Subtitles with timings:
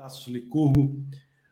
[0.00, 0.98] Tasso Licurgo,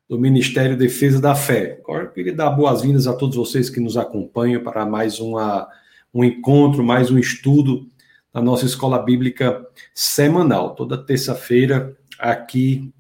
[0.08, 1.83] do Ministério Defesa da Fé.
[1.87, 5.69] Eu queria dar boas-vindas a todos vocês que nos acompanham para mais uma,
[6.14, 7.87] um encontro, mais um estudo
[8.32, 9.62] da nossa escola bíblica
[9.95, 10.74] semanal.
[10.74, 12.90] Toda terça-feira, aqui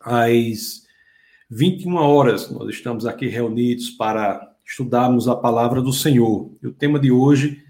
[0.00, 0.82] às
[1.48, 6.50] 21 horas, nós estamos aqui reunidos para estudarmos a palavra do Senhor.
[6.60, 7.62] E o tema de hoje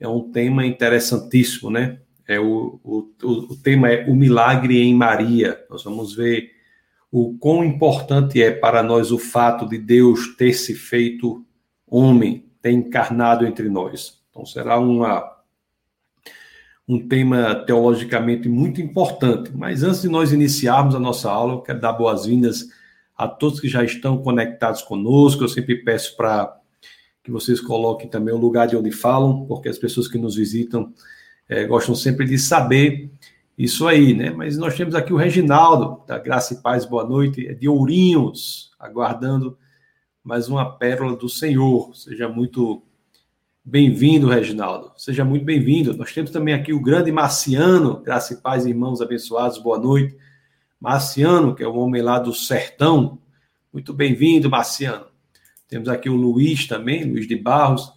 [0.00, 2.00] é um tema interessantíssimo, né?
[2.28, 5.64] É o, o, o tema é o milagre em Maria.
[5.70, 6.50] Nós vamos ver
[7.10, 11.44] o quão importante é para nós o fato de Deus ter se feito
[11.86, 14.20] homem, ter encarnado entre nós.
[14.30, 15.36] Então será uma
[16.88, 19.50] um tema teologicamente muito importante.
[19.54, 22.68] Mas antes de nós iniciarmos a nossa aula, eu quero dar boas-vindas
[23.16, 25.42] a todos que já estão conectados conosco.
[25.42, 26.56] Eu sempre peço para
[27.24, 30.92] que vocês coloquem também o lugar de onde falam, porque as pessoas que nos visitam
[31.48, 33.10] é, gostam sempre de saber
[33.56, 34.30] isso aí, né?
[34.30, 38.70] Mas nós temos aqui o Reginaldo, da Graça e Paz, boa noite, é de Ourinhos,
[38.78, 39.56] aguardando
[40.22, 41.94] mais uma pérola do Senhor.
[41.94, 42.82] Seja muito
[43.64, 44.92] bem-vindo, Reginaldo.
[44.96, 45.96] Seja muito bem-vindo.
[45.96, 50.16] Nós temos também aqui o grande Marciano, Graça e Paz, irmãos abençoados, boa noite.
[50.80, 53.18] Marciano, que é o homem lá do sertão.
[53.72, 55.06] Muito bem-vindo, Marciano.
[55.68, 57.92] Temos aqui o Luiz também, Luiz de Barros,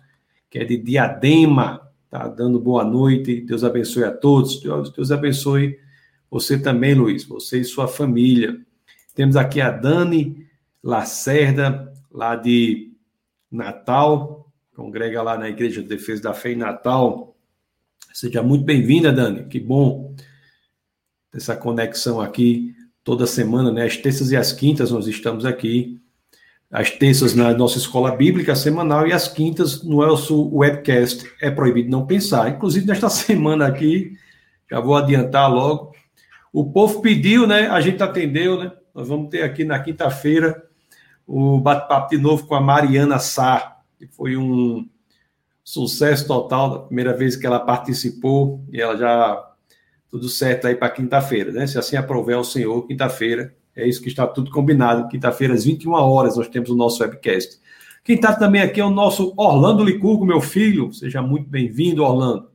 [0.49, 3.41] que é de Diadema, Tá dando boa noite.
[3.41, 4.59] Deus abençoe a todos.
[4.59, 5.79] Deus, Deus abençoe
[6.29, 8.59] você também, Luiz, você e sua família.
[9.15, 10.47] Temos aqui a Dani
[10.83, 12.93] Lacerda, lá de
[13.51, 17.35] Natal, congrega lá na Igreja de Defesa da Fé em Natal.
[18.13, 19.45] Seja muito bem-vinda, Dani.
[19.45, 20.15] Que bom
[21.33, 23.85] essa conexão aqui toda semana, né?
[23.85, 25.99] As terças e as quintas nós estamos aqui
[26.71, 31.89] às terças na nossa escola bíblica semanal e às quintas no nosso webcast É Proibido
[31.89, 32.49] Não Pensar.
[32.49, 34.13] Inclusive, nesta semana aqui,
[34.69, 35.93] já vou adiantar logo,
[36.53, 37.67] o povo pediu, né?
[37.67, 38.71] A gente atendeu, né?
[38.93, 40.63] Nós vamos ter aqui na quinta-feira
[41.25, 44.87] o bate-papo de novo com a Mariana Sá, que foi um
[45.63, 49.45] sucesso total, da primeira vez que ela participou, e ela já
[50.09, 51.67] tudo certo aí para quinta-feira, né?
[51.67, 55.07] Se assim aprover o Senhor, quinta-feira é isso que está tudo combinado.
[55.07, 57.59] Quinta-feira, às 21 horas, nós temos o nosso webcast.
[58.03, 60.91] Quem está também aqui é o nosso Orlando Licurgo, meu filho.
[60.93, 62.49] Seja muito bem-vindo, Orlando.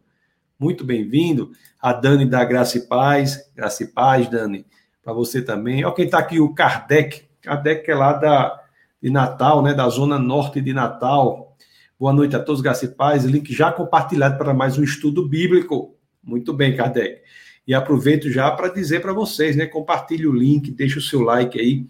[0.58, 1.52] Muito bem-vindo.
[1.80, 3.50] A Dani da Graça e Paz.
[3.54, 4.66] Graça e Paz, Dani.
[5.02, 5.84] Para você também.
[5.84, 7.22] Olha quem está aqui, o Kardec.
[7.42, 8.60] Kardec é lá da,
[9.02, 9.75] de Natal, né?
[9.75, 11.56] Da zona norte de Natal.
[11.98, 13.25] Boa noite a todos, Graça e Paz.
[13.25, 15.94] Link já compartilhado para mais um estudo bíblico.
[16.22, 17.20] Muito bem, Kardec.
[17.66, 19.66] E aproveito já para dizer para vocês, né?
[19.66, 21.86] Compartilhe o link, deixe o seu like aí,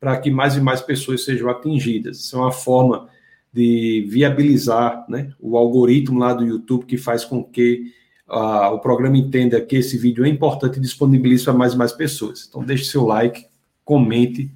[0.00, 2.18] para que mais e mais pessoas sejam atingidas.
[2.18, 3.08] Isso é uma forma
[3.52, 7.90] de viabilizar né, o algoritmo lá do YouTube que faz com que
[8.28, 11.92] uh, o programa entenda que esse vídeo é importante e disponibilize para mais e mais
[11.92, 12.46] pessoas.
[12.48, 13.46] Então, deixe seu like,
[13.84, 14.50] comente,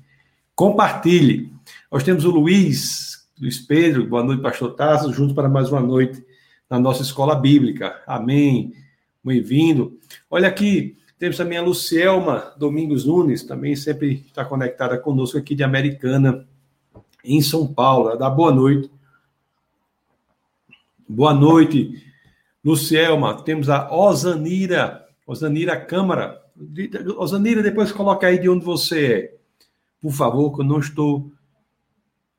[0.55, 1.51] compartilhe.
[1.91, 6.23] Nós temos o Luiz, Luiz Pedro, boa noite, pastor Tasso, juntos para mais uma noite
[6.69, 8.03] na nossa escola bíblica.
[8.07, 8.75] Amém
[9.23, 9.99] bem-vindo.
[10.31, 15.63] Olha aqui, temos também a Lucielma Domingos Nunes, também sempre está conectada conosco aqui de
[15.63, 16.47] Americana,
[17.23, 18.17] em São Paulo.
[18.17, 18.91] Dá boa noite.
[21.07, 22.03] Boa noite,
[22.65, 23.43] Lucielma.
[23.43, 26.41] Temos a Osanira, Osanira Câmara.
[27.19, 29.35] Osanira, depois coloca aí de onde você é.
[30.01, 31.31] Por favor, que eu não estou.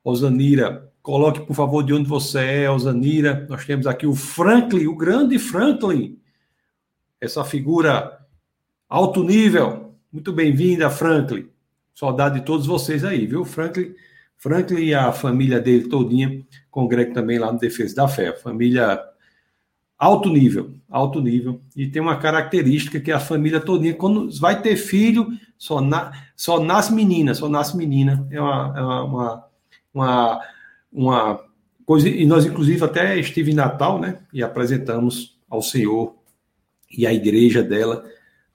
[0.03, 3.45] Osanira, coloque, por favor, de onde você é, Osanira.
[3.47, 6.19] Nós temos aqui o Franklin, o grande Franklin
[7.21, 8.19] essa figura
[8.89, 9.93] alto nível.
[10.11, 11.47] Muito bem-vinda, Franklin.
[11.93, 13.45] Saudade de todos vocês aí, viu?
[13.45, 13.93] Franklin,
[14.37, 18.33] Franklin e a família dele todinha congregam também lá no Defesa da Fé.
[18.33, 18.99] Família
[19.99, 21.61] alto nível, alto nível.
[21.75, 25.27] E tem uma característica que a família todinha, quando vai ter filho,
[25.59, 28.27] só, na, só nasce menina, só nasce menina.
[28.31, 29.45] É uma, é uma,
[29.93, 30.41] uma,
[30.91, 31.39] uma
[31.85, 32.09] coisa.
[32.09, 34.17] E nós, inclusive, até estive em Natal, né?
[34.33, 36.19] E apresentamos ao Senhor
[36.95, 38.03] e a igreja dela,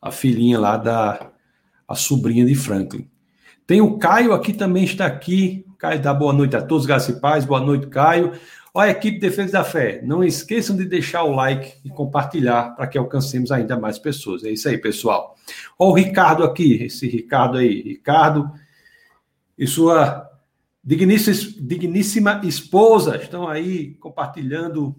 [0.01, 1.31] a filhinha lá da
[1.89, 3.09] a sobrinha de Franklin.
[3.67, 5.65] Tem o Caio aqui também está aqui.
[5.79, 7.45] Caio dá boa noite a todos, graças e paz.
[7.45, 8.33] Boa noite, Caio.
[8.73, 12.99] Olha, equipe Defesa da Fé, não esqueçam de deixar o like e compartilhar para que
[12.99, 14.45] alcancemos ainda mais pessoas.
[14.45, 15.35] É isso aí, pessoal.
[15.79, 17.81] Olha o Ricardo aqui, esse Ricardo aí.
[17.81, 18.53] Ricardo
[19.59, 20.31] e sua
[20.85, 24.95] digníssima, digníssima esposa estão aí compartilhando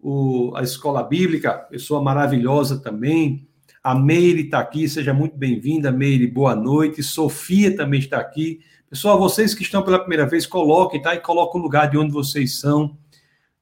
[0.00, 3.46] o, a escola bíblica, pessoa maravilhosa também.
[3.82, 7.02] A Meire está aqui, seja muito bem-vinda, Meire, boa noite.
[7.02, 8.60] Sofia também está aqui.
[8.90, 11.14] Pessoal, vocês que estão pela primeira vez, coloquem, tá?
[11.14, 12.96] E coloquem o lugar de onde vocês são,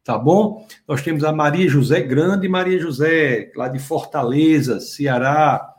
[0.04, 0.66] tá bom?
[0.86, 5.74] Nós temos a Maria José, grande Maria José, lá de Fortaleza, Ceará.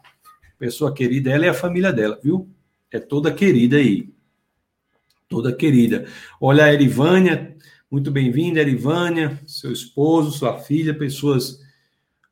[0.59, 2.49] Pessoa querida, ela e a família dela, viu?
[2.91, 4.09] é toda querida aí.
[5.27, 6.07] Toda querida.
[6.39, 7.56] Olha a Erivânia,
[7.89, 11.61] muito bem-vinda, Erivânia, seu esposo, sua filha, pessoas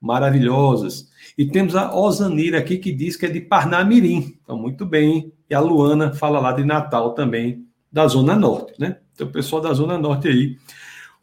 [0.01, 1.09] maravilhosas.
[1.37, 4.37] E temos a Osanira aqui que diz que é de Parnamirim.
[4.43, 5.31] Então, muito bem.
[5.49, 8.97] E a Luana fala lá de Natal também, da Zona Norte, né?
[9.13, 10.57] Então, o pessoal da Zona Norte aí.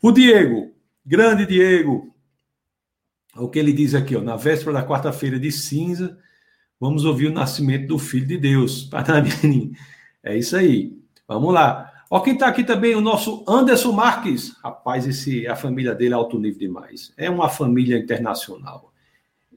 [0.00, 0.72] O Diego,
[1.04, 2.12] grande Diego,
[3.36, 6.18] o que ele diz aqui, ó, na véspera da quarta-feira de cinza,
[6.80, 8.84] vamos ouvir o nascimento do Filho de Deus.
[8.84, 9.74] Parnamirim.
[10.22, 10.96] É isso aí.
[11.28, 11.91] Vamos lá.
[12.14, 14.54] Ó, quem está aqui também, o nosso Anderson Marques.
[14.62, 17.10] Rapaz, esse, a família dele é alto nível demais.
[17.16, 18.92] É uma família internacional.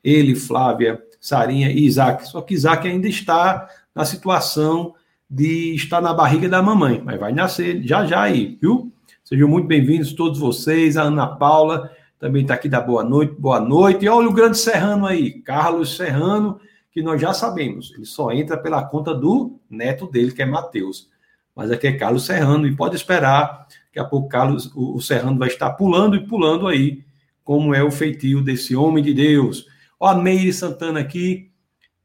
[0.01, 2.25] Ele, Flávia, Sarinha e Isaac.
[2.25, 4.95] Só que Isaac ainda está na situação
[5.29, 8.89] de estar na barriga da mamãe, mas vai nascer já já aí, viu?
[9.21, 10.95] Sejam muito bem-vindos todos vocês.
[10.95, 14.05] A Ana Paula também está aqui da boa noite, boa noite.
[14.05, 16.57] E olha o grande Serrano aí, Carlos Serrano,
[16.89, 21.13] que nós já sabemos, ele só entra pela conta do neto dele, que é Matheus
[21.55, 25.47] mas aqui é Carlos Serrano, e pode esperar, que a pouco Carlos, o, Serrano vai
[25.47, 27.03] estar pulando e pulando aí,
[27.43, 29.65] como é o feitio desse homem de Deus.
[29.97, 31.49] Ó, a Meire Santana aqui,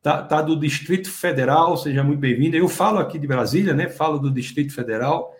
[0.01, 2.57] tá, tá do Distrito Federal, seja muito bem-vinda.
[2.57, 3.89] Eu falo aqui de Brasília, né?
[3.89, 5.35] Falo do Distrito Federal,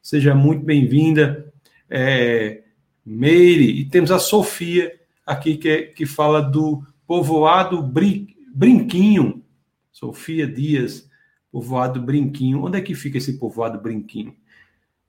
[0.00, 1.52] seja muito bem-vinda.
[1.90, 2.62] É,
[3.04, 4.90] Meire, e temos a Sofia
[5.26, 9.44] aqui, que, é, que fala do povoado Brin, Brinquinho,
[9.92, 11.09] Sofia Dias
[11.50, 12.64] povoado Brinquinho.
[12.64, 14.34] Onde é que fica esse povoado Brinquinho?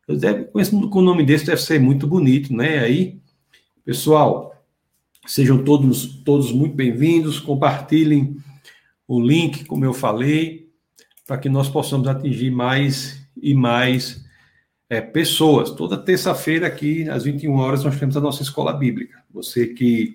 [0.07, 2.79] Eu deve, conheço com o nome desse, deve ser muito bonito, né?
[2.79, 3.19] Aí,
[3.85, 4.55] pessoal,
[5.25, 8.37] sejam todos, todos muito bem-vindos, compartilhem
[9.07, 10.69] o link, como eu falei,
[11.27, 14.25] para que nós possamos atingir mais e mais
[14.89, 15.69] é, pessoas.
[15.71, 19.23] Toda terça-feira aqui, às 21 horas, nós temos a nossa escola bíblica.
[19.31, 20.13] Você que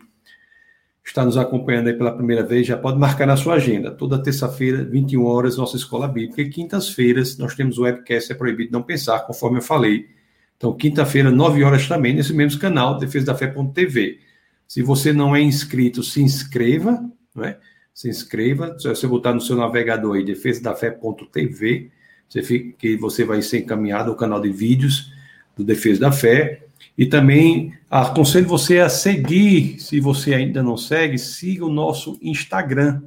[1.10, 3.90] está nos acompanhando aí pela primeira vez, já pode marcar na sua agenda.
[3.90, 6.42] Toda terça-feira, 21 horas, nossa escola bíblica.
[6.42, 10.08] E quintas-feiras, nós temos o webcast É Proibido Não Pensar, conforme eu falei.
[10.56, 14.18] Então, quinta-feira, 9 horas também, nesse mesmo canal, defesa da fé.tv.
[14.66, 17.00] Se você não é inscrito, se inscreva,
[17.34, 17.58] não é?
[17.94, 18.76] Se inscreva.
[18.78, 21.90] Se você botar no seu navegador aí, defesa da fé.tv,
[22.28, 25.12] você, que você vai ser encaminhado ao canal de vídeos
[25.56, 26.65] do Defesa da Fé.
[26.96, 33.02] E também aconselho você a seguir, se você ainda não segue, siga o nosso Instagram.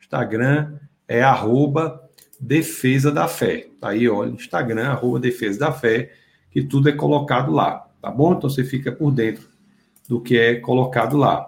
[0.00, 0.74] Instagram
[1.08, 2.00] é arroba
[2.40, 3.68] Defesa da Fé.
[3.80, 6.12] Tá aí, olha, Instagram, arroba Defesa da Fé,
[6.50, 8.34] que tudo é colocado lá, tá bom?
[8.34, 9.48] Então você fica por dentro
[10.08, 11.46] do que é colocado lá,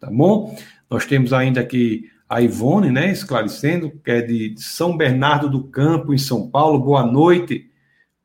[0.00, 0.56] tá bom?
[0.88, 6.14] Nós temos ainda aqui a Ivone, né, esclarecendo, que é de São Bernardo do Campo,
[6.14, 6.78] em São Paulo.
[6.78, 7.70] Boa noite.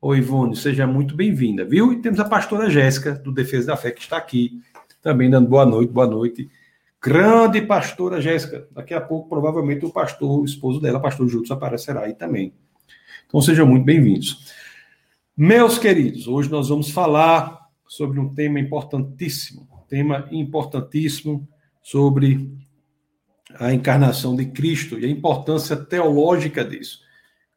[0.03, 1.93] Oi, Ivone, seja muito bem-vinda, viu?
[1.93, 4.59] E temos a pastora Jéssica, do Defesa da Fé, que está aqui,
[4.99, 6.49] também dando boa noite, boa noite.
[6.99, 8.67] Grande pastora Jéssica.
[8.71, 12.51] Daqui a pouco, provavelmente, o pastor, o esposo dela, o pastor Júlio, aparecerá aí também.
[13.27, 14.51] Então, sejam muito bem-vindos.
[15.37, 21.47] Meus queridos, hoje nós vamos falar sobre um tema importantíssimo, tema importantíssimo
[21.79, 22.51] sobre
[23.53, 27.01] a encarnação de Cristo e a importância teológica disso.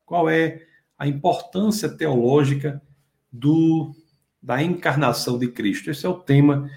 [0.05, 0.61] Qual é
[1.05, 2.83] a importância teológica
[3.31, 3.95] do,
[4.43, 5.91] da encarnação de Cristo.
[5.91, 6.71] Esse é o tema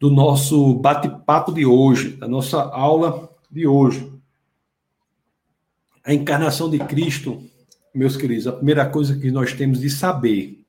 [0.00, 4.10] do nosso bate-papo de hoje, da nossa aula de hoje.
[6.02, 7.42] A encarnação de Cristo,
[7.94, 10.64] meus queridos, a primeira coisa que nós temos de saber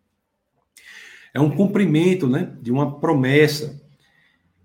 [1.33, 3.81] é um cumprimento né, de uma promessa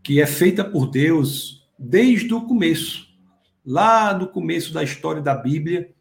[0.03, 3.07] que é feita por Deus desde o começo.
[3.65, 5.95] Lá no começo da história da Bíblia,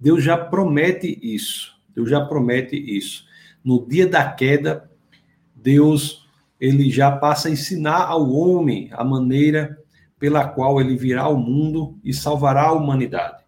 [0.00, 1.75] Deus já promete isso.
[1.96, 3.24] Deus já promete isso.
[3.64, 4.90] No dia da queda,
[5.54, 6.28] Deus
[6.60, 9.78] ele já passa a ensinar ao homem a maneira
[10.18, 13.44] pela qual ele virá ao mundo e salvará a humanidade.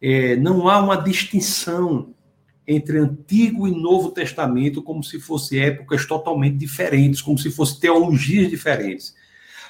[0.00, 2.14] É, não há uma distinção
[2.66, 8.50] entre Antigo e Novo Testamento como se fossem épocas totalmente diferentes, como se fossem teologias
[8.50, 9.14] diferentes.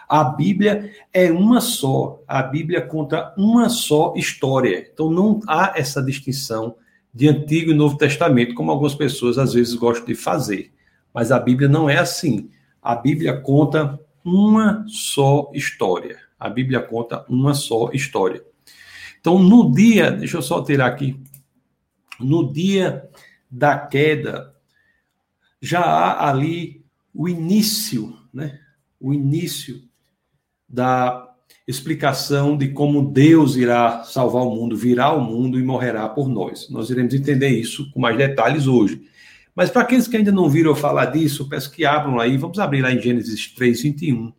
[0.09, 4.89] A Bíblia é uma só, a Bíblia conta uma só história.
[4.93, 6.77] Então não há essa distinção
[7.17, 10.71] de Antigo e Novo Testamento, como algumas pessoas às vezes gostam de fazer.
[11.15, 12.51] Mas a Bíblia não é assim.
[12.83, 16.19] A Bíblia conta uma só história.
[16.39, 18.45] A Bíblia conta uma só história.
[19.19, 21.19] Então, no dia, deixa eu só tirar aqui,
[22.21, 23.09] no dia
[23.51, 24.55] da queda,
[25.59, 28.61] já há ali o início, né?
[29.01, 29.83] O início
[30.69, 31.26] da
[31.67, 36.71] explicação de como Deus irá salvar o mundo, virá ao mundo e morrerá por nós.
[36.71, 39.03] Nós iremos entender isso com mais detalhes hoje.
[39.55, 42.83] Mas para aqueles que ainda não viram falar disso, peço que abram aí, vamos abrir
[42.83, 44.33] lá em Gênesis 3, 21.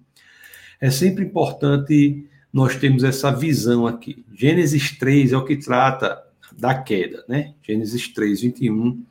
[0.79, 4.23] É sempre importante nós termos essa visão aqui.
[4.33, 6.23] Gênesis 3 é o que trata
[6.57, 7.53] da queda, né?
[7.61, 9.03] Gênesis 3, 21.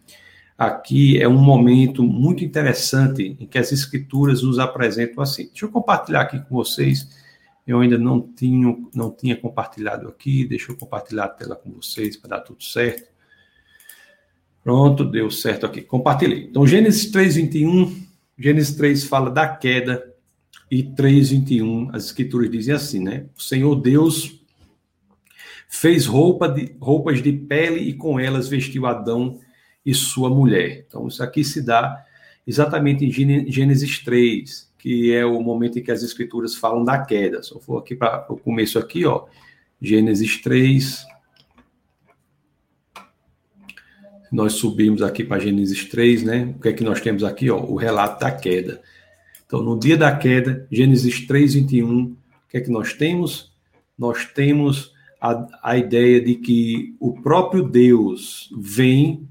[0.57, 5.49] Aqui é um momento muito interessante em que as escrituras nos apresentam assim.
[5.49, 7.26] Deixa eu compartilhar aqui com vocês.
[7.67, 10.45] Eu ainda não tinha, não tinha compartilhado aqui.
[10.45, 13.11] Deixa eu compartilhar a tela com vocês para dar tudo certo.
[14.63, 15.83] Pronto, deu certo aqui.
[15.83, 16.45] Compartilhei.
[16.45, 18.07] Então, Gênesis 3, 21.
[18.39, 20.15] Gênesis 3 fala da queda
[20.71, 23.27] e 3, 21, as escrituras dizem assim, né?
[23.37, 24.41] O Senhor Deus
[25.69, 29.39] fez roupa de, roupas de pele e com elas vestiu Adão
[29.85, 30.85] e sua mulher.
[30.87, 32.05] Então, isso aqui se dá
[32.47, 37.41] exatamente em Gênesis 3, que é o momento em que as escrituras falam da queda.
[37.51, 39.25] Eu for aqui para o começo aqui, ó,
[39.83, 41.05] Gênesis 3.
[44.31, 46.55] Nós subimos aqui para Gênesis 3, né?
[46.57, 47.59] O que é que nós temos aqui, ó?
[47.59, 48.81] O relato da queda.
[49.45, 52.17] Então, no dia da queda, Gênesis 3, 21, o
[52.49, 53.53] que é que nós temos?
[53.99, 59.29] Nós temos a, a ideia de que o próprio Deus vem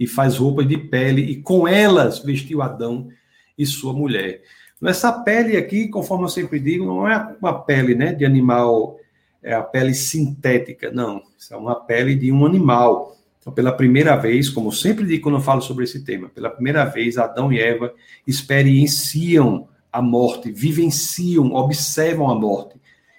[0.00, 3.10] e faz roupas de pele e com elas vestiu Adão
[3.58, 4.40] e sua mulher.
[4.82, 8.98] Essa pele aqui, conforme eu sempre digo, não é uma pele né, de animal,
[9.42, 11.22] é a pele sintética, não.
[11.38, 13.16] Isso é uma pele de um animal.
[13.40, 16.50] Então, pela primeira vez, como eu sempre digo quando eu falo sobre esse tema, pela
[16.50, 17.92] primeira vez, Adão e Eva
[18.26, 22.74] experienciam a morte, vivenciam, observam a morte.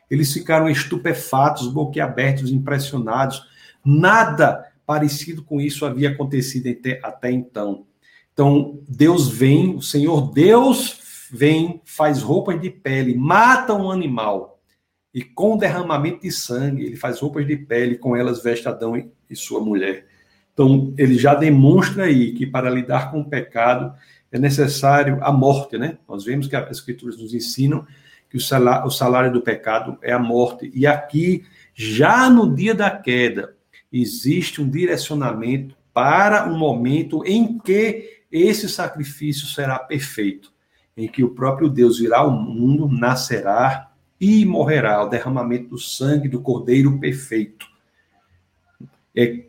[0.10, 3.44] Eles ficaram estupefatos, boquiabertos, impressionados.
[3.84, 7.86] Nada parecido com isso havia acontecido até, até então.
[8.34, 11.00] Então, Deus vem, o Senhor Deus
[11.32, 14.60] vem, faz roupas de pele, mata um animal
[15.13, 19.36] e com derramamento de sangue, ele faz roupas de pele, com elas veste Adão e
[19.36, 20.05] sua mulher.
[20.53, 23.94] Então, ele já demonstra aí que para lidar com o pecado
[24.32, 25.98] é necessário a morte, né?
[26.08, 27.86] Nós vemos que as escrituras nos ensinam
[28.29, 30.70] que o salário, o salário do pecado é a morte.
[30.74, 33.55] E aqui, já no dia da queda,
[33.91, 40.51] existe um direcionamento para um momento em que esse sacrifício será perfeito,
[40.96, 46.30] em que o próprio Deus virá ao mundo, nascerá e morrerá, o derramamento do sangue
[46.30, 47.66] do Cordeiro perfeito.
[49.16, 49.46] É,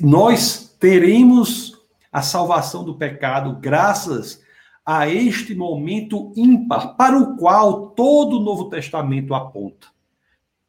[0.00, 1.76] nós teremos
[2.10, 4.42] a salvação do pecado graças
[4.84, 9.88] a este momento ímpar para o qual todo o Novo Testamento aponta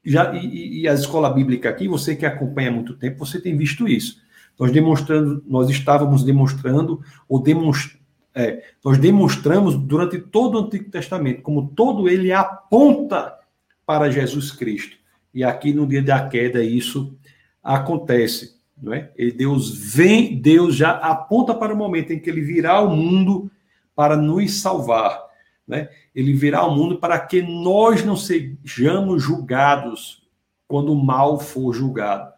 [0.10, 3.56] já, e, e, a escola bíblica aqui, você que acompanha há muito tempo, você tem
[3.56, 4.18] visto isso.
[4.60, 7.99] Nós demonstrando, nós estávamos demonstrando, ou demonst,
[8.40, 13.38] é, nós demonstramos durante todo o Antigo Testamento, como todo ele aponta
[13.86, 14.98] para Jesus Cristo.
[15.34, 17.18] E aqui no dia da queda isso
[17.64, 19.12] acontece, não é?
[19.18, 23.52] E Deus vem, Deus já aponta para o momento em que ele virá ao mundo
[23.96, 25.30] para nos salvar
[25.70, 25.88] né?
[26.16, 30.28] Ele virá ao mundo para que nós não sejamos julgados
[30.68, 32.34] quando o mal for julgado,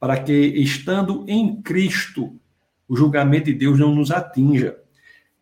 [0.00, 2.34] para que estando em Cristo
[2.88, 4.81] o julgamento de Deus não nos atinja.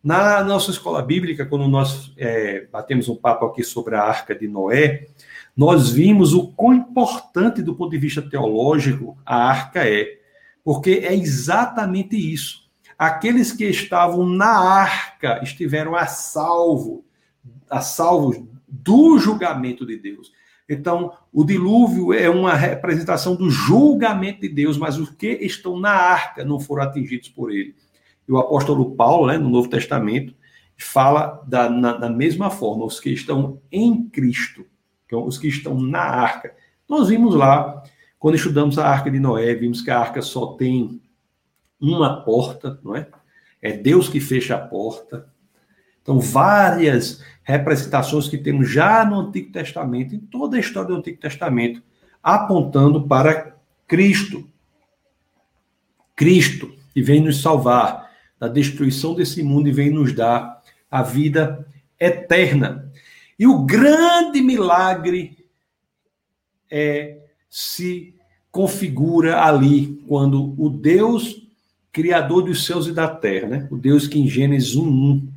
[0.03, 4.47] Na nossa escola bíblica, quando nós é, batemos um papo aqui sobre a arca de
[4.47, 5.07] Noé,
[5.55, 10.17] nós vimos o quão importante do ponto de vista teológico a arca é,
[10.63, 12.61] porque é exatamente isso.
[12.97, 17.05] Aqueles que estavam na arca estiveram a salvo
[17.69, 20.31] a salvos do julgamento de Deus.
[20.67, 25.91] Então, o dilúvio é uma representação do julgamento de Deus, mas os que estão na
[25.91, 27.75] arca não foram atingidos por ele.
[28.27, 30.33] E o apóstolo Paulo, né, no Novo Testamento,
[30.77, 34.65] fala da, na, da mesma forma, os que estão em Cristo,
[35.05, 36.55] então, os que estão na arca.
[36.87, 37.83] Nós vimos lá,
[38.17, 41.01] quando estudamos a arca de Noé, vimos que a arca só tem
[41.79, 43.07] uma porta, não é?
[43.61, 45.31] É Deus que fecha a porta.
[46.01, 51.19] Então, várias representações que temos já no Antigo Testamento, em toda a história do Antigo
[51.19, 51.83] Testamento,
[52.23, 53.55] apontando para
[53.87, 54.47] Cristo.
[56.15, 58.10] Cristo, que vem nos salvar
[58.41, 61.63] da destruição desse mundo e vem nos dar a vida
[61.99, 62.91] eterna.
[63.37, 65.37] E o grande milagre
[66.67, 68.15] é se
[68.49, 71.47] configura ali quando o Deus
[71.91, 73.67] criador dos céus e da terra, né?
[73.69, 75.27] O Deus que em Gênesis 1:1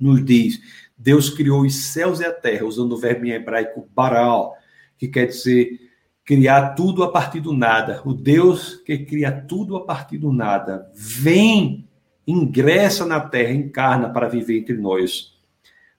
[0.00, 0.60] nos diz:
[0.96, 4.56] Deus criou os céus e a terra, usando o verbo em hebraico baral,
[4.98, 5.78] que quer dizer
[6.24, 8.02] criar tudo a partir do nada.
[8.04, 11.87] O Deus que cria tudo a partir do nada vem,
[12.30, 15.32] ingressa na terra, encarna para viver entre nós.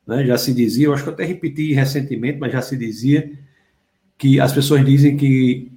[0.06, 0.26] Né?
[0.26, 3.32] Já se dizia, eu acho que eu até repeti recentemente, mas já se dizia
[4.18, 5.72] que as pessoas dizem que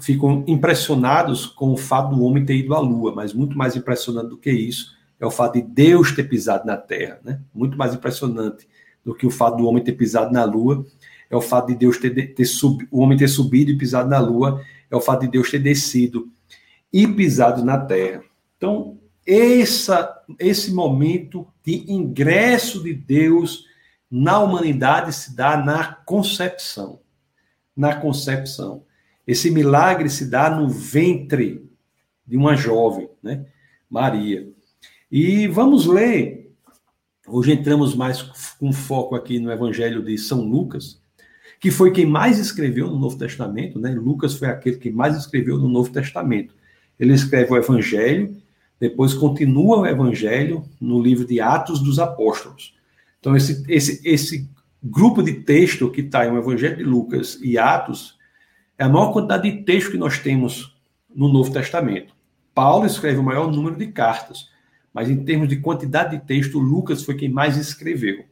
[0.00, 4.30] ficam impressionados com o fato do homem ter ido à lua, mas muito mais impressionante
[4.30, 7.40] do que isso é o fato de Deus ter pisado na Terra, né?
[7.52, 8.68] Muito mais impressionante
[9.04, 10.86] do que o fato do homem ter pisado na Lua,
[11.30, 14.18] é o fato de Deus ter, ter sub, o homem ter subido e pisado na
[14.18, 16.28] Lua, é o fato de Deus ter descido.
[16.92, 18.22] e pisados na terra.
[18.56, 18.97] Então,
[19.28, 23.66] essa, esse momento de ingresso de Deus
[24.10, 27.00] na humanidade se dá na concepção.
[27.76, 28.84] Na concepção.
[29.26, 31.70] Esse milagre se dá no ventre
[32.26, 33.44] de uma jovem, né?
[33.90, 34.48] Maria.
[35.12, 36.50] E vamos ler.
[37.26, 38.22] Hoje entramos mais
[38.58, 40.98] com foco aqui no Evangelho de São Lucas,
[41.60, 43.90] que foi quem mais escreveu no Novo Testamento, né?
[43.90, 46.54] Lucas foi aquele que mais escreveu no Novo Testamento.
[46.98, 48.34] Ele escreve o Evangelho,
[48.80, 52.74] depois continua o Evangelho no livro de Atos dos Apóstolos.
[53.18, 54.48] Então, esse, esse, esse
[54.82, 58.16] grupo de texto que está em o Evangelho de Lucas e Atos
[58.76, 60.76] é a maior quantidade de texto que nós temos
[61.14, 62.14] no Novo Testamento.
[62.54, 64.48] Paulo escreve o maior número de cartas,
[64.92, 68.24] mas em termos de quantidade de texto, Lucas foi quem mais escreveu.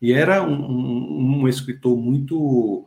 [0.00, 2.86] E era um, um, um escritor muito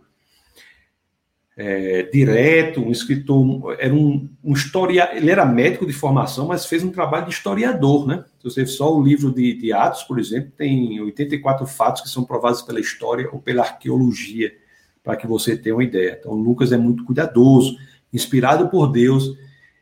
[1.63, 6.83] é, direto, um escritor, era um, um historiador, ele era médico de formação, mas fez
[6.83, 8.25] um trabalho de historiador, né?
[8.39, 12.23] Se você só o livro de, de Atos, por exemplo, tem 84 fatos que são
[12.23, 14.51] provados pela história ou pela arqueologia,
[15.03, 16.17] para que você tenha uma ideia.
[16.19, 17.77] Então, Lucas é muito cuidadoso,
[18.11, 19.37] inspirado por Deus,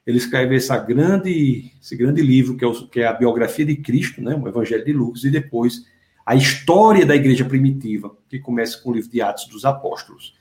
[0.05, 3.77] ele escreve essa grande, esse grande livro, que é, o, que é a biografia de
[3.77, 4.36] Cristo, né?
[4.36, 5.86] o Evangelho de Lucas, e depois
[6.25, 10.38] a história da igreja primitiva, que começa com o livro de Atos dos Apóstolos.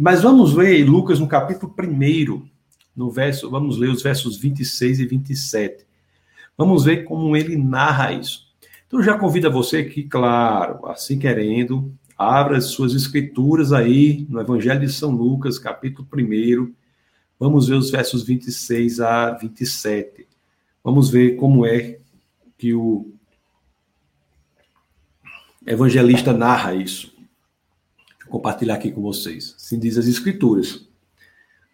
[0.00, 2.48] Mas vamos ver Lucas no capítulo 1,
[2.96, 5.86] no verso, vamos ler os versos 26 e 27.
[6.56, 8.46] Vamos ver como ele narra isso.
[8.86, 14.80] Então já convido você que, claro, assim querendo, abra as suas escrituras aí no Evangelho
[14.80, 16.72] de São Lucas, capítulo 1.
[17.38, 20.26] Vamos ver os versos 26 a 27.
[20.82, 21.98] Vamos ver como é
[22.56, 23.12] que o
[25.66, 27.11] evangelista narra isso
[28.32, 29.54] compartilhar aqui com vocês.
[29.56, 30.88] Assim diz as Escrituras.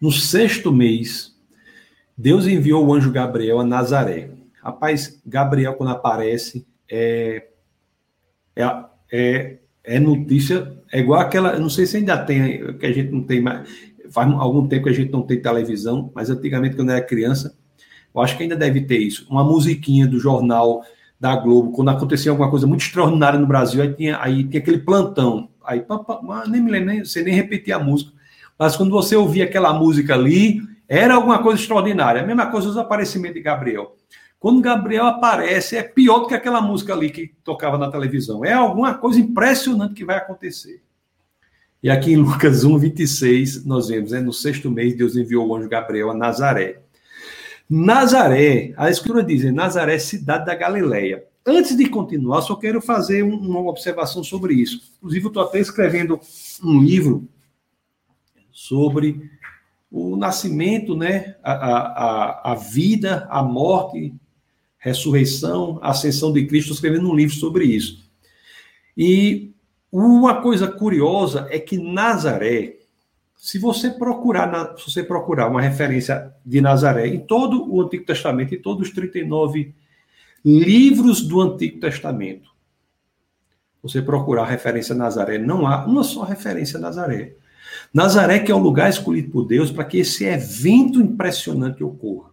[0.00, 1.34] No sexto mês,
[2.16, 4.30] Deus enviou o anjo Gabriel a Nazaré.
[4.60, 7.46] Rapaz, Gabriel, quando aparece, é,
[8.56, 8.64] é,
[9.12, 13.23] é, é notícia, é igual aquela, não sei se ainda tem, que a gente não
[13.23, 13.68] tem mais,
[14.10, 17.56] faz algum tempo que a gente não tem televisão, mas antigamente, quando eu era criança,
[18.12, 19.26] eu acho que ainda deve ter isso.
[19.30, 20.82] Uma musiquinha do jornal
[21.21, 24.78] da Globo, quando acontecia alguma coisa muito extraordinária no Brasil, aí tinha, aí tinha aquele
[24.78, 25.49] plantão.
[25.69, 25.85] Aí,
[26.49, 28.11] nem me lembro, nem, sei nem repetir a música.
[28.59, 32.23] Mas quando você ouvia aquela música ali, era alguma coisa extraordinária.
[32.23, 33.95] A mesma coisa os aparecimentos de Gabriel.
[34.41, 38.43] Quando Gabriel aparece, é pior do que aquela música ali que tocava na televisão.
[38.43, 40.83] É alguma coisa impressionante que vai acontecer.
[41.83, 45.54] E aqui em Lucas 1, 26, nós vemos, né, no sexto mês, Deus enviou o
[45.54, 46.81] anjo Gabriel a Nazaré.
[47.69, 51.27] Nazaré, a escritura diz, Nazaré, cidade da Galileia.
[51.50, 54.93] Antes de continuar, só quero fazer uma observação sobre isso.
[54.99, 56.21] Inclusive, eu estou até escrevendo
[56.63, 57.26] um livro
[58.52, 59.30] sobre
[59.91, 64.15] o nascimento, né, a, a, a vida, a morte,
[64.76, 68.06] ressurreição, ascensão de Cristo, estou escrevendo um livro sobre isso.
[68.95, 69.50] E
[69.91, 72.76] uma coisa curiosa é que Nazaré,
[73.34, 78.54] se você procurar, se você procurar uma referência de Nazaré em todo o Antigo Testamento,
[78.54, 79.75] em todos os 39
[80.44, 82.50] livros do Antigo Testamento,
[83.82, 87.34] você procurar referência a Nazaré, não há uma só referência a Nazaré.
[87.92, 92.30] Nazaré que é o lugar escolhido por Deus para que esse evento impressionante ocorra.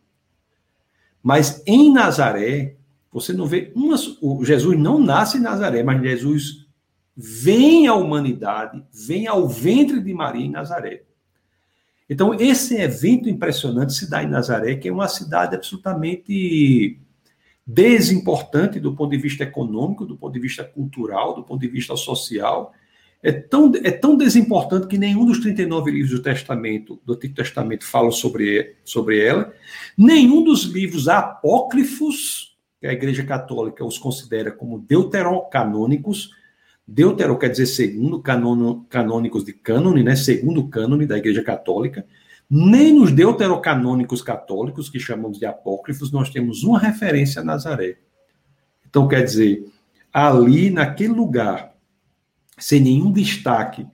[1.21, 2.75] Mas em Nazaré,
[3.11, 3.95] você não vê uma.
[4.43, 6.67] Jesus não nasce em Nazaré, mas Jesus
[7.15, 11.03] vem à humanidade, vem ao ventre de Maria em Nazaré.
[12.09, 16.99] Então, esse evento impressionante se dá em Nazaré, que é uma cidade absolutamente
[17.65, 21.95] desimportante do ponto de vista econômico, do ponto de vista cultural, do ponto de vista
[21.95, 22.73] social.
[23.23, 27.83] É tão, é tão desimportante que nenhum dos 39 livros do Testamento, do Antigo Testamento,
[27.83, 29.51] fala sobre, sobre ela.
[29.97, 36.29] Nenhum dos livros apócrifos, que a Igreja Católica os considera como deuterocanônicos,
[36.87, 38.21] deutero quer dizer segundo,
[38.89, 42.05] canônicos de cânone, né, segundo cânone da Igreja Católica,
[42.49, 47.97] nem nos deuterocanônicos católicos, que chamamos de apócrifos, nós temos uma referência a Nazaré.
[48.87, 49.65] Então, quer dizer,
[50.13, 51.75] ali, naquele lugar,
[52.57, 53.87] sem nenhum destaque,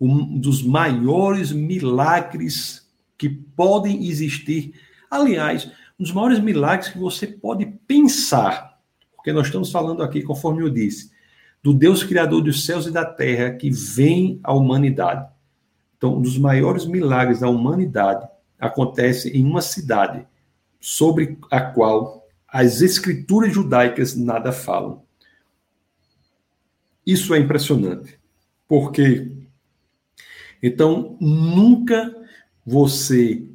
[0.00, 4.72] um dos maiores milagres que podem existir.
[5.10, 5.66] Aliás,
[5.98, 8.78] um dos maiores milagres que você pode pensar,
[9.14, 11.12] porque nós estamos falando aqui, conforme eu disse,
[11.62, 15.31] do Deus Criador dos céus e da terra que vem à humanidade.
[16.02, 18.26] Então, um dos maiores milagres da humanidade
[18.58, 20.26] acontece em uma cidade
[20.80, 25.04] sobre a qual as escrituras judaicas nada falam.
[27.06, 28.18] Isso é impressionante.
[28.66, 29.46] Porque
[30.60, 32.12] então nunca
[32.66, 33.46] você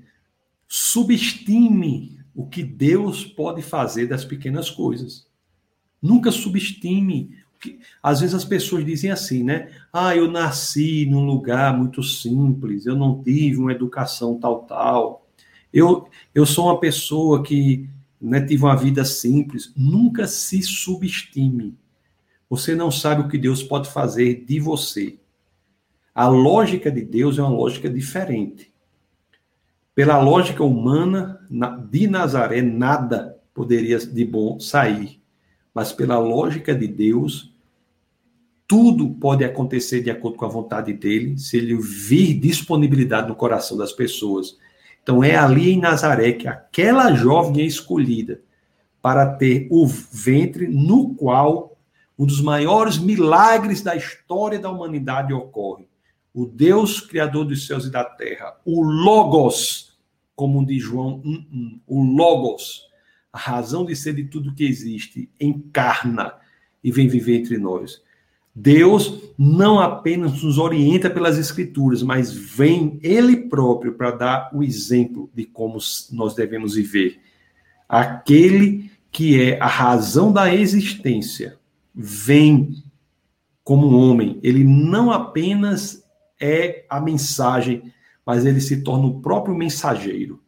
[0.69, 5.27] subestime o que Deus pode fazer das pequenas coisas.
[6.01, 7.35] Nunca subestime.
[8.01, 9.69] Às vezes as pessoas dizem assim, né?
[9.91, 15.27] Ah, eu nasci num lugar muito simples, eu não tive uma educação tal, tal.
[15.73, 19.71] Eu, eu sou uma pessoa que né, tive uma vida simples.
[19.75, 21.75] Nunca se subestime.
[22.49, 25.17] Você não sabe o que Deus pode fazer de você.
[26.15, 28.73] A lógica de Deus é uma lógica diferente.
[29.93, 31.39] Pela lógica humana,
[31.89, 35.19] de Nazaré, nada poderia de bom sair.
[35.73, 37.53] Mas pela lógica de Deus,
[38.67, 43.77] tudo pode acontecer de acordo com a vontade dele, se ele vir disponibilidade no coração
[43.77, 44.57] das pessoas.
[45.01, 48.41] Então é ali em Nazaré que aquela jovem é escolhida
[49.01, 51.77] para ter o ventre no qual
[52.19, 55.87] um dos maiores milagres da história da humanidade ocorre.
[56.33, 59.97] O Deus criador dos céus e da terra, o Logos,
[60.35, 62.83] como diz João 1, o Logos,
[63.31, 66.33] a razão de ser de tudo que existe, encarna
[66.83, 68.01] e vem viver entre nós.
[68.59, 75.29] Deus não apenas nos orienta pelas Escrituras, mas vem Ele próprio para dar o exemplo
[75.33, 75.77] de como
[76.11, 77.19] nós devemos viver.
[77.87, 81.57] Aquele que é a razão da existência
[81.93, 82.83] vem
[83.63, 84.39] como um homem.
[84.41, 86.03] Ele não apenas
[86.39, 87.93] é a mensagem
[88.27, 90.43] mas ele se torna o próprio mensageiro.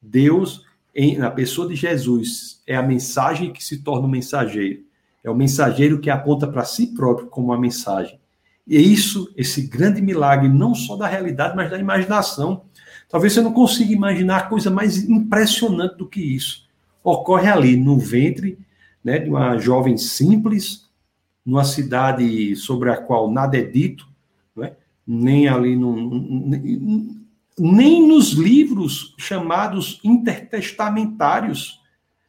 [0.00, 4.84] Deus, em, na pessoa de Jesus, é a mensagem que se torna o mensageiro.
[5.24, 8.20] É o mensageiro que aponta para si próprio como uma mensagem.
[8.66, 12.64] E isso, esse grande milagre, não só da realidade, mas da imaginação.
[13.08, 16.66] Talvez você não consiga imaginar coisa mais impressionante do que isso.
[17.02, 18.58] Ocorre ali, no ventre
[19.02, 20.88] né, de uma jovem simples,
[21.44, 24.08] numa cidade sobre a qual nada é dito,
[24.62, 24.72] é?
[25.06, 27.22] nem ali num,
[27.58, 31.80] nem nos livros chamados intertestamentários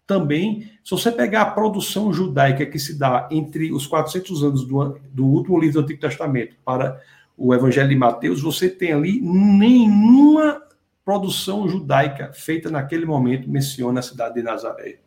[0.06, 5.00] também, se você pegar a produção judaica que se dá entre os 400 anos do,
[5.12, 7.02] do último livro do Antigo Testamento para
[7.36, 10.62] o Evangelho de Mateus, você tem ali nenhuma
[11.04, 15.00] produção judaica feita naquele momento menciona a cidade de Nazaré.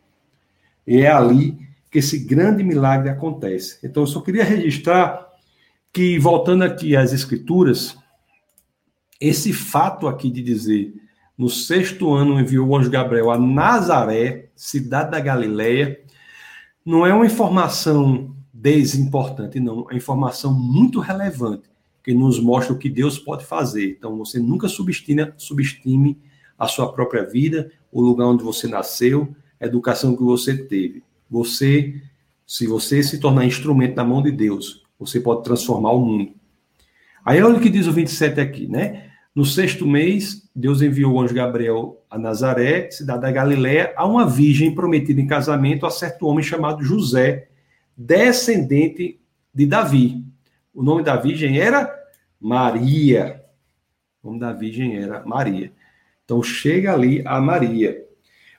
[0.85, 1.57] E é ali
[1.89, 3.79] que esse grande milagre acontece.
[3.81, 5.29] Então, eu só queria registrar
[5.93, 7.97] que, voltando aqui às Escrituras,
[9.19, 10.93] esse fato aqui de dizer
[11.39, 16.01] no sexto ano enviou o anjo Gabriel a Nazaré, cidade da Galileia,
[16.85, 19.87] não é uma informação desimportante, não.
[19.89, 21.69] É informação muito relevante,
[22.03, 23.95] que nos mostra o que Deus pode fazer.
[23.97, 26.19] Então, você nunca subestime, subestime
[26.57, 31.03] a sua própria vida, o lugar onde você nasceu, a educação que você teve.
[31.29, 32.01] Você,
[32.45, 36.33] se você se tornar instrumento na mão de Deus, você pode transformar o mundo.
[37.23, 39.08] Aí olha o que diz o 27 aqui, né?
[39.35, 44.27] No sexto mês, Deus enviou o anjo Gabriel a Nazaré, cidade da Galiléia, a uma
[44.27, 47.47] virgem prometida em casamento a certo homem chamado José,
[47.95, 49.19] descendente
[49.53, 50.23] de Davi.
[50.73, 51.93] O nome da virgem era
[52.39, 53.43] Maria.
[54.23, 55.71] O nome da virgem era Maria.
[56.25, 58.03] Então chega ali a Maria.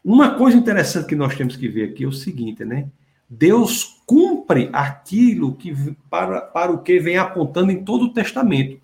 [0.04, 2.88] Uma coisa interessante que nós temos que ver aqui é o seguinte, né?
[3.28, 8.80] Deus cumpre aquilo que para, para o que vem apontando em todo o Testamento.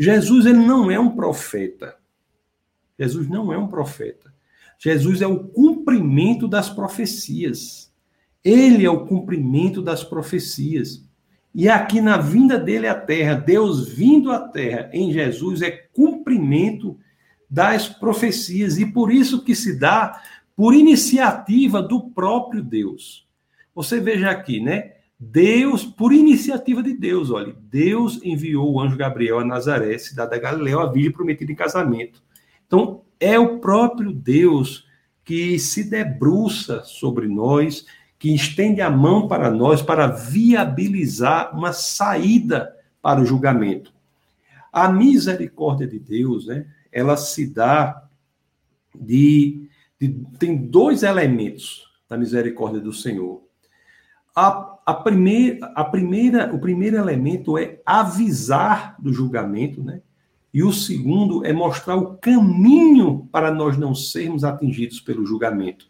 [0.00, 1.94] Jesus ele não é um profeta.
[2.98, 4.32] Jesus não é um profeta.
[4.78, 7.92] Jesus é o cumprimento das profecias.
[8.42, 11.06] Ele é o cumprimento das profecias.
[11.54, 16.98] E aqui na vinda dele à terra, Deus vindo à terra em Jesus é cumprimento
[17.48, 20.22] das profecias e por isso que se dá
[20.56, 23.28] por iniciativa do próprio Deus.
[23.74, 24.94] Você veja aqui, né?
[25.22, 30.38] Deus, por iniciativa de Deus, olha, Deus enviou o anjo Gabriel a Nazaré, cidade da
[30.38, 32.22] Galileia, a virgem prometida em casamento.
[32.66, 34.86] Então, é o próprio Deus
[35.22, 37.84] que se debruça sobre nós,
[38.18, 43.92] que estende a mão para nós para viabilizar uma saída para o julgamento.
[44.72, 48.04] A misericórdia de Deus, né, ela se dá
[48.94, 49.68] de,
[50.00, 53.42] de tem dois elementos da misericórdia do Senhor.
[54.34, 60.00] A, a, primeira, a primeira, o primeiro elemento é avisar do julgamento, né?
[60.52, 65.86] E o segundo é mostrar o caminho para nós não sermos atingidos pelo julgamento.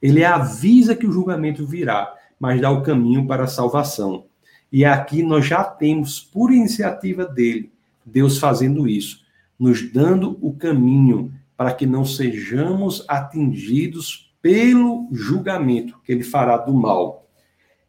[0.00, 4.26] Ele avisa que o julgamento virá, mas dá o caminho para a salvação.
[4.70, 7.72] E aqui nós já temos, por iniciativa dele,
[8.06, 9.24] Deus fazendo isso,
[9.58, 16.72] nos dando o caminho para que não sejamos atingidos pelo julgamento que ele fará do
[16.72, 17.23] mal.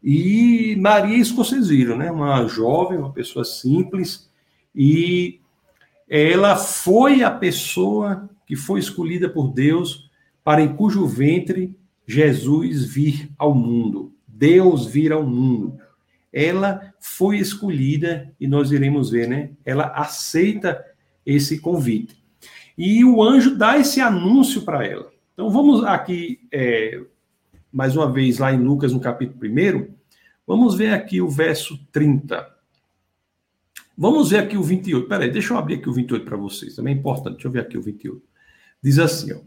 [0.07, 1.17] E Maria,
[1.67, 2.11] viram, né?
[2.11, 4.29] Uma jovem, uma pessoa simples,
[4.75, 5.39] e
[6.07, 10.07] ela foi a pessoa que foi escolhida por Deus
[10.43, 15.79] para em cujo ventre Jesus vir ao mundo, Deus vir ao mundo.
[16.31, 19.49] Ela foi escolhida e nós iremos ver, né?
[19.65, 20.85] Ela aceita
[21.25, 22.15] esse convite.
[22.77, 25.11] E o anjo dá esse anúncio para ela.
[25.33, 27.01] Então vamos aqui, é,
[27.71, 29.94] mais uma vez, lá em Lucas, no capítulo 1,
[30.45, 32.55] vamos ver aqui o verso 30.
[33.97, 35.07] Vamos ver aqui o 28.
[35.07, 37.33] Peraí, deixa eu abrir aqui o 28 para vocês, também é importante.
[37.33, 38.21] Deixa eu ver aqui o 28.
[38.81, 39.39] Diz assim, ó.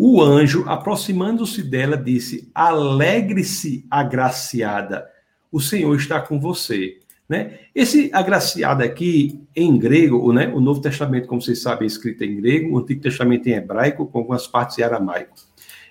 [0.00, 5.08] O anjo, aproximando-se dela, disse: Alegre-se, agraciada,
[5.50, 7.00] o Senhor está com você.
[7.28, 7.58] Né?
[7.74, 10.48] Esse agraciado aqui, em grego, né?
[10.54, 14.06] o Novo Testamento, como vocês sabem, é escrito em grego, o Antigo Testamento em hebraico,
[14.06, 15.34] com algumas partes em aramaico.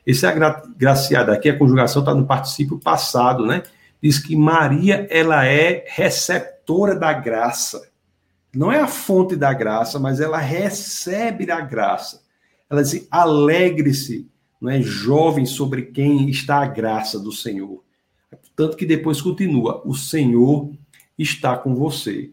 [0.06, 3.62] Esse agraciado aqui, a conjugação está no particípio passado, né?
[4.01, 7.89] Diz que Maria, ela é receptora da graça.
[8.55, 12.21] Não é a fonte da graça, mas ela recebe a graça.
[12.69, 14.29] Ela diz: alegre-se,
[14.60, 17.83] não é jovem sobre quem está a graça do Senhor.
[18.55, 20.71] Tanto que depois continua: o Senhor
[21.17, 22.31] está com você.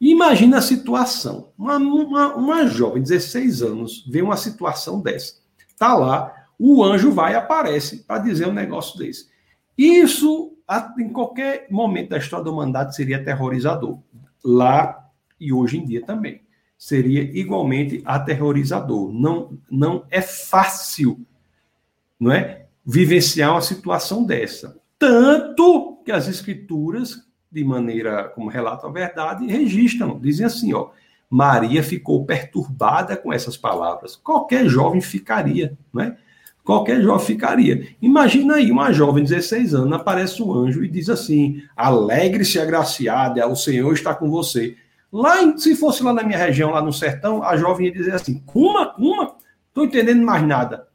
[0.00, 5.34] imagina a situação: uma, uma, uma jovem, 16 anos, vê uma situação dessa.
[5.68, 9.28] Está lá, o anjo vai e aparece para dizer um negócio desse.
[9.76, 10.53] Isso,
[10.98, 13.98] em qualquer momento da história da humanidade, seria aterrorizador.
[14.44, 15.08] Lá
[15.40, 16.42] e hoje em dia também
[16.76, 19.12] seria igualmente aterrorizador.
[19.12, 21.20] Não, não é fácil,
[22.18, 24.78] não é, vivenciar uma situação dessa.
[24.98, 30.90] Tanto que as escrituras, de maneira como relata a verdade, registram, dizem assim, ó,
[31.30, 34.16] Maria ficou perturbada com essas palavras.
[34.16, 36.16] Qualquer jovem ficaria, não é?
[36.64, 37.88] Qualquer jovem ficaria.
[38.00, 43.46] Imagina aí uma jovem de 16 anos, aparece um anjo e diz assim: alegre-se, agraciada,
[43.46, 44.74] o Senhor está com você.
[45.12, 48.42] Lá, se fosse lá na minha região, lá no sertão, a jovem ia dizer assim:
[48.46, 49.36] Cuma, Cuma,
[49.68, 50.88] estou entendendo mais nada.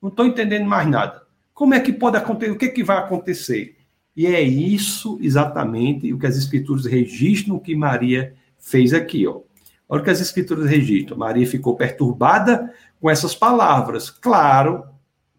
[0.00, 1.22] Não estou entendendo mais nada.
[1.52, 2.52] Como é que pode acontecer?
[2.52, 3.76] O que, é que vai acontecer?
[4.16, 9.26] E é isso exatamente o que as escrituras registram que Maria fez aqui.
[9.26, 9.40] Ó.
[9.88, 11.18] Olha o que as escrituras registram.
[11.18, 14.08] Maria ficou perturbada com essas palavras.
[14.08, 14.84] Claro,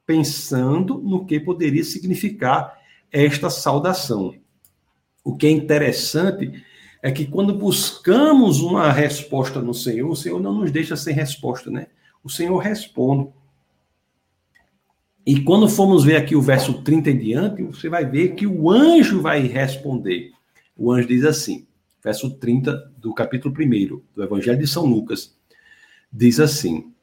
[0.08, 2.80] pensando no que poderia significar
[3.12, 4.34] esta saudação.
[5.24, 6.64] O que é interessante
[7.04, 11.70] é que quando buscamos uma resposta no Senhor, o Senhor não nos deixa sem resposta,
[11.70, 11.88] né?
[12.24, 13.30] O Senhor responde.
[15.26, 18.72] E quando formos ver aqui o verso 30 em diante, você vai ver que o
[18.72, 20.32] anjo vai responder.
[20.76, 21.68] O anjo diz assim,
[22.02, 25.36] verso 30 do capítulo 1 do Evangelho de São Lucas,
[26.12, 26.94] diz assim: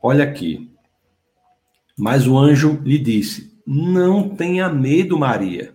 [0.00, 0.73] Olha aqui.
[1.96, 5.74] Mas o anjo lhe disse: Não tenha medo, Maria.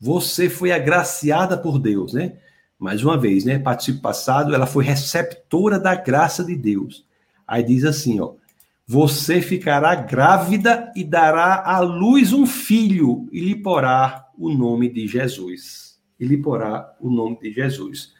[0.00, 2.38] Você foi agraciada por Deus, né?
[2.84, 3.58] mais uma vez, né?
[3.58, 7.06] Participo passado, ela foi receptora da graça de Deus.
[7.46, 8.34] Aí diz assim, ó:
[8.86, 15.06] Você ficará grávida e dará à luz um filho e lhe porá o nome de
[15.06, 15.98] Jesus.
[16.20, 18.12] E lhe porá o nome de Jesus.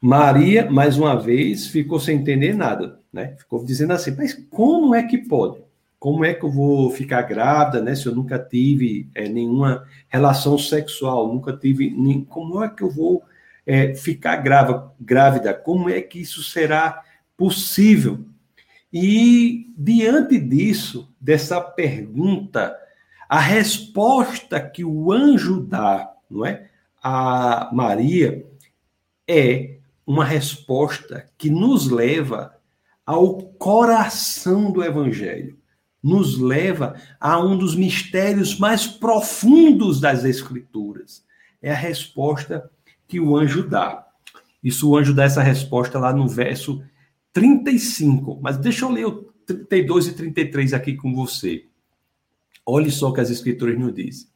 [0.00, 3.36] Maria, mais uma vez, ficou sem entender nada, né?
[3.38, 5.65] Ficou dizendo assim: Mas como é que pode?
[6.06, 7.92] Como é que eu vou ficar grávida, né?
[7.96, 11.90] Se eu nunca tive é, nenhuma relação sexual, nunca tive.
[11.90, 13.24] Nem, como é que eu vou
[13.66, 17.02] é, ficar grava, grávida, como é que isso será
[17.36, 18.24] possível?
[18.92, 22.78] E diante disso, dessa pergunta,
[23.28, 26.70] a resposta que o anjo dá, não é,
[27.02, 28.46] a Maria
[29.26, 32.54] é uma resposta que nos leva
[33.04, 35.58] ao coração do evangelho,
[36.06, 41.24] nos leva a um dos mistérios mais profundos das escrituras.
[41.60, 42.70] É a resposta
[43.08, 44.06] que o anjo dá.
[44.62, 46.80] Isso o anjo dá essa resposta lá no verso
[47.32, 48.38] 35.
[48.40, 51.64] Mas deixa eu ler o 32 e 33 aqui com você.
[52.64, 54.28] Olhe só o que as escrituras nos dizem.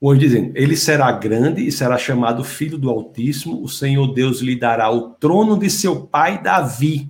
[0.00, 3.62] O anjo dizendo: Ele será grande e será chamado Filho do Altíssimo.
[3.62, 7.08] O Senhor Deus lhe dará o trono de seu pai Davi.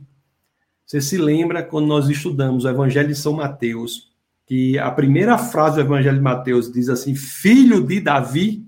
[0.93, 4.13] Você se lembra quando nós estudamos o Evangelho de São Mateus,
[4.45, 8.63] que a primeira frase do Evangelho de Mateus diz assim: Filho de Davi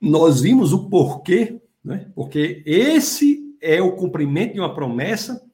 [0.00, 2.06] nós vimos o porquê, né?
[2.14, 5.44] porque esse é o cumprimento de uma promessa.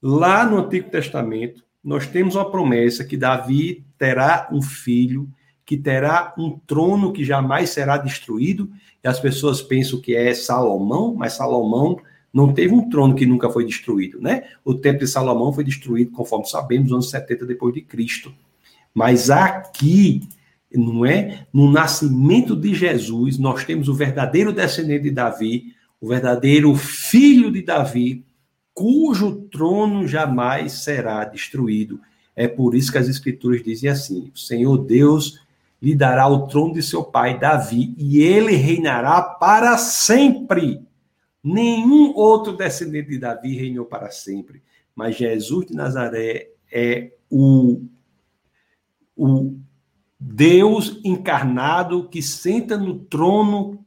[0.00, 5.28] Lá no Antigo Testamento, nós temos uma promessa que Davi terá um filho,
[5.64, 8.70] que terá um trono que jamais será destruído.
[9.02, 11.98] E as pessoas pensam que é Salomão, mas Salomão
[12.36, 14.44] não teve um trono que nunca foi destruído, né?
[14.62, 18.30] O templo de Salomão foi destruído, conforme sabemos, nos anos 70 depois de Cristo.
[18.94, 20.20] Mas aqui
[20.74, 21.46] não é?
[21.50, 27.62] No nascimento de Jesus, nós temos o verdadeiro descendente de Davi, o verdadeiro filho de
[27.62, 28.22] Davi,
[28.74, 31.98] cujo trono jamais será destruído.
[32.34, 35.40] É por isso que as escrituras dizem assim: o Senhor Deus
[35.80, 40.85] lhe dará o trono de seu pai Davi, e ele reinará para sempre.
[41.48, 44.64] Nenhum outro descendente de Davi reinou para sempre,
[44.96, 47.82] mas Jesus de Nazaré é o,
[49.16, 49.56] o
[50.18, 53.86] Deus encarnado que senta no trono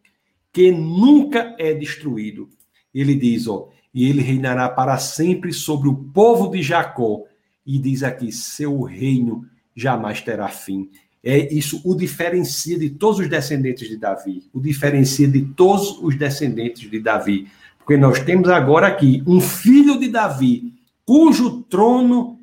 [0.53, 2.47] que nunca é destruído.
[2.93, 7.25] Ele diz, ó, e ele reinará para sempre sobre o povo de Jacó.
[7.65, 9.45] E diz aqui: seu reino
[9.75, 10.89] jamais terá fim.
[11.23, 16.15] É isso o diferencia de todos os descendentes de Davi, o diferencia de todos os
[16.17, 20.73] descendentes de Davi, porque nós temos agora aqui um filho de Davi,
[21.05, 22.39] cujo trono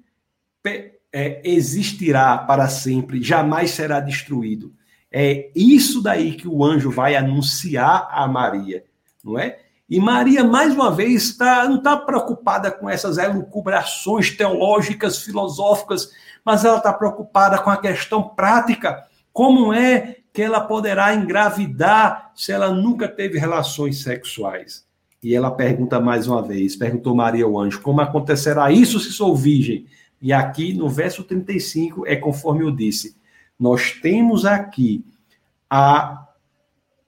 [1.12, 4.74] é, existirá para sempre, jamais será destruído.
[5.10, 8.84] É isso daí que o anjo vai anunciar a Maria,
[9.24, 9.60] não é?
[9.88, 16.10] E Maria, mais uma vez, tá, não está preocupada com essas elucubrações teológicas, filosóficas,
[16.44, 19.04] mas ela está preocupada com a questão prática.
[19.32, 24.84] Como é que ela poderá engravidar se ela nunca teve relações sexuais?
[25.22, 29.36] E ela pergunta mais uma vez, perguntou Maria ao anjo, como acontecerá isso se sou
[29.36, 29.86] virgem?
[30.20, 33.16] E aqui no verso 35 é conforme eu disse,
[33.58, 35.04] nós temos aqui
[35.70, 36.26] a,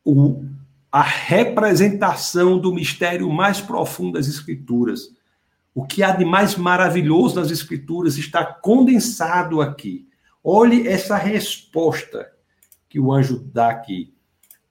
[0.04, 0.44] o,
[0.90, 5.14] a representação do mistério mais profundo das Escrituras.
[5.74, 10.09] O que há de mais maravilhoso nas Escrituras está condensado aqui.
[10.42, 12.27] Olhe essa resposta
[12.88, 14.14] que o anjo dá aqui.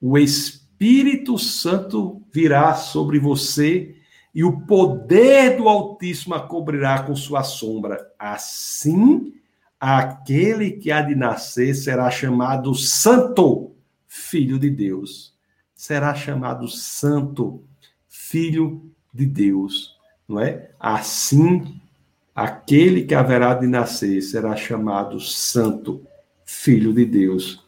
[0.01, 3.95] O Espírito Santo virá sobre você
[4.33, 8.11] e o poder do Altíssimo a cobrirá com sua sombra.
[8.17, 9.33] Assim,
[9.79, 13.71] aquele que há de nascer será chamado Santo,
[14.07, 15.36] Filho de Deus
[15.77, 17.63] será chamado santo,
[18.09, 19.95] filho de Deus,
[20.27, 20.71] não é?
[20.79, 21.79] Assim,
[22.35, 26.01] aquele que haverá de nascer será chamado santo,
[26.43, 27.63] filho de Deus.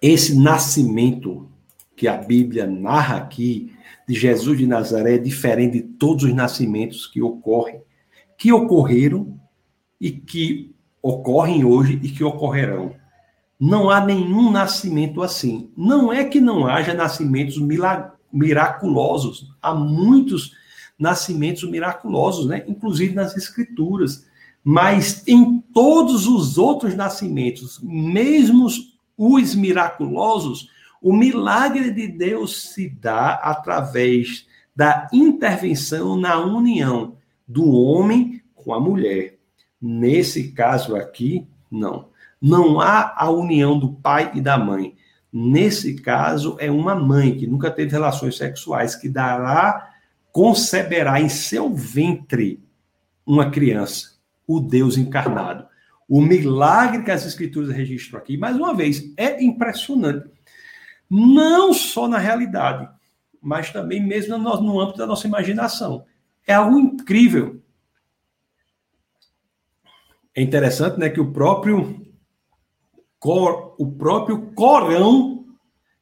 [0.00, 1.50] Esse nascimento
[1.96, 3.74] que a Bíblia narra aqui
[4.06, 7.82] de Jesus de Nazaré é diferente de todos os nascimentos que ocorrem,
[8.38, 9.40] que ocorreram
[10.00, 12.94] e que ocorrem hoje e que ocorrerão.
[13.58, 15.70] Não há nenhum nascimento assim.
[15.76, 17.58] Não é que não haja nascimentos
[18.32, 19.50] miraculosos.
[19.62, 20.52] Há muitos
[20.98, 22.64] nascimentos miraculosos, né?
[22.66, 24.26] inclusive nas escrituras.
[24.62, 28.66] Mas em todos os outros nascimentos, mesmo
[29.16, 30.68] os miraculosos,
[31.00, 37.16] o milagre de Deus se dá através da intervenção na união
[37.46, 39.38] do homem com a mulher.
[39.80, 42.08] Nesse caso aqui, não.
[42.40, 44.96] Não há a união do pai e da mãe.
[45.32, 49.92] Nesse caso, é uma mãe que nunca teve relações sexuais que dará,
[50.32, 52.62] conceberá em seu ventre
[53.26, 54.12] uma criança,
[54.46, 55.66] o Deus encarnado.
[56.08, 60.30] O milagre que as escrituras registram aqui, mais uma vez, é impressionante.
[61.10, 62.88] Não só na realidade,
[63.42, 66.04] mas também mesmo no âmbito da nossa imaginação.
[66.46, 67.60] É algo incrível.
[70.34, 72.05] É interessante, né, que o próprio
[73.18, 75.46] Cor, o próprio Corão,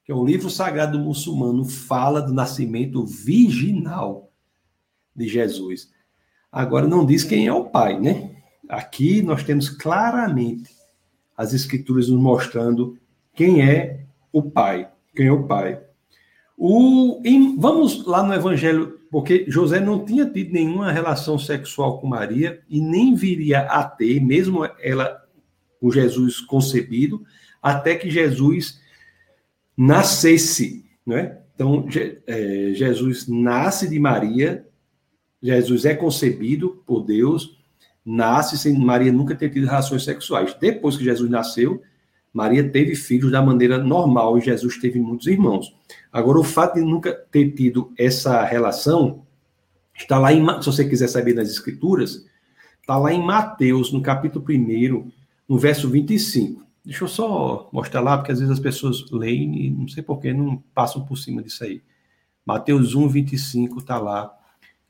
[0.05, 4.31] que é o livro sagrado muçulmano, fala do nascimento virginal
[5.15, 5.91] de Jesus.
[6.53, 8.37] Agora não diz quem é o pai, né?
[8.69, 10.71] Aqui nós temos claramente
[11.37, 12.99] as escrituras nos mostrando
[13.33, 15.81] quem é o pai, quem é o pai.
[16.57, 22.07] O, em, vamos lá no Evangelho, porque José não tinha tido nenhuma relação sexual com
[22.07, 25.24] Maria e nem viria a ter, mesmo ela
[25.85, 27.27] com Jesus concebido,
[27.63, 28.81] até que Jesus
[29.77, 31.41] nascesse, né?
[31.55, 31.87] Então,
[32.27, 34.67] é, Jesus nasce de Maria,
[35.43, 37.61] Jesus é concebido por Deus,
[38.03, 40.57] nasce sem Maria nunca ter tido relações sexuais.
[40.59, 41.83] Depois que Jesus nasceu,
[42.33, 45.77] Maria teve filhos da maneira normal e Jesus teve muitos irmãos.
[46.11, 49.23] Agora, o fato de nunca ter tido essa relação
[49.95, 52.25] está lá em, se você quiser saber nas Escrituras,
[52.81, 55.13] está lá em Mateus, no capítulo 1,
[55.55, 56.67] no verso 25.
[56.85, 60.19] Deixa eu só mostrar lá, porque às vezes as pessoas leem e não sei por
[60.19, 61.81] que não passam por cima disso aí.
[62.45, 64.35] Mateus 1, 25 está lá,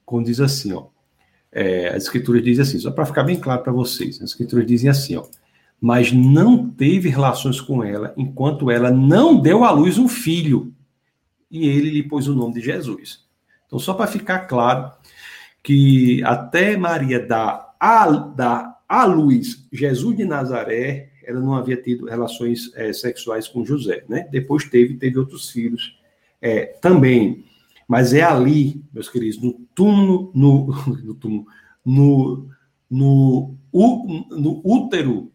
[0.07, 0.87] quando diz assim, ó.
[1.53, 4.89] É, as escrituras dizem assim, só para ficar bem claro para vocês, as escrituras dizem
[4.89, 5.25] assim, ó.
[5.79, 10.73] Mas não teve relações com ela enquanto ela não deu à luz um filho.
[11.51, 13.23] E ele lhe pôs o nome de Jesus.
[13.67, 14.91] Então, só para ficar claro
[15.63, 22.07] que até Maria dá a, dá a luz, Jesus de Nazaré, ela não havia tido
[22.07, 24.29] relações é, sexuais com José, né?
[24.31, 25.99] Depois teve, teve outros filhos
[26.41, 27.45] é, também.
[27.89, 30.67] Mas é ali, meus queridos, no túmulo, no,
[31.03, 31.47] no, túmulo,
[31.85, 32.49] no,
[32.91, 35.33] no, no útero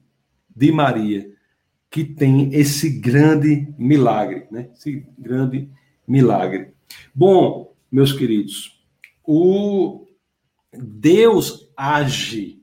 [0.55, 1.29] de Maria
[1.89, 4.69] que tem esse grande milagre, né?
[4.73, 5.69] Esse grande
[6.07, 6.71] milagre.
[7.13, 8.79] Bom, meus queridos,
[9.25, 10.05] o
[10.71, 12.58] Deus age.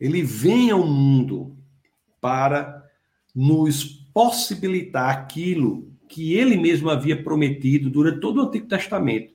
[0.00, 1.56] Ele vem ao mundo
[2.20, 2.84] para
[3.34, 9.32] nos possibilitar aquilo que ele mesmo havia prometido durante todo o Antigo Testamento.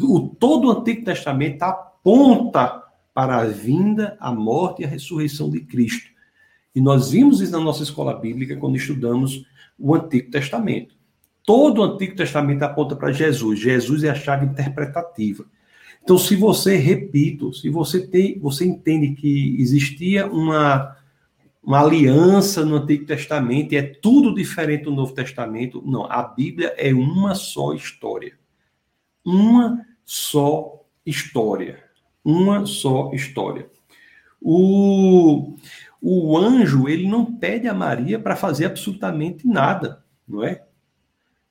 [0.00, 2.82] O, todo o Antigo Testamento aponta
[3.12, 6.10] para a vinda, a morte e a ressurreição de Cristo.
[6.74, 9.46] E nós vimos isso na nossa escola bíblica quando estudamos
[9.78, 10.94] o Antigo Testamento.
[11.44, 13.58] Todo o Antigo Testamento aponta para Jesus.
[13.58, 15.46] Jesus é a chave interpretativa.
[16.06, 20.96] Então, se você, repito, se você tem, você entende que existia uma,
[21.60, 26.72] uma aliança no Antigo Testamento e é tudo diferente do Novo Testamento, não, a Bíblia
[26.78, 28.38] é uma só história.
[29.24, 31.82] Uma só história.
[32.24, 33.68] Uma só história.
[34.40, 35.56] O,
[36.00, 40.64] o anjo, ele não pede a Maria para fazer absolutamente nada, não é?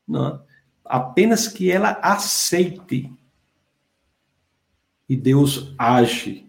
[0.08, 0.41] Não.
[0.86, 3.12] Apenas que ela aceite.
[5.08, 6.45] E Deus age.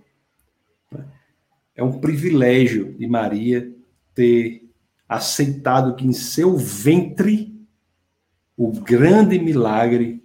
[1.74, 3.72] É um privilégio de Maria
[4.14, 4.68] ter
[5.09, 7.54] aceitado que em seu ventre
[8.57, 10.22] o grande milagre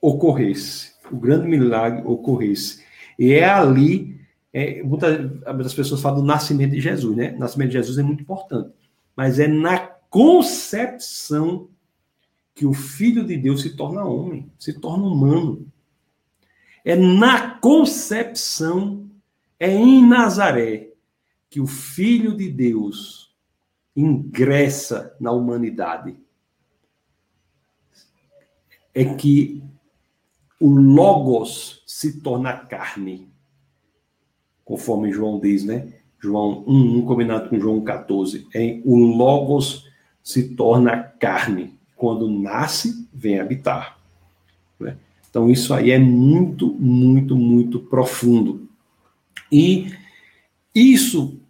[0.00, 0.92] ocorresse.
[1.10, 2.82] O grande milagre ocorresse.
[3.18, 4.12] E é ali
[4.52, 7.32] é, muitas pessoas falam do nascimento de Jesus, né?
[7.34, 8.70] O nascimento de Jesus é muito importante.
[9.16, 11.68] Mas é na concepção
[12.54, 15.66] que o Filho de Deus se torna homem, se torna humano.
[16.84, 19.08] É na concepção,
[19.58, 20.90] é em Nazaré,
[21.48, 23.34] que o Filho de Deus
[23.94, 26.16] ingressa na humanidade.
[28.94, 29.62] É que
[30.60, 33.32] o Logos se torna carne
[34.64, 35.92] conforme João diz, né?
[36.18, 38.46] João 1, 1 combinado com João 14.
[38.54, 39.88] Em, o Logos
[40.22, 41.78] se torna carne.
[41.96, 43.98] Quando nasce, vem habitar.
[44.78, 44.96] Né?
[45.32, 48.68] Então, isso aí é muito, muito, muito profundo.
[49.50, 49.90] E
[50.74, 51.40] isso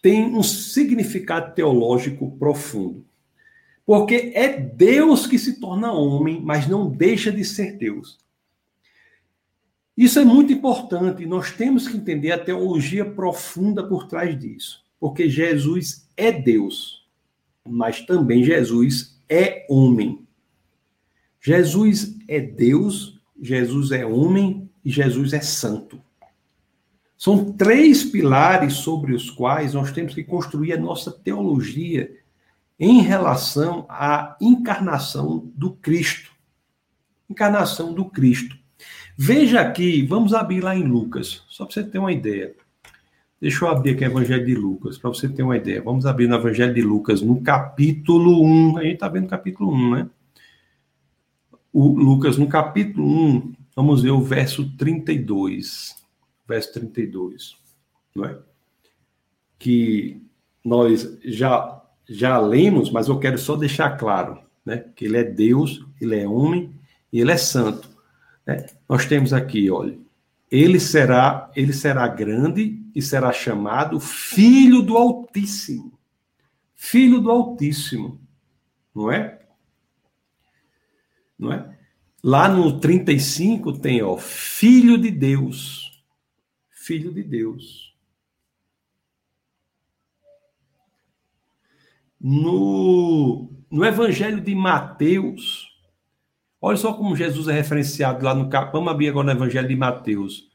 [0.00, 3.04] tem um significado teológico profundo.
[3.84, 8.18] Porque é Deus que se torna homem, mas não deixa de ser Deus.
[9.94, 11.26] Isso é muito importante.
[11.26, 14.82] Nós temos que entender a teologia profunda por trás disso.
[14.98, 17.06] Porque Jesus é Deus,
[17.68, 20.26] mas também Jesus é homem.
[21.38, 26.00] Jesus é Deus, Jesus é homem e Jesus é santo.
[27.16, 32.14] São três pilares sobre os quais nós temos que construir a nossa teologia
[32.78, 36.30] em relação à encarnação do Cristo.
[37.28, 38.56] Encarnação do Cristo.
[39.16, 42.54] Veja aqui, vamos abrir lá em Lucas, só para você ter uma ideia.
[43.40, 45.82] Deixa eu abrir aqui o Evangelho de Lucas, para você ter uma ideia.
[45.82, 48.78] Vamos abrir no Evangelho de Lucas, no capítulo 1.
[48.78, 50.08] A gente está vendo o capítulo 1, né?
[51.78, 55.94] O Lucas, no capítulo 1, vamos ver o verso 32.
[56.48, 57.54] Verso 32,
[58.14, 58.38] não é?
[59.58, 60.22] Que
[60.64, 64.86] nós já, já lemos, mas eu quero só deixar claro, né?
[64.96, 66.72] Que ele é Deus, ele é homem
[67.12, 67.90] e ele é santo.
[68.46, 68.64] Né?
[68.88, 69.98] Nós temos aqui, olha,
[70.50, 75.92] ele será, ele será grande e será chamado Filho do Altíssimo.
[76.74, 78.18] Filho do Altíssimo,
[78.94, 79.35] não é?
[81.38, 81.76] Não é?
[82.22, 86.02] Lá no 35 tem, ó, Filho de Deus.
[86.70, 87.94] Filho de Deus.
[92.20, 95.76] No, no Evangelho de Mateus,
[96.60, 100.50] Olha só como Jesus é referenciado lá no Vamos abrir agora no Evangelho de Mateus.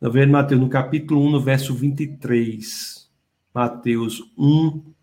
[0.00, 3.10] No Evangelho de Mateus, no capítulo 1, no verso 23.
[3.52, 4.94] Mateus 1,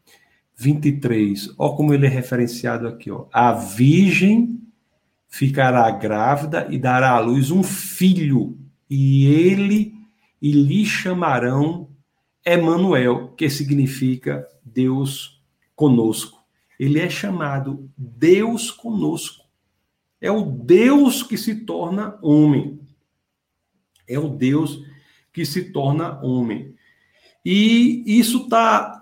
[0.58, 1.54] 23.
[1.58, 3.12] Olha como ele é referenciado aqui.
[3.12, 3.28] Ó.
[3.32, 4.60] A virgem
[5.28, 8.58] ficará grávida e dará à luz um filho,
[8.90, 9.94] e ele
[10.42, 11.90] e lhe chamarão
[12.46, 15.42] Emanuel, que significa Deus
[15.76, 16.38] conosco.
[16.80, 19.46] Ele é chamado Deus conosco.
[20.22, 22.80] É o Deus que se torna homem.
[24.08, 24.82] É o Deus
[25.34, 26.74] que se torna homem.
[27.44, 28.97] E isso está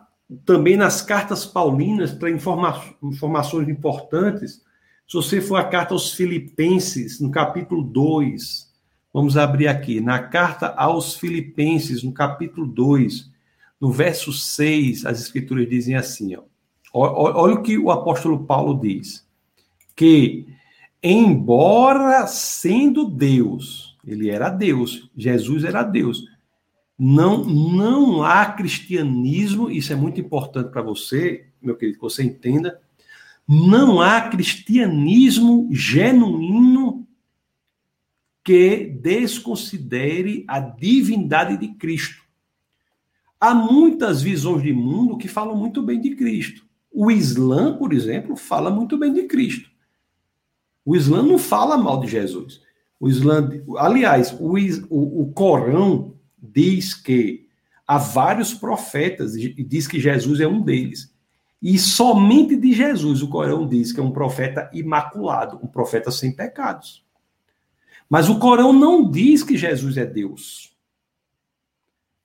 [0.45, 4.61] também nas cartas paulinas, para informa informações importantes.
[5.07, 8.73] Se você for a carta aos Filipenses, no capítulo 2,
[9.13, 13.31] vamos abrir aqui, na carta aos Filipenses, no capítulo 2,
[13.79, 16.41] no verso 6, as escrituras dizem assim, ó.
[16.97, 19.27] Olha o que o apóstolo Paulo diz:
[19.95, 20.47] que,
[21.03, 25.09] embora sendo Deus, Ele era Deus.
[25.15, 26.23] Jesus era Deus.
[26.97, 32.81] Não, não há cristianismo, isso é muito importante para você, meu querido, que você entenda.
[33.47, 37.05] Não há cristianismo genuíno
[38.43, 42.23] que desconsidere a divindade de Cristo.
[43.39, 46.65] Há muitas visões de mundo que falam muito bem de Cristo.
[46.91, 49.69] O Islã, por exemplo, fala muito bem de Cristo.
[50.85, 52.61] O Islã não fala mal de Jesus.
[52.99, 54.55] O Islã, aliás, o,
[54.89, 56.14] o, o Corão
[56.53, 57.47] diz que
[57.87, 61.13] há vários profetas e diz que Jesus é um deles.
[61.61, 66.31] E somente de Jesus o Corão diz que é um profeta imaculado, um profeta sem
[66.31, 67.03] pecados.
[68.09, 70.75] Mas o Corão não diz que Jesus é Deus.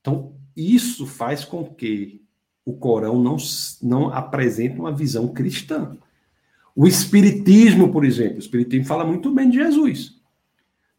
[0.01, 2.23] Então, isso faz com que
[2.65, 3.37] o Corão não,
[3.83, 5.97] não apresente uma visão cristã.
[6.77, 10.21] O Espiritismo, por exemplo, o Espiritismo fala muito bem de Jesus.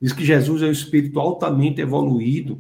[0.02, 2.60] Diz que Jesus é um espírito altamente evoluído.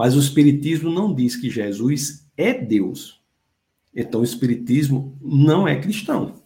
[0.00, 3.22] Mas o Espiritismo não diz que Jesus é Deus.
[3.94, 6.36] Então, o Espiritismo não é cristão.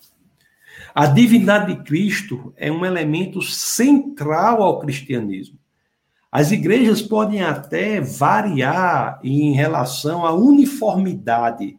[0.93, 5.57] A divindade de Cristo é um elemento central ao cristianismo.
[6.33, 11.79] As igrejas podem até variar em relação à uniformidade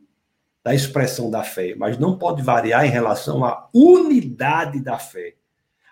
[0.63, 5.35] da expressão da fé, mas não pode variar em relação à unidade da fé.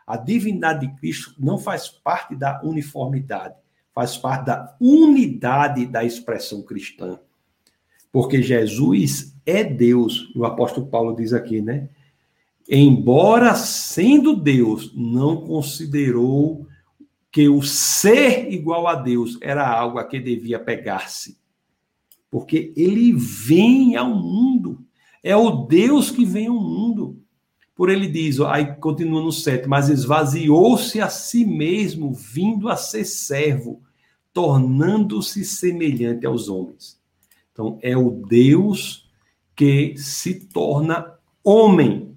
[0.08, 3.56] A divindade de Cristo não faz parte da uniformidade,
[3.94, 7.20] faz parte da unidade da expressão cristã.
[8.12, 11.90] Porque Jesus é Deus, o apóstolo Paulo diz aqui, né?
[12.70, 16.68] Embora sendo Deus, não considerou
[17.32, 21.38] que o ser igual a Deus era algo a que devia pegar-se.
[22.30, 24.86] Porque ele vem ao mundo.
[25.24, 27.23] É o Deus que vem ao mundo.
[27.76, 33.04] Por ele diz, aí continua no 7, mas esvaziou-se a si mesmo, vindo a ser
[33.04, 33.82] servo,
[34.32, 37.00] tornando-se semelhante aos homens.
[37.52, 39.10] Então, é o Deus
[39.56, 41.14] que se torna
[41.44, 42.16] homem.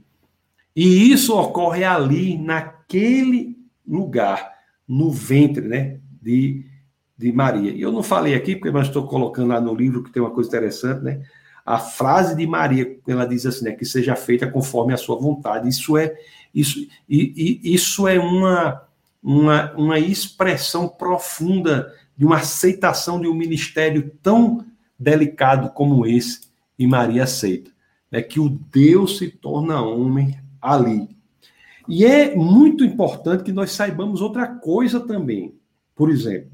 [0.75, 4.53] E isso ocorre ali, naquele lugar
[4.87, 6.65] no ventre, né, de,
[7.17, 7.71] de Maria.
[7.71, 10.31] E eu não falei aqui, porque eu estou colocando lá no livro que tem uma
[10.31, 11.23] coisa interessante, né?
[11.67, 15.69] A frase de Maria, ela diz assim, né, que seja feita conforme a sua vontade.
[15.69, 16.17] Isso é
[16.55, 18.83] isso e, e isso é uma,
[19.23, 24.64] uma uma expressão profunda de uma aceitação de um ministério tão
[24.99, 26.47] delicado como esse
[26.79, 27.71] e Maria aceita,
[28.11, 31.09] é que o Deus se torna homem ali.
[31.89, 35.55] E é muito importante que nós saibamos outra coisa também.
[35.95, 36.51] Por exemplo,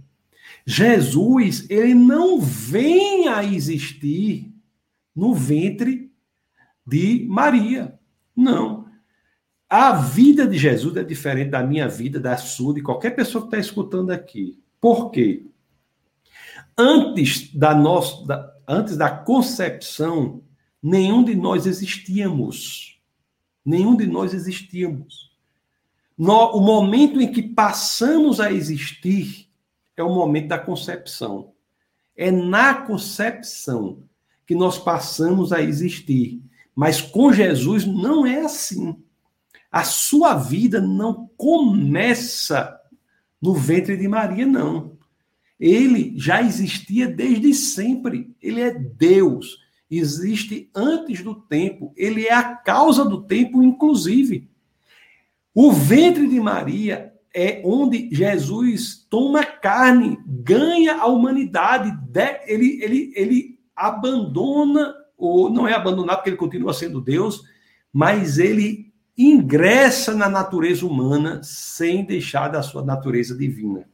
[0.67, 4.52] Jesus, ele não vem a existir
[5.15, 6.11] no ventre
[6.87, 7.99] de Maria.
[8.35, 8.87] Não.
[9.69, 13.49] A vida de Jesus é diferente da minha vida, da sua, de qualquer pessoa que
[13.49, 14.63] está escutando aqui.
[14.81, 15.47] Por quê?
[16.77, 20.43] Antes da nossa, da, antes da concepção,
[20.83, 23.01] nenhum de nós existíamos.
[23.65, 25.33] Nenhum de nós existíamos.
[26.19, 29.49] No, o momento em que passamos a existir
[29.97, 31.53] é o momento da concepção.
[32.17, 34.03] É na concepção
[34.47, 36.40] que nós passamos a existir.
[36.74, 38.97] Mas com Jesus não é assim.
[39.70, 42.78] A sua vida não começa
[43.40, 44.99] no ventre de Maria, não.
[45.59, 48.34] Ele já existia desde sempre.
[48.40, 49.62] Ele é Deus
[49.95, 54.49] existe antes do tempo, ele é a causa do tempo, inclusive.
[55.55, 61.95] O ventre de Maria é onde Jesus toma carne, ganha a humanidade,
[62.47, 67.43] ele, ele, ele abandona, ou não é abandonar porque ele continua sendo Deus,
[67.93, 73.85] mas ele ingressa na natureza humana sem deixar da sua natureza divina.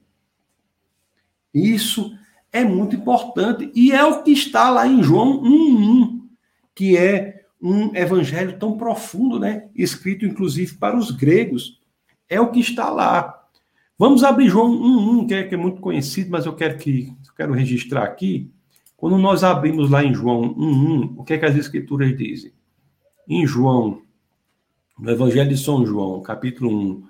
[1.53, 2.13] Isso
[2.53, 6.21] é muito importante e é o que está lá em João 1:1,
[6.75, 9.69] que é um evangelho tão profundo, né?
[9.75, 11.81] Escrito inclusive para os gregos.
[12.29, 13.35] É o que está lá.
[13.99, 17.35] Vamos abrir João 1:1, que é, que é muito conhecido, mas eu quero que eu
[17.35, 18.51] quero registrar aqui.
[18.99, 22.53] Quando nós abrimos lá em João 1:1, o que é que as escrituras dizem?
[23.29, 24.03] Em João,
[24.99, 27.05] no Evangelho de São João, capítulo 1,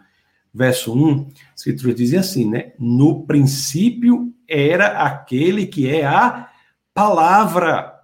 [0.53, 2.75] verso 1, as escrituras dizem assim, né?
[2.79, 6.51] No princípio era aquele que é a
[6.93, 7.99] palavra.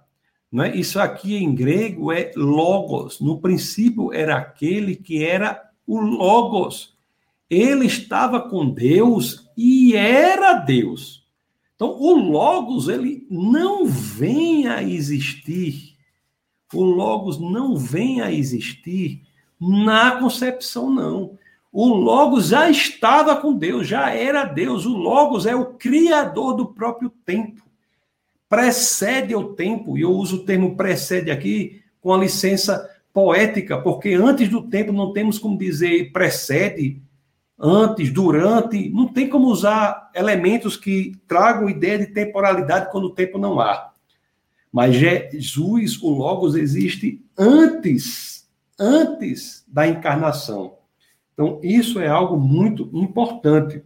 [0.63, 0.75] é?
[0.75, 3.21] Isso aqui em grego é logos.
[3.21, 6.97] No princípio era aquele que era o logos.
[7.47, 11.24] Ele estava com Deus e era Deus.
[11.75, 15.95] Então, o logos ele não vem a existir.
[16.73, 19.21] O logos não vem a existir
[19.59, 21.37] na concepção não.
[21.77, 24.85] O Logos já estava com Deus, já era Deus.
[24.85, 27.61] O Logos é o criador do próprio tempo.
[28.47, 34.13] Precede o tempo, e eu uso o termo precede aqui com a licença poética, porque
[34.13, 37.01] antes do tempo não temos como dizer precede,
[37.59, 43.37] antes, durante, não tem como usar elementos que tragam ideia de temporalidade quando o tempo
[43.37, 43.93] não há.
[44.71, 48.45] Mas Jesus, o Logos, existe antes,
[48.77, 50.77] antes da encarnação.
[51.33, 53.83] Então, isso é algo muito importante.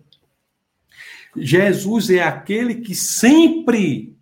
[1.35, 4.17] Jesus é aquele que sempre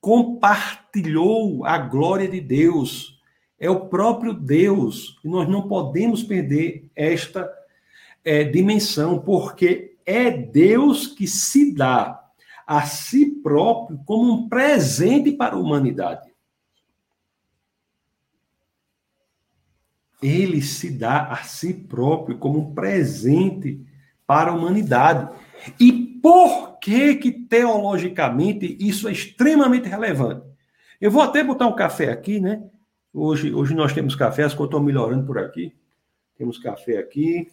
[0.00, 3.20] compartilhou a glória de Deus.
[3.58, 5.18] É o próprio Deus.
[5.24, 7.48] E nós não podemos perder esta
[8.24, 12.20] é, dimensão, porque é Deus que se dá
[12.66, 16.32] a si próprio como um presente para a humanidade.
[20.22, 23.84] ele se dá a si próprio como um presente
[24.24, 25.28] para a humanidade.
[25.78, 25.92] E
[26.22, 30.46] por que que teologicamente isso é extremamente relevante?
[31.00, 32.62] Eu vou até botar um café aqui, né?
[33.12, 35.74] Hoje, hoje nós temos café, as coisas estão melhorando por aqui.
[36.38, 37.48] Temos café aqui.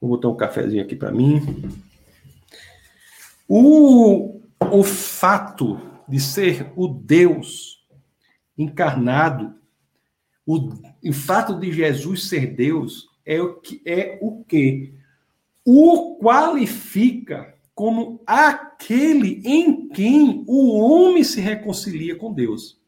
[0.00, 1.40] Vou botar um cafezinho aqui para mim.
[3.46, 7.84] O, o fato de ser o Deus
[8.56, 9.60] encarnado
[10.50, 10.68] o,
[11.04, 14.92] o fato de Jesus ser Deus é o que é o que
[15.64, 22.79] o qualifica como aquele em quem o homem se reconcilia com Deus.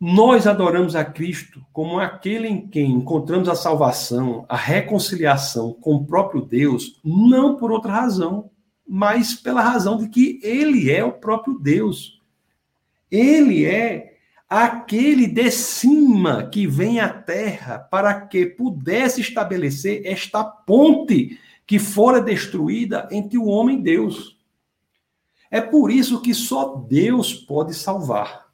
[0.00, 6.06] Nós adoramos a Cristo como aquele em quem encontramos a salvação, a reconciliação com o
[6.06, 8.48] próprio Deus, não por outra razão,
[8.86, 12.22] mas pela razão de que ele é o próprio Deus.
[13.10, 14.18] Ele é
[14.48, 22.20] aquele de cima que vem à terra para que pudesse estabelecer esta ponte que fora
[22.20, 24.38] destruída entre o homem e Deus.
[25.50, 28.47] É por isso que só Deus pode salvar.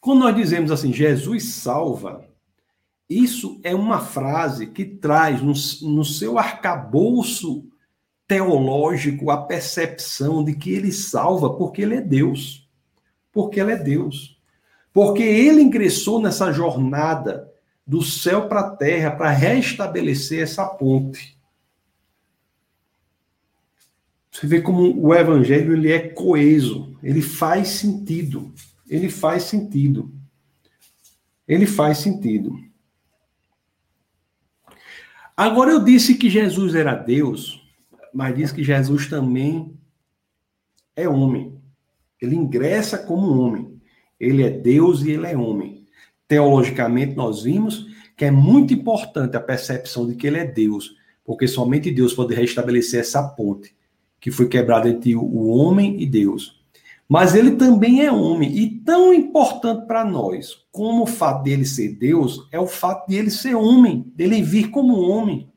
[0.00, 2.28] Quando nós dizemos assim, Jesus salva,
[3.08, 5.54] isso é uma frase que traz no,
[5.90, 7.66] no seu arcabouço
[8.26, 12.68] teológico a percepção de que ele salva porque ele é Deus.
[13.32, 14.38] Porque ele é Deus.
[14.92, 17.50] Porque ele ingressou nessa jornada
[17.86, 21.38] do céu para a terra para restabelecer essa ponte.
[24.30, 28.52] Você vê como o evangelho ele é coeso, ele faz sentido.
[28.88, 30.12] Ele faz sentido.
[31.46, 32.58] Ele faz sentido.
[35.36, 37.62] Agora eu disse que Jesus era Deus,
[38.12, 39.72] mas disse que Jesus também
[40.96, 41.56] é homem.
[42.20, 43.80] Ele ingressa como homem.
[44.18, 45.86] Ele é Deus e ele é homem.
[46.26, 47.86] Teologicamente, nós vimos
[48.16, 52.34] que é muito importante a percepção de que ele é Deus, porque somente Deus pode
[52.34, 53.76] restabelecer essa ponte
[54.20, 56.57] que foi quebrada entre o homem e Deus.
[57.08, 61.94] Mas ele também é homem, e tão importante para nós como o fato dele ser
[61.94, 65.50] Deus é o fato de ele ser homem, dele vir como homem.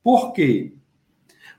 [0.00, 0.72] Por quê?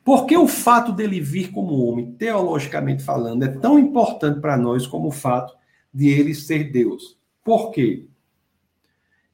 [0.04, 5.10] Porque o fato dele vir como homem, teologicamente falando, é tão importante para nós como
[5.10, 5.54] o fato
[5.94, 7.20] de ele ser Deus.
[7.44, 8.08] Por quê?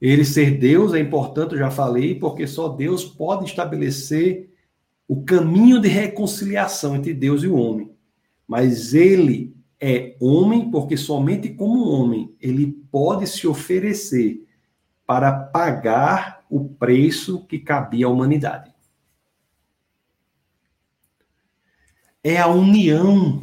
[0.01, 4.49] Ele ser Deus é importante, eu já falei, porque só Deus pode estabelecer
[5.07, 7.91] o caminho de reconciliação entre Deus e o homem.
[8.47, 14.43] Mas ele é homem porque somente como homem ele pode se oferecer
[15.05, 18.75] para pagar o preço que cabia à humanidade.
[22.28, 23.41] é a união.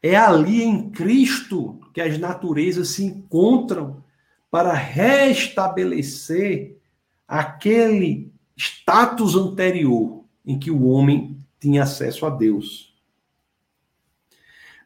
[0.00, 4.04] É ali em Cristo que as naturezas se encontram
[4.48, 6.78] para restabelecer
[7.26, 12.89] aquele status anterior em que o homem tinha acesso a Deus.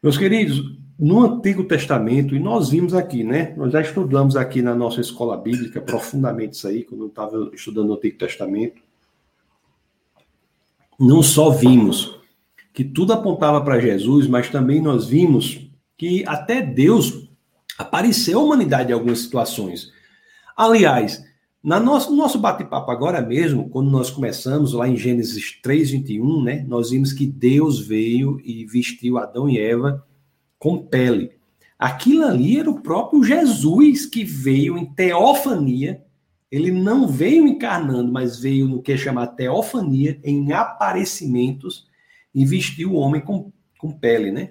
[0.04, 3.54] Meus queridos, no Antigo Testamento, e nós vimos aqui, né?
[3.56, 7.88] Nós já estudamos aqui na nossa escola bíblica profundamente isso aí, quando eu estava estudando
[7.88, 8.84] o Antigo Testamento
[11.00, 12.20] não só vimos
[12.72, 15.60] que tudo apontava para Jesus, mas também nós vimos
[15.96, 17.28] que até Deus
[17.78, 19.90] apareceu à humanidade em algumas situações.
[20.56, 21.24] Aliás,
[21.64, 26.42] na nosso, no nosso bate-papo agora mesmo, quando nós começamos lá em Gênesis 3, 21,
[26.42, 30.06] né, nós vimos que Deus veio e vestiu Adão e Eva
[30.58, 31.32] com pele.
[31.78, 36.04] Aquilo ali era o próprio Jesus que veio em teofania
[36.54, 41.84] ele não veio encarnando, mas veio no que é chamar teofania, em aparecimentos,
[42.32, 44.50] e vestiu o homem com, com pele, né?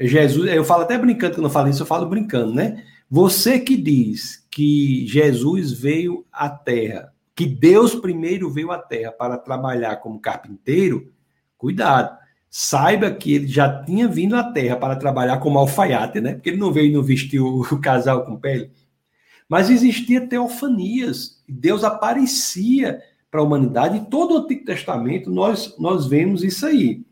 [0.00, 2.82] Jesus, eu falo até brincando quando eu falo isso, eu falo brincando, né?
[3.10, 9.36] Você que diz que Jesus veio à Terra, que Deus primeiro veio à Terra para
[9.36, 11.12] trabalhar como carpinteiro,
[11.58, 12.16] cuidado.
[12.48, 16.34] Saiba que ele já tinha vindo à Terra para trabalhar como alfaiate, né?
[16.34, 18.70] Porque ele não veio e não vestiu o casal com pele.
[19.48, 21.42] Mas existia teofanias.
[21.48, 23.00] Deus aparecia
[23.30, 23.98] para a humanidade.
[23.98, 27.04] E todo o Antigo Testamento nós, nós vemos isso aí.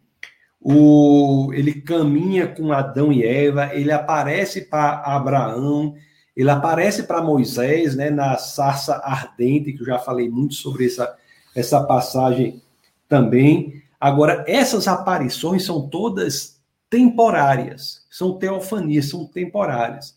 [0.65, 5.95] O, ele caminha com Adão e Eva, ele aparece para Abraão,
[6.37, 11.17] ele aparece para Moisés, né, na sarça ardente, que eu já falei muito sobre essa,
[11.55, 12.63] essa passagem
[13.09, 13.83] também.
[14.01, 20.17] Agora, essas aparições são todas temporárias, são teofanias, são temporárias.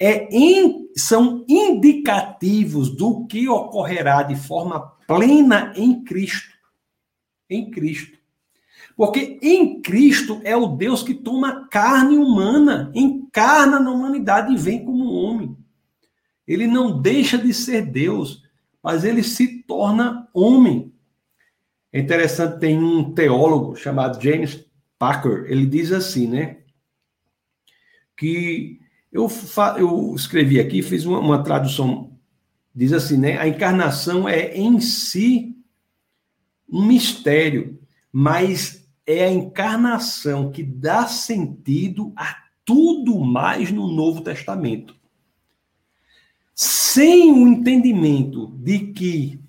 [0.00, 6.52] É in, são indicativos do que ocorrerá de forma plena em Cristo.
[7.48, 8.21] Em Cristo.
[8.96, 14.84] Porque em Cristo é o Deus que toma carne humana, encarna na humanidade e vem
[14.84, 15.56] como homem.
[16.46, 18.42] Ele não deixa de ser Deus,
[18.82, 20.92] mas ele se torna homem.
[21.92, 24.64] É interessante, tem um teólogo chamado James
[24.98, 26.58] Packer, ele diz assim, né?
[28.16, 28.80] Que
[29.10, 29.28] eu,
[29.78, 32.18] eu escrevi aqui, fiz uma, uma tradução,
[32.74, 33.38] diz assim, né?
[33.38, 35.56] A encarnação é em si
[36.68, 37.78] um mistério,
[38.10, 44.94] mas é a encarnação que dá sentido a tudo mais no Novo Testamento.
[46.54, 49.40] Sem o entendimento de que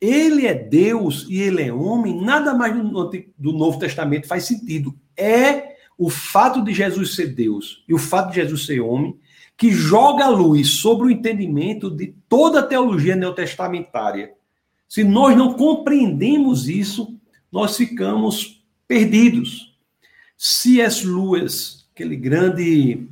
[0.00, 4.94] ele é Deus e ele é homem, nada mais do, Novo Testamento faz sentido.
[5.16, 9.18] É o fato de Jesus ser Deus e o fato de Jesus ser homem
[9.56, 14.32] que joga a luz sobre o entendimento de toda a teologia neotestamentária.
[14.88, 17.18] Se nós não compreendemos isso,
[17.50, 18.53] nós ficamos
[18.86, 19.74] perdidos.
[20.36, 21.06] C.S.
[21.06, 23.08] Lewis, aquele grande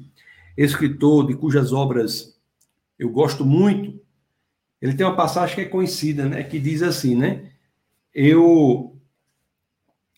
[0.56, 2.32] escritor de cujas obras
[2.98, 4.00] eu gosto muito,
[4.80, 7.50] ele tem uma passagem que é conhecida, né, que diz assim, né?
[8.14, 8.96] Eu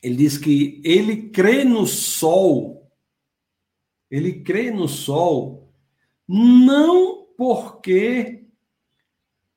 [0.03, 2.91] ele diz que ele crê no sol.
[4.11, 5.73] Ele crê no sol
[6.29, 8.45] não porque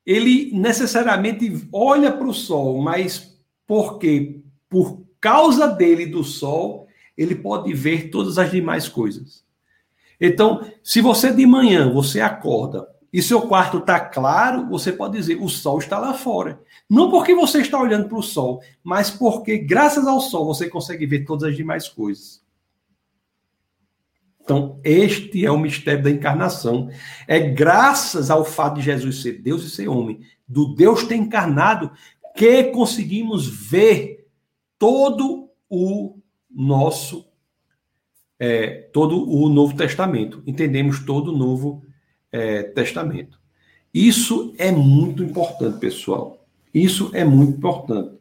[0.06, 7.74] ele necessariamente olha para o sol, mas porque por causa dele do sol, ele pode
[7.74, 9.44] ver todas as demais coisas.
[10.22, 15.36] Então, se você de manhã você acorda e seu quarto está claro, você pode dizer
[15.36, 16.62] o sol está lá fora.
[16.90, 21.06] Não porque você está olhando para o sol, mas porque graças ao sol você consegue
[21.06, 22.42] ver todas as demais coisas.
[24.42, 26.90] Então, este é o mistério da encarnação.
[27.28, 31.92] É graças ao fato de Jesus ser Deus e ser homem, do Deus ter encarnado,
[32.34, 34.17] que conseguimos ver
[34.78, 36.20] todo o
[36.50, 37.26] nosso,
[38.40, 40.42] é, todo o Novo Testamento.
[40.46, 41.84] Entendemos todo o Novo
[42.32, 43.40] é, Testamento.
[43.94, 46.46] Isso é muito importante, pessoal.
[46.74, 48.18] Isso é muito importante.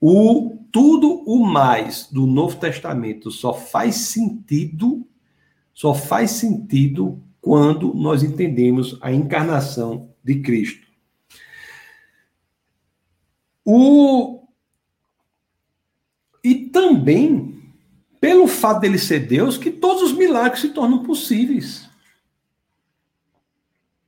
[0.00, 5.06] O tudo o mais do Novo Testamento só faz sentido,
[5.72, 10.88] só faz sentido quando nós entendemos a encarnação de Cristo.
[13.64, 14.43] O
[16.44, 17.72] e também,
[18.20, 21.88] pelo fato dele ser Deus, que todos os milagres se tornam possíveis.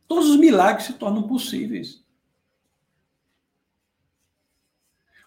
[0.06, 2.04] Todos os milagres se tornam possíveis.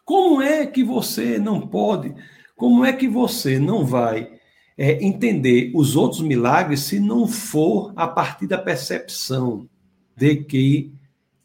[0.05, 2.14] Como é que você não pode,
[2.55, 4.39] como é que você não vai
[4.78, 9.68] é, entender os outros milagres se não for a partir da percepção
[10.16, 10.93] de que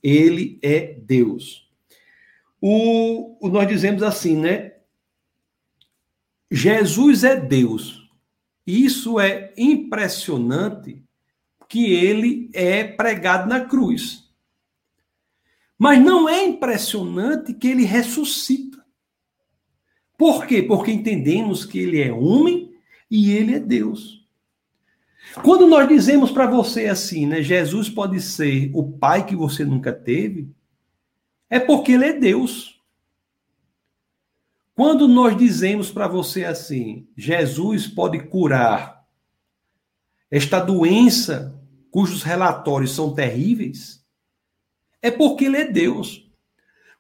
[0.03, 1.71] ele é Deus?
[2.61, 4.74] O, nós dizemos assim, né?
[6.55, 8.09] Jesus é Deus.
[8.65, 11.03] Isso é impressionante
[11.69, 14.33] que ele é pregado na cruz.
[15.77, 18.85] Mas não é impressionante que ele ressuscita.
[20.17, 20.63] Por quê?
[20.63, 22.73] Porque entendemos que ele é homem
[23.11, 24.25] e ele é Deus.
[25.43, 29.93] Quando nós dizemos para você assim, né, Jesus pode ser o pai que você nunca
[29.93, 30.49] teve,
[31.51, 32.74] é porque ele é Deus.
[34.75, 39.05] Quando nós dizemos para você assim, Jesus pode curar
[40.31, 41.55] esta doença
[41.93, 44.05] cujos relatórios são terríveis,
[45.01, 46.29] é porque ele é Deus.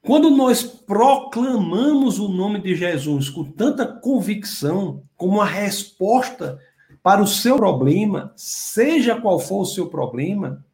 [0.01, 6.61] Quando nós proclamamos o nome de Jesus com tanta convicção, como uma resposta
[7.03, 10.65] para o seu problema, seja qual for o seu problema,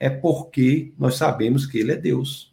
[0.00, 2.52] é porque nós sabemos que ele é Deus.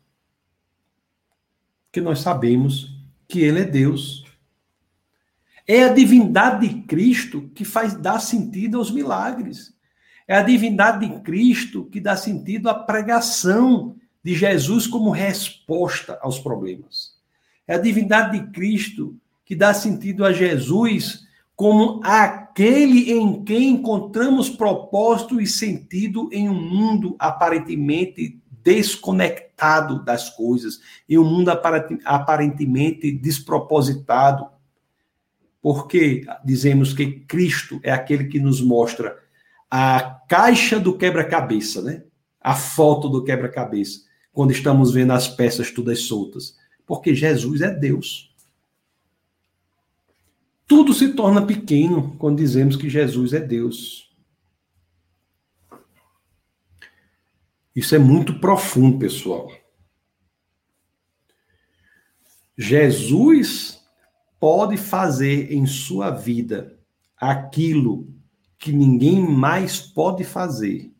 [1.91, 2.96] Que nós sabemos
[3.27, 4.25] que ele é Deus.
[5.67, 9.73] É a divindade de Cristo que faz dar sentido aos milagres.
[10.27, 16.39] É a divindade de Cristo que dá sentido à pregação de Jesus como resposta aos
[16.39, 17.15] problemas.
[17.67, 21.25] É a divindade de Cristo que dá sentido a Jesus
[21.55, 30.81] como aquele em quem encontramos propósito e sentido em um mundo aparentemente desconectado das coisas,
[31.07, 31.49] em um mundo
[32.03, 34.49] aparentemente despropositado.
[35.61, 39.17] Porque dizemos que Cristo é aquele que nos mostra
[39.71, 42.03] a caixa do quebra-cabeça, né?
[42.41, 44.01] A foto do quebra-cabeça,
[44.33, 46.57] quando estamos vendo as peças todas soltas.
[46.85, 48.35] Porque Jesus é Deus.
[50.67, 54.06] Tudo se torna pequeno quando dizemos que Jesus é Deus.
[57.77, 59.51] Isso é muito profundo, pessoal.
[62.57, 63.85] Jesus
[64.39, 66.79] pode fazer em sua vida
[67.15, 68.11] aquilo
[68.57, 70.91] que ninguém mais pode fazer,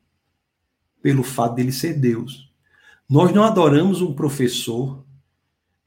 [1.01, 2.53] pelo fato dele ser Deus.
[3.09, 5.03] Nós não adoramos um professor,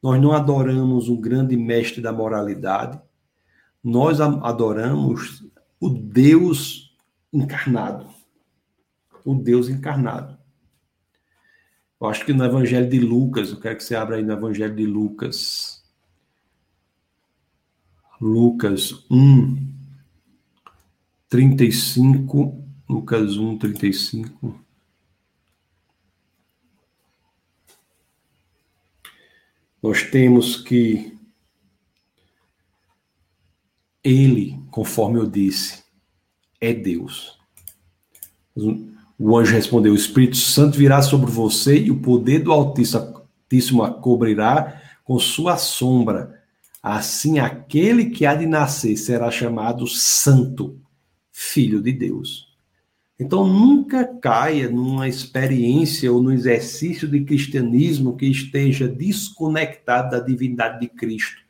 [0.02, 3.00] nós não adoramos um grande mestre da moralidade,
[3.80, 6.98] nós adoramos o Deus
[7.32, 8.08] encarnado.
[9.24, 10.39] O Deus encarnado.
[12.00, 14.74] Eu acho que no Evangelho de Lucas, eu quero que você abra aí no Evangelho
[14.74, 15.84] de Lucas.
[18.18, 19.70] Lucas 1,
[21.28, 22.64] 35.
[22.88, 24.64] Lucas 1, 35.
[29.82, 31.18] Nós temos que
[34.02, 35.84] ele, conforme eu disse,
[36.60, 37.38] é Deus.
[39.22, 43.92] O anjo respondeu: O Espírito Santo virá sobre você e o poder do Altíssimo a
[43.92, 46.40] cobrirá com sua sombra.
[46.82, 50.80] Assim, aquele que há de nascer será chamado Santo,
[51.30, 52.48] Filho de Deus.
[53.18, 60.80] Então, nunca caia numa experiência ou no exercício de cristianismo que esteja desconectado da divindade
[60.80, 61.42] de Cristo,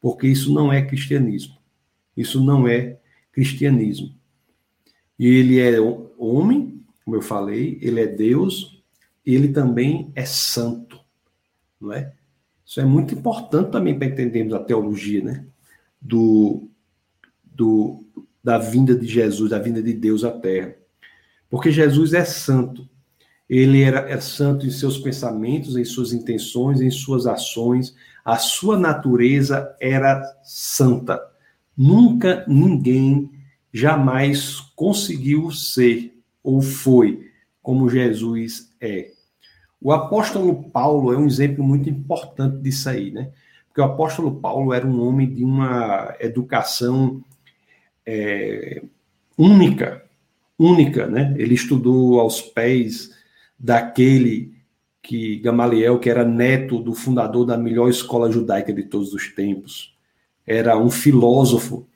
[0.00, 1.54] porque isso não é cristianismo.
[2.16, 2.98] Isso não é
[3.30, 4.12] cristianismo.
[5.16, 5.76] E ele é
[6.18, 6.77] homem,
[7.08, 8.82] como eu falei, ele é Deus,
[9.24, 11.00] ele também é santo,
[11.80, 12.12] não é?
[12.66, 15.46] Isso é muito importante também para entendermos a teologia, né?
[15.98, 16.68] Do,
[17.42, 18.04] do,
[18.44, 20.74] da vinda de Jesus, da vinda de Deus à Terra.
[21.48, 22.86] Porque Jesus é santo.
[23.48, 27.96] Ele era, é santo em seus pensamentos, em suas intenções, em suas ações.
[28.22, 31.18] A sua natureza era santa.
[31.74, 33.30] Nunca ninguém
[33.72, 36.17] jamais conseguiu ser
[36.48, 37.30] ou foi
[37.62, 39.12] como Jesus é.
[39.80, 43.30] O apóstolo Paulo é um exemplo muito importante disso aí, né?
[43.68, 47.22] Porque o apóstolo Paulo era um homem de uma educação
[48.04, 48.82] é,
[49.36, 50.04] única,
[50.58, 51.34] única, né?
[51.36, 53.14] Ele estudou aos pés
[53.58, 54.54] daquele
[55.02, 59.96] que Gamaliel, que era neto do fundador da melhor escola judaica de todos os tempos
[60.48, 61.86] era um filósofo,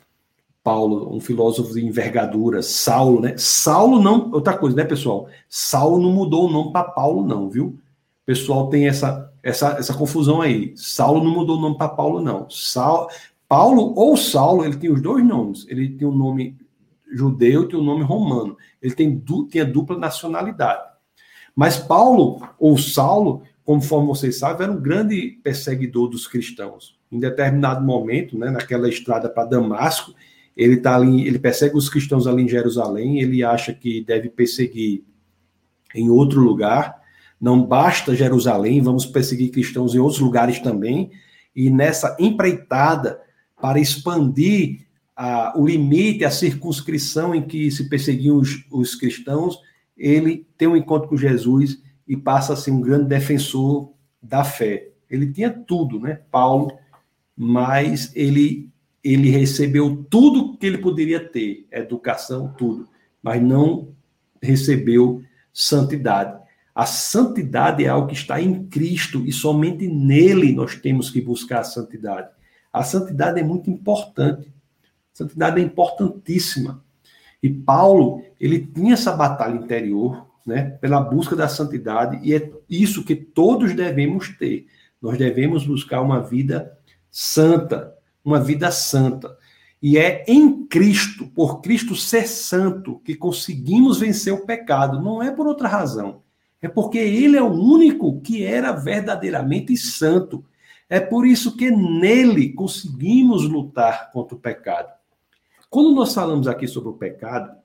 [0.62, 3.34] Paulo, um filósofo de envergadura, Saulo, né?
[3.36, 5.28] Saulo não, outra coisa, né, pessoal?
[5.48, 7.66] Saulo não mudou o nome para Paulo, não, viu?
[7.66, 10.72] O pessoal tem essa, essa, essa confusão aí.
[10.76, 12.48] Saulo não mudou o nome para Paulo, não.
[12.48, 13.08] Saulo,
[13.48, 15.66] Paulo ou Saulo, ele tem os dois nomes.
[15.68, 16.56] Ele tem o um nome
[17.12, 18.56] judeu e tem o um nome romano.
[18.80, 20.82] Ele tem, du, tem a dupla nacionalidade.
[21.54, 27.84] Mas Paulo ou Saulo, conforme vocês sabem, era um grande perseguidor dos cristãos em determinado
[27.84, 30.14] momento, né, naquela estrada para Damasco,
[30.56, 35.04] ele tá ali, ele persegue os cristãos ali em Jerusalém, ele acha que deve perseguir
[35.94, 37.00] em outro lugar.
[37.40, 41.10] Não basta Jerusalém, vamos perseguir cristãos em outros lugares também.
[41.54, 43.20] E nessa empreitada
[43.60, 44.86] para expandir
[45.16, 49.58] a, o limite, a circunscrição em que se perseguiam os, os cristãos,
[49.96, 53.92] ele tem um encontro com Jesus e passa a ser um grande defensor
[54.22, 54.88] da fé.
[55.10, 56.20] Ele tinha tudo, né?
[56.30, 56.72] Paulo
[57.36, 58.71] mas ele
[59.02, 62.88] ele recebeu tudo que ele poderia ter, educação, tudo,
[63.22, 63.88] mas não
[64.40, 65.22] recebeu
[65.52, 66.40] santidade.
[66.74, 71.60] A santidade é algo que está em Cristo e somente nele nós temos que buscar
[71.60, 72.30] a santidade.
[72.72, 74.48] A santidade é muito importante.
[75.12, 76.82] A santidade é importantíssima.
[77.42, 83.04] E Paulo, ele tinha essa batalha interior, né, pela busca da santidade, e é isso
[83.04, 84.66] que todos devemos ter.
[85.00, 86.78] Nós devemos buscar uma vida
[87.10, 87.92] santa,
[88.24, 89.36] uma vida santa.
[89.82, 95.02] E é em Cristo, por Cristo ser santo, que conseguimos vencer o pecado.
[95.02, 96.22] Não é por outra razão.
[96.60, 100.44] É porque Ele é o único que era verdadeiramente santo.
[100.88, 104.92] É por isso que nele conseguimos lutar contra o pecado.
[105.68, 107.56] Quando nós falamos aqui sobre o pecado,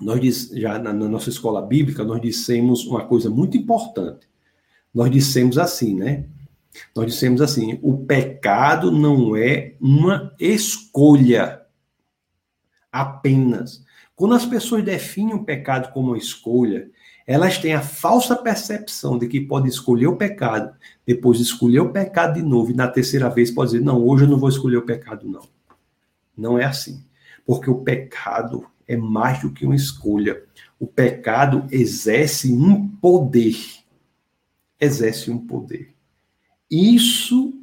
[0.00, 4.28] nós diz, já na, na nossa escola bíblica, nós dissemos uma coisa muito importante.
[4.94, 6.26] Nós dissemos assim, né?
[6.94, 11.62] Nós dissemos assim: o pecado não é uma escolha
[12.90, 13.84] apenas.
[14.16, 16.90] Quando as pessoas definem o pecado como uma escolha,
[17.26, 20.74] elas têm a falsa percepção de que podem escolher o pecado,
[21.06, 24.28] depois escolher o pecado de novo, e na terceira vez pode dizer: não, hoje eu
[24.28, 25.48] não vou escolher o pecado, não.
[26.36, 27.04] Não é assim.
[27.46, 30.42] Porque o pecado é mais do que uma escolha.
[30.78, 33.56] O pecado exerce um poder.
[34.80, 35.93] Exerce um poder.
[36.70, 37.54] Isso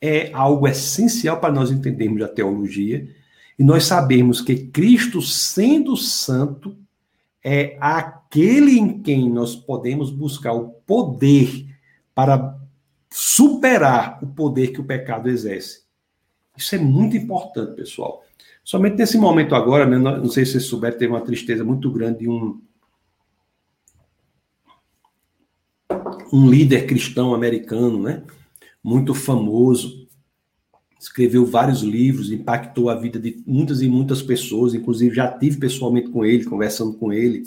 [0.00, 3.08] é algo essencial para nós entendermos a teologia
[3.58, 6.76] e nós sabemos que Cristo, sendo santo,
[7.42, 11.66] é aquele em quem nós podemos buscar o poder
[12.14, 12.56] para
[13.10, 15.82] superar o poder que o pecado exerce.
[16.56, 18.22] Isso é muito importante, pessoal.
[18.62, 22.20] Somente nesse momento agora, né, não sei se vocês souberam, teve uma tristeza muito grande
[22.20, 22.60] de um,
[26.32, 28.22] um líder cristão americano, né?
[28.82, 30.08] Muito famoso.
[31.00, 36.10] Escreveu vários livros, impactou a vida de muitas e muitas pessoas, inclusive já tive pessoalmente
[36.10, 37.44] com ele, conversando com ele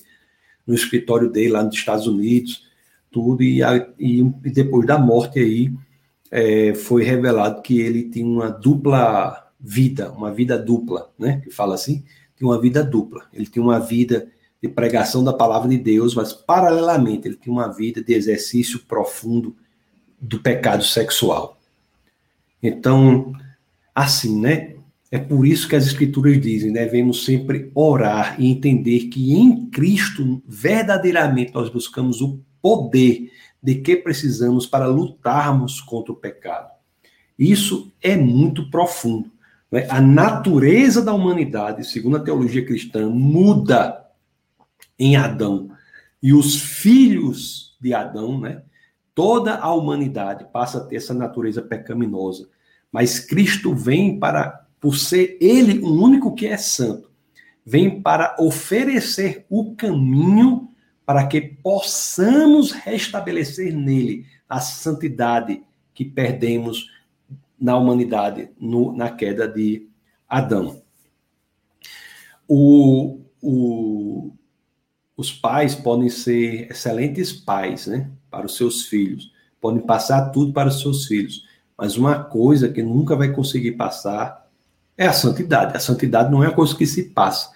[0.66, 2.66] no escritório dele lá nos Estados Unidos,
[3.10, 3.62] tudo, e,
[4.00, 5.74] e, depois da morte aí,
[6.32, 11.42] é, foi revelado que ele tinha uma dupla vida, uma vida dupla, né?
[11.44, 12.06] Que fala assim,
[12.38, 13.28] tinha uma vida dupla.
[13.34, 17.68] Ele tinha uma vida de pregação da palavra de Deus, mas paralelamente ele tinha uma
[17.68, 19.56] vida de exercício profundo
[20.22, 21.58] do pecado sexual.
[22.62, 23.34] Então,
[23.96, 24.76] assim, né?
[25.14, 30.42] É por isso que as escrituras dizem, devemos sempre orar e entender que em Cristo
[30.48, 33.30] verdadeiramente nós buscamos o poder
[33.62, 36.72] de que precisamos para lutarmos contra o pecado.
[37.38, 39.30] Isso é muito profundo.
[39.70, 39.86] Né?
[39.90, 44.06] A natureza da humanidade, segundo a teologia cristã, muda
[44.98, 45.72] em Adão.
[46.24, 48.62] E os filhos de Adão, né?
[49.14, 52.49] Toda a humanidade passa a ter essa natureza pecaminosa.
[52.91, 57.09] Mas Cristo vem para, por ser Ele o único que é santo,
[57.66, 60.70] vem para oferecer o caminho
[61.05, 66.89] para que possamos restabelecer nele a santidade que perdemos
[67.59, 69.88] na humanidade no, na queda de
[70.28, 70.82] Adão.
[72.47, 74.34] O, o,
[75.16, 80.70] os pais podem ser excelentes pais né, para os seus filhos, podem passar tudo para
[80.70, 81.46] os seus filhos,
[81.78, 84.48] mas uma coisa que nunca vai conseguir passar
[84.98, 85.76] é a santidade.
[85.76, 87.52] A santidade não é a coisa que se passa.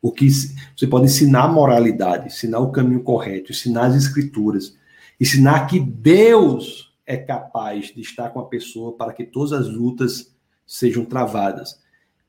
[0.00, 4.76] O que você pode ensinar a moralidade, ensinar o caminho correto, ensinar as escrituras,
[5.20, 10.32] ensinar que Deus é capaz de estar com a pessoa para que todas as lutas
[10.66, 11.80] sejam travadas.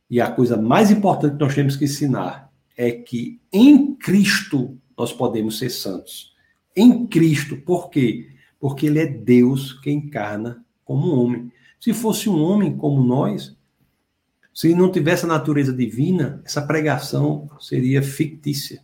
[0.09, 5.11] E a coisa mais importante que nós temos que ensinar é que em Cristo nós
[5.11, 6.33] podemos ser santos.
[6.79, 8.29] Em Cristo, por quê?
[8.57, 11.51] Porque ele é Deus que encarna como homem.
[11.77, 13.53] Se fosse um homem como nós,
[14.53, 18.81] se não tivesse a natureza divina, essa pregação seria fictícia.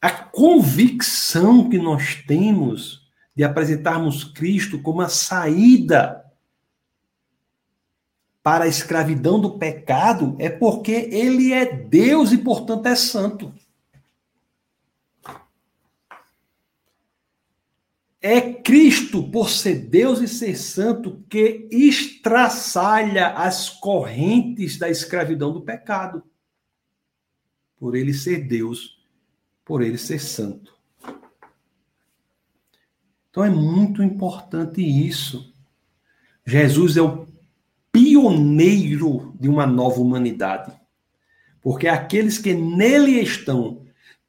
[0.00, 6.24] A convicção que nós temos de apresentarmos Cristo como a saída
[8.40, 13.52] para a escravidão do pecado é porque ele é Deus e, portanto, é santo.
[18.22, 25.62] É Cristo, por ser Deus e ser santo, que estraçalha as correntes da escravidão do
[25.62, 26.22] pecado.
[27.78, 29.00] Por ele ser Deus,
[29.64, 30.78] por ele ser santo.
[33.30, 35.54] Então é muito importante isso.
[36.44, 37.26] Jesus é o
[37.90, 40.72] pioneiro de uma nova humanidade.
[41.62, 43.86] Porque aqueles que nele estão,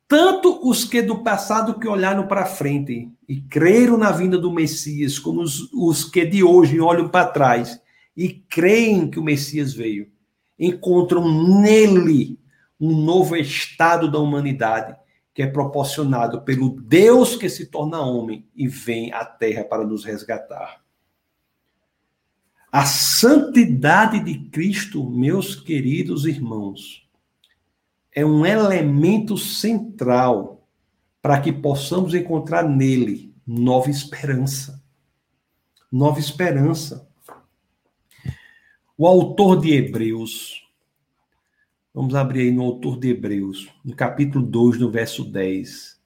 [0.07, 5.17] tanto os que do passado que olharam para frente e creram na vinda do Messias,
[5.17, 7.81] como os, os que de hoje olham para trás
[8.15, 10.11] e creem que o Messias veio,
[10.59, 11.23] encontram
[11.61, 12.37] nele
[12.77, 14.97] um novo estado da humanidade
[15.33, 20.03] que é proporcionado pelo Deus que se torna homem e vem à terra para nos
[20.03, 20.81] resgatar.
[22.69, 27.09] A santidade de Cristo, meus queridos irmãos,
[28.13, 30.60] é um elemento central
[31.21, 34.83] para que possamos encontrar nele nova esperança.
[35.91, 37.07] Nova esperança.
[38.97, 40.61] O autor de Hebreus,
[41.93, 45.99] Vamos abrir aí no autor de Hebreus, no capítulo 2, no verso 10.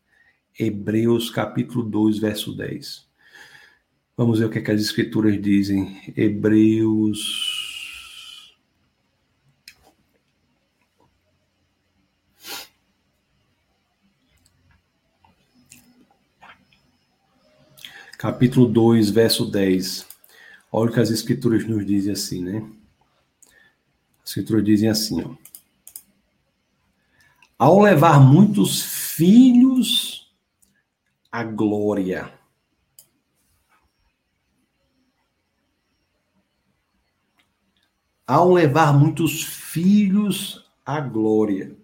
[0.59, 3.07] Hebreus, capítulo 2, verso 10.
[4.17, 6.01] Vamos ver o que, é que as escrituras dizem.
[6.17, 7.44] Hebreus.
[18.25, 20.07] Capítulo 2, verso 10.
[20.71, 22.67] Olha o que as escrituras nos dizem assim, né?
[24.23, 25.35] As escrituras dizem assim, ó.
[27.55, 30.35] Ao levar muitos filhos
[31.31, 32.33] à glória.
[38.25, 41.77] Ao levar muitos filhos à glória.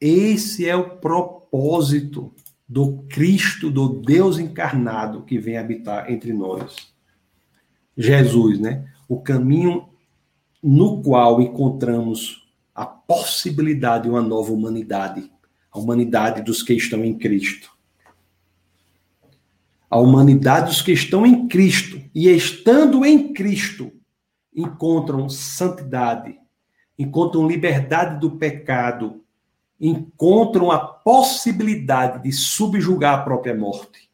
[0.00, 2.34] Esse é o propósito
[2.70, 6.94] do Cristo, do Deus encarnado que vem habitar entre nós.
[7.96, 8.88] Jesus, né?
[9.08, 9.88] O caminho
[10.62, 15.28] no qual encontramos a possibilidade de uma nova humanidade,
[15.68, 17.72] a humanidade dos que estão em Cristo.
[19.90, 23.90] A humanidade dos que estão em Cristo e estando em Cristo
[24.54, 26.38] encontram santidade,
[26.96, 29.24] encontram liberdade do pecado,
[29.80, 34.10] encontram a possibilidade de subjugar a própria morte.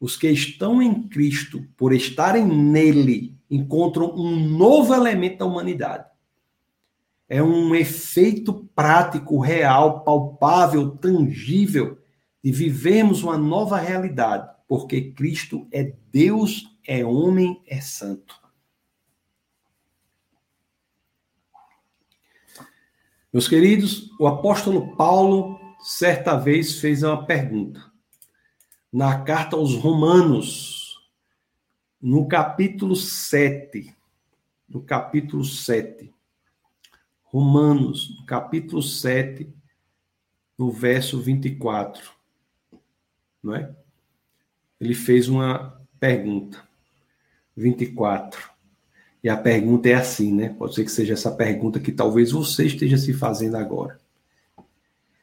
[0.00, 6.06] Os que estão em Cristo, por estarem nele, encontram um novo elemento da humanidade.
[7.28, 11.98] É um efeito prático, real, palpável, tangível
[12.42, 18.43] de vivermos uma nova realidade, porque Cristo é Deus, é homem, é santo.
[23.34, 27.84] Meus queridos, o apóstolo Paulo certa vez fez uma pergunta.
[28.92, 31.04] Na carta aos Romanos,
[32.00, 33.92] no capítulo 7,
[34.68, 36.14] no capítulo 7,
[37.24, 39.52] Romanos, no capítulo 7,
[40.56, 42.12] no verso 24,
[43.42, 43.74] não é?
[44.80, 46.64] Ele fez uma pergunta.
[47.56, 48.53] 24.
[49.24, 50.50] E a pergunta é assim, né?
[50.50, 53.98] Pode ser que seja essa pergunta que talvez você esteja se fazendo agora.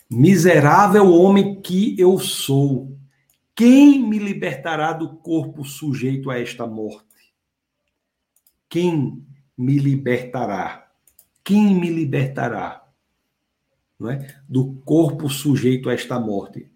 [0.09, 2.97] Miserável homem que eu sou,
[3.55, 7.05] quem me libertará do corpo sujeito a esta morte?
[8.67, 9.23] Quem
[9.55, 10.89] me libertará?
[11.43, 12.83] Quem me libertará?
[13.99, 14.35] Não é?
[14.49, 16.71] Do corpo sujeito a esta morte?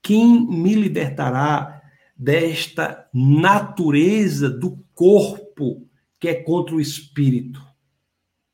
[0.00, 1.82] Quem me libertará
[2.16, 5.89] desta natureza do corpo
[6.20, 7.60] que é contra o espírito.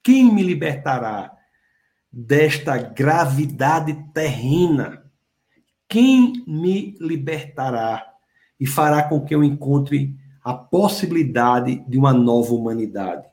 [0.02, 1.36] Quem me libertará
[2.12, 5.02] desta gravidade terrena?
[5.88, 8.06] Quem me libertará
[8.58, 13.26] e fará com que eu encontre a possibilidade de uma nova humanidade?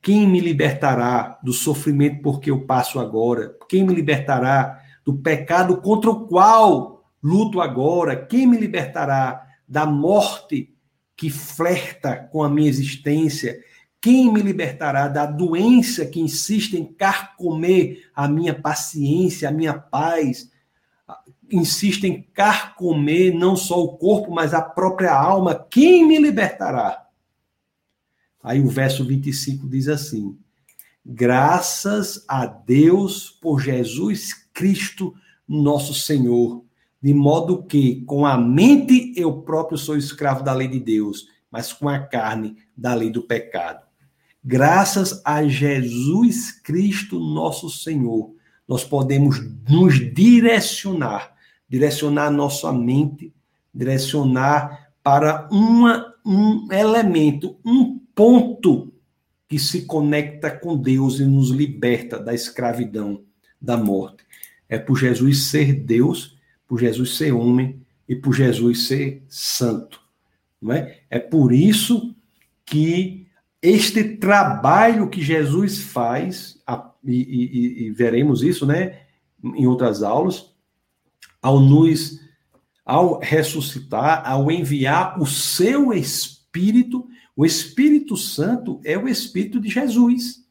[0.00, 3.52] Quem me libertará do sofrimento porque eu passo agora?
[3.68, 8.14] Quem me libertará do pecado contra o qual luto agora?
[8.14, 10.77] Quem me libertará da morte
[11.18, 13.60] que flerta com a minha existência?
[14.00, 20.48] Quem me libertará da doença que insiste em carcomer a minha paciência, a minha paz?
[21.50, 25.66] Insiste em carcomer não só o corpo, mas a própria alma.
[25.68, 27.04] Quem me libertará?
[28.40, 30.38] Aí o verso 25 diz assim:
[31.04, 35.12] Graças a Deus por Jesus Cristo,
[35.48, 36.64] nosso Senhor
[37.00, 41.72] de modo que com a mente eu próprio sou escravo da lei de Deus, mas
[41.72, 43.86] com a carne da lei do pecado.
[44.44, 48.34] Graças a Jesus Cristo, nosso Senhor,
[48.66, 51.34] nós podemos nos direcionar,
[51.68, 53.32] direcionar nossa mente,
[53.72, 58.92] direcionar para uma, um elemento, um ponto
[59.48, 63.22] que se conecta com Deus e nos liberta da escravidão,
[63.60, 64.24] da morte.
[64.68, 66.37] É por Jesus ser Deus
[66.68, 70.00] por Jesus ser homem e por Jesus ser santo.
[70.60, 71.00] Não é?
[71.10, 72.14] é por isso
[72.64, 73.26] que
[73.60, 76.62] este trabalho que Jesus faz,
[77.02, 79.00] e, e, e veremos isso né,
[79.42, 80.52] em outras aulas,
[81.42, 82.20] ao nos
[82.88, 90.42] ao ressuscitar, ao enviar o seu Espírito, o Espírito Santo é o Espírito de Jesus,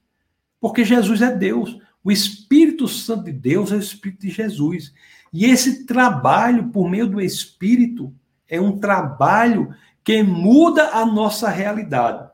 [0.61, 1.79] porque Jesus é Deus.
[2.03, 4.93] O Espírito Santo de Deus é o Espírito de Jesus.
[5.31, 8.13] E esse trabalho, por meio do Espírito,
[8.47, 9.73] é um trabalho
[10.03, 12.29] que muda a nossa realidade,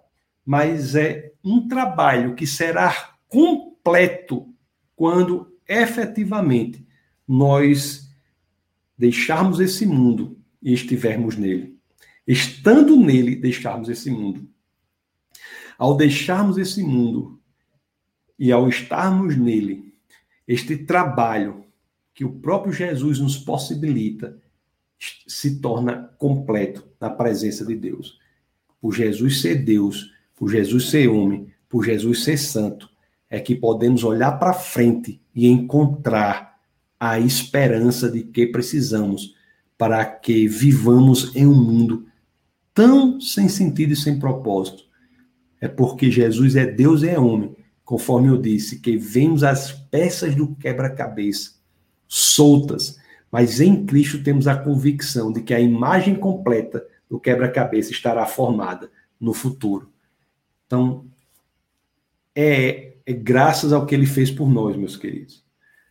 [0.45, 4.53] mas é um trabalho que será completo
[4.95, 6.85] quando efetivamente
[7.27, 8.09] nós
[8.97, 11.77] deixarmos esse mundo e estivermos nele.
[12.27, 14.47] Estando nele, deixarmos esse mundo.
[15.77, 17.41] Ao deixarmos esse mundo
[18.37, 19.93] e ao estarmos nele,
[20.47, 21.62] este trabalho
[22.13, 24.37] que o próprio Jesus nos possibilita
[25.27, 28.19] se torna completo na presença de Deus.
[28.79, 32.89] Por Jesus ser Deus, por Jesus ser homem, por Jesus ser santo,
[33.29, 36.59] é que podemos olhar para frente e encontrar
[36.99, 39.35] a esperança de que precisamos
[39.77, 42.05] para que vivamos em um mundo
[42.73, 44.83] tão sem sentido e sem propósito.
[45.59, 50.35] É porque Jesus é Deus e é homem, conforme eu disse, que vemos as peças
[50.35, 51.62] do quebra-cabeça
[52.13, 52.99] soltas,
[53.31, 58.91] mas em Cristo temos a convicção de que a imagem completa do quebra-cabeça estará formada
[59.19, 59.91] no futuro.
[60.67, 61.07] Então,
[62.35, 65.43] é, é graças ao que ele fez por nós, meus queridos.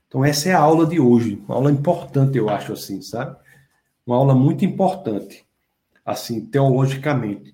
[0.06, 3.36] Então, essa é a aula de hoje, uma aula importante, eu acho assim, sabe?
[4.06, 5.44] Uma aula muito importante,
[6.06, 7.52] assim, teologicamente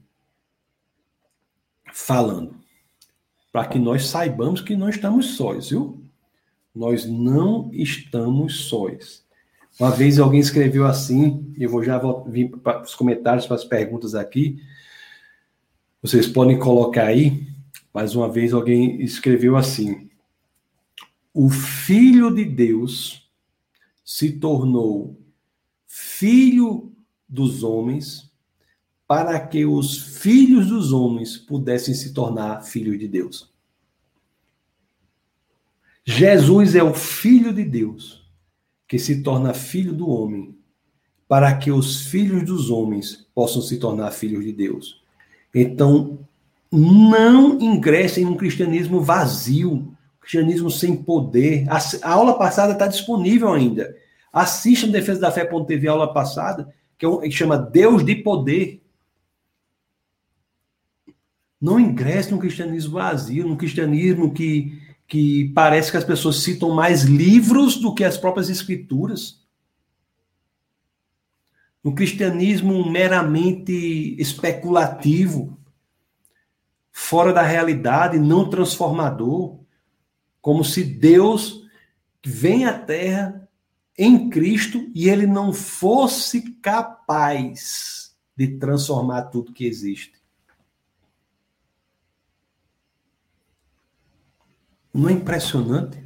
[1.91, 2.55] falando,
[3.51, 6.07] para que nós saibamos que nós estamos sós, viu?
[6.79, 9.27] Nós não estamos sós.
[9.81, 14.15] Uma vez alguém escreveu assim, eu vou já vir para os comentários, para as perguntas
[14.15, 14.63] aqui.
[16.01, 17.49] Vocês podem colocar aí.
[17.93, 20.09] Mais uma vez alguém escreveu assim:
[21.35, 23.29] O Filho de Deus
[24.05, 25.21] se tornou
[25.85, 26.93] filho
[27.29, 28.31] dos homens
[29.05, 33.58] para que os filhos dos homens pudessem se tornar filhos de Deus.
[36.11, 38.27] Jesus é o Filho de Deus
[38.89, 40.57] que se torna filho do homem,
[41.29, 45.03] para que os filhos dos homens possam se tornar filhos de Deus.
[45.55, 46.19] Então,
[46.73, 51.67] não ingressem num cristianismo vazio, cristianismo sem poder.
[51.69, 51.79] A,
[52.11, 53.95] aula passada está disponível ainda.
[54.33, 58.83] Assistam Defesa da Fé.tv, a aula passada, que, é que chama Deus de Poder.
[61.61, 67.03] Não ingresse num cristianismo vazio, num cristianismo que que parece que as pessoas citam mais
[67.03, 69.43] livros do que as próprias escrituras.
[71.83, 75.59] Um cristianismo meramente especulativo,
[76.93, 79.59] fora da realidade, não transformador,
[80.43, 81.67] como se Deus
[82.23, 83.49] vem à Terra
[83.97, 90.18] em Cristo e ele não fosse capaz de transformar tudo que existe.
[94.99, 95.97] Não é impressionante?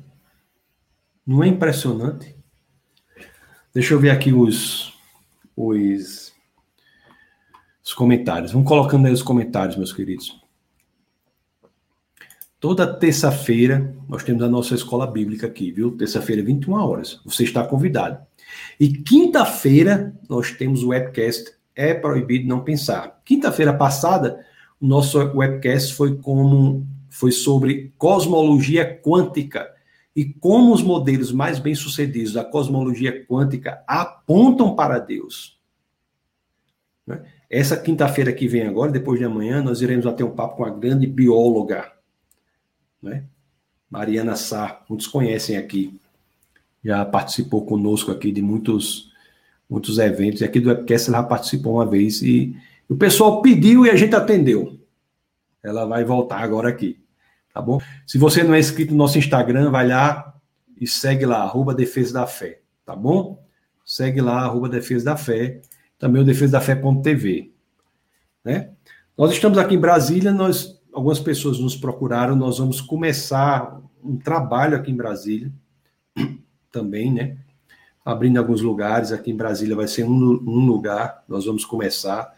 [1.26, 2.36] Não é impressionante?
[3.72, 4.92] Deixa eu ver aqui os,
[5.56, 6.30] os,
[7.82, 8.52] os comentários.
[8.52, 10.38] Vamos colocando aí os comentários, meus queridos.
[12.60, 15.96] Toda terça-feira nós temos a nossa escola bíblica aqui, viu?
[15.96, 17.18] Terça-feira, 21 horas.
[17.24, 18.20] Você está convidado.
[18.78, 23.22] E quinta-feira nós temos o webcast É Proibido Não Pensar.
[23.24, 24.44] Quinta-feira passada,
[24.78, 29.70] o nosso webcast foi como foi sobre cosmologia quântica
[30.16, 35.60] e como os modelos mais bem-sucedidos da cosmologia quântica apontam para Deus.
[37.06, 37.22] Né?
[37.50, 40.70] Essa quinta-feira que vem agora, depois de amanhã, nós iremos bater um papo com a
[40.70, 41.92] grande bióloga,
[43.02, 43.24] né?
[43.90, 46.00] Mariana Sá, muitos conhecem aqui,
[46.82, 49.12] já participou conosco aqui de muitos,
[49.68, 52.56] muitos eventos, e aqui do Webcast ela participou uma vez, e
[52.88, 54.78] o pessoal pediu e a gente atendeu.
[55.62, 57.01] Ela vai voltar agora aqui
[57.52, 57.80] tá bom?
[58.06, 60.34] Se você não é inscrito no nosso Instagram, vai lá
[60.80, 63.42] e segue lá, arroba Defesa da Fé, tá bom?
[63.84, 65.60] Segue lá, arroba Defesa da Fé,
[66.02, 67.52] também o defesa da fé.tv,
[68.44, 68.70] né?
[69.16, 74.76] Nós estamos aqui em Brasília, nós, algumas pessoas nos procuraram, nós vamos começar um trabalho
[74.76, 75.52] aqui em Brasília,
[76.72, 77.36] também, né?
[78.04, 82.34] Abrindo alguns lugares, aqui em Brasília vai ser um, um lugar, nós vamos começar,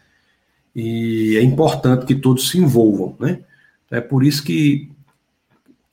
[0.75, 3.43] e é importante que todos se envolvam, né?
[3.89, 4.91] É por isso que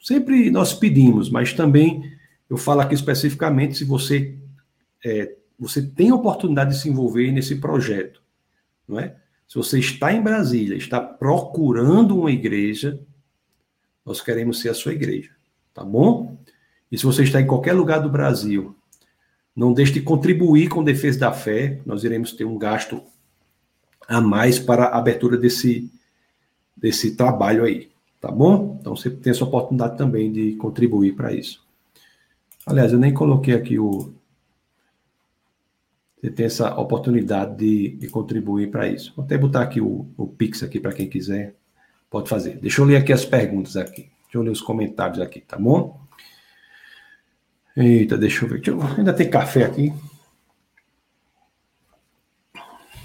[0.03, 2.13] Sempre nós pedimos, mas também
[2.51, 4.37] eu falo aqui especificamente se você
[5.05, 8.21] é, você tem a oportunidade de se envolver nesse projeto,
[8.87, 9.17] não é?
[9.47, 13.01] Se você está em Brasília, está procurando uma igreja,
[14.05, 15.31] nós queremos ser a sua igreja,
[15.73, 16.37] tá bom?
[16.91, 18.77] E se você está em qualquer lugar do Brasil,
[19.55, 23.03] não deixe de contribuir com a defesa da fé, nós iremos ter um gasto
[24.09, 25.93] a mais para a abertura desse,
[26.77, 27.92] desse trabalho aí.
[28.23, 28.79] Tá bom?
[28.81, 31.67] Então você tem essa oportunidade também de contribuir para isso.
[32.65, 34.15] Aliás, eu nem coloquei aqui o.
[36.21, 39.13] Você tem essa oportunidade de, de contribuir para isso.
[39.17, 41.57] Vou até botar aqui o, o Pix aqui para quem quiser.
[42.09, 42.59] Pode fazer.
[42.59, 44.03] Deixa eu ler aqui as perguntas aqui.
[44.03, 46.01] Deixa eu ler os comentários aqui, tá bom?
[47.77, 48.61] Eita, deixa eu ver.
[48.61, 48.81] Deixa eu...
[48.99, 49.93] Ainda tem café aqui.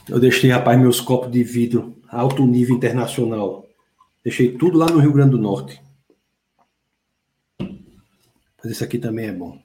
[0.07, 3.66] Eu deixei, rapaz, meus copos de vidro alto nível internacional
[4.27, 5.81] Deixei tudo lá no Rio Grande do Norte.
[7.57, 9.57] Mas esse aqui também é bom.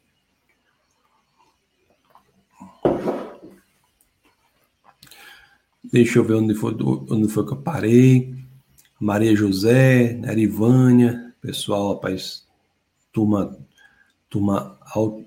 [5.83, 8.37] Deixa eu ver onde foi, onde foi que eu parei.
[9.01, 12.47] Maria José, Nerivânia, pessoal, rapaz,
[13.13, 13.59] turma,
[14.31, 15.27] turma alto,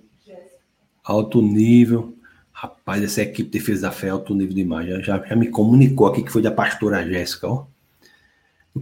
[1.04, 2.18] alto nível.
[2.54, 4.88] Rapaz, essa equipe de defesa da fé é alto nível demais.
[4.88, 7.75] Já, já, já me comunicou aqui que foi da pastora Jéssica, ó.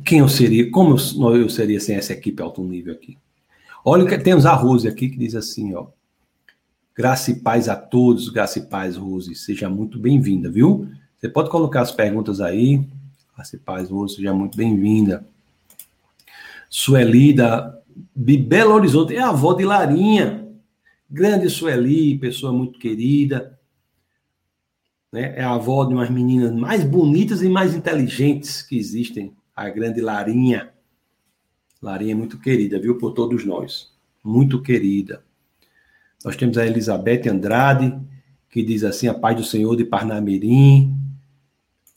[0.02, 0.72] Quem eu seria?
[0.72, 3.18] Como eu, eu seria sem essa equipe alto nível aqui?
[3.86, 5.88] Olha que temos a Rose aqui que diz assim, ó.
[6.95, 9.36] Graça e paz a todos, graça e paz, Rose.
[9.36, 10.90] Seja muito bem-vinda, viu?
[11.18, 12.88] Você pode colocar as perguntas aí.
[13.36, 15.26] Graça e paz, Rose, seja muito bem-vinda.
[16.70, 17.80] Sueli da
[18.15, 20.48] Belo Horizonte, é a avó de Larinha.
[21.10, 23.60] Grande Sueli, pessoa muito querida.
[25.11, 25.34] Né?
[25.36, 30.02] É a avó de umas meninas mais bonitas e mais inteligentes que existem a grande
[30.02, 30.72] Larinha.
[31.82, 33.92] Larinha é muito querida, viu, por todos nós.
[34.24, 35.24] Muito querida.
[36.24, 37.94] Nós temos a Elizabeth Andrade,
[38.50, 41.04] que diz assim: A paz do Senhor de Parnamirim.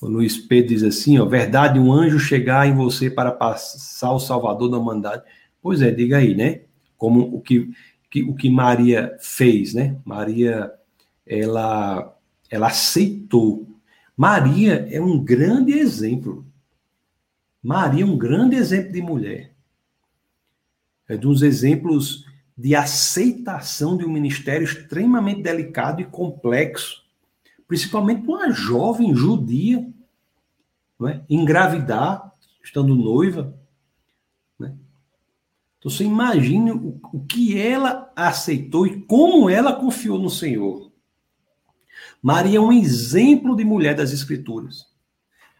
[0.00, 4.20] O Luiz Pedro diz assim: ó, verdade, um anjo chegar em você para passar o
[4.20, 5.22] Salvador da humanidade.
[5.62, 6.62] Pois é, diga aí, né?
[6.96, 7.70] Como o que,
[8.10, 9.96] que, o que Maria fez, né?
[10.04, 10.70] Maria,
[11.26, 12.14] ela,
[12.50, 13.66] ela aceitou.
[14.16, 16.45] Maria é um grande exemplo.
[17.66, 19.52] Maria é um grande exemplo de mulher.
[21.08, 22.24] É dos exemplos
[22.56, 27.02] de aceitação de um ministério extremamente delicado e complexo,
[27.66, 29.84] principalmente para uma jovem judia,
[31.08, 31.20] é?
[31.28, 32.32] engravidar,
[32.62, 33.52] estando noiva.
[34.56, 34.72] Né?
[35.80, 40.92] Então você imagine o, o que ela aceitou e como ela confiou no Senhor.
[42.22, 44.86] Maria é um exemplo de mulher das Escrituras.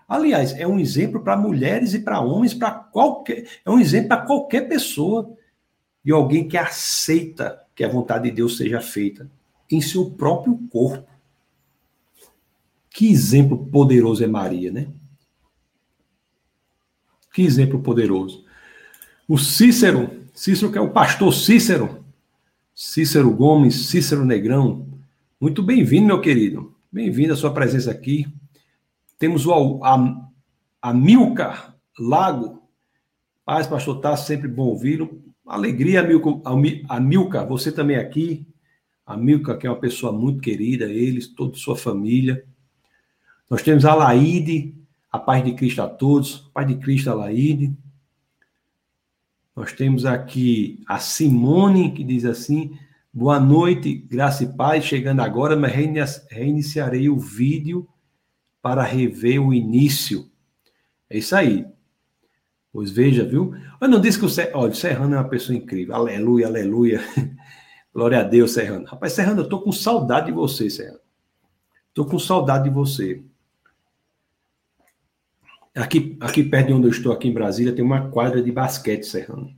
[0.09, 3.47] Aliás, é um exemplo para mulheres e para homens, para qualquer.
[3.65, 5.37] É um exemplo para qualquer pessoa
[6.05, 9.29] de alguém que aceita que a vontade de Deus seja feita
[9.71, 11.11] em seu próprio corpo.
[12.89, 14.89] Que exemplo poderoso é Maria, né?
[17.35, 18.45] Que exemplo poderoso.
[19.29, 22.05] O Cícero, Cícero que é o pastor Cícero,
[22.75, 24.87] Cícero Gomes, Cícero Negrão.
[25.41, 26.75] Muito bem-vindo, meu querido.
[26.91, 28.27] Bem-vindo à sua presença aqui.
[29.19, 29.81] Temos o
[30.83, 32.63] Amilcar Lago.
[33.45, 35.23] Paz, pastor tá sempre bom ouvi-lo.
[35.47, 36.05] Alegria,
[36.89, 38.47] Amilcar, você também aqui.
[39.07, 42.45] Amilcar, que é uma pessoa muito querida, eles, toda sua família.
[43.49, 44.75] Nós temos a Laide,
[45.11, 46.51] a paz de Cristo a todos.
[46.53, 47.75] Paz de Cristo, a Laide.
[49.55, 52.77] Nós temos aqui a Simone, que diz assim:
[53.15, 54.85] Boa noite, graça e paz.
[54.85, 55.73] Chegando agora, mas
[56.29, 57.89] reiniciarei o vídeo
[58.67, 60.29] para rever o início.
[61.09, 61.65] É isso aí.
[62.73, 63.55] Pois veja, viu?
[63.81, 65.95] Eu não disse que o Serrano, olha, o Serrano é uma pessoa incrível.
[65.95, 67.01] Aleluia, aleluia.
[67.95, 68.85] Glória a Deus, Serrano.
[68.85, 70.99] Rapaz, Serrano, eu tô com saudade de você, Serrano.
[71.95, 73.23] Tô com saudade de você.
[75.73, 79.05] Aqui, aqui perto de onde eu estou, aqui em Brasília, tem uma quadra de basquete,
[79.05, 79.55] Serrano.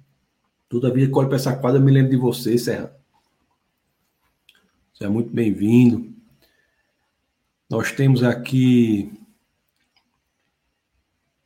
[0.69, 2.91] Toda vida que olho para essa quadra, eu me lembro de você, Serrano.
[4.93, 6.18] Você é muito bem-vindo.
[7.69, 9.13] Nós temos aqui.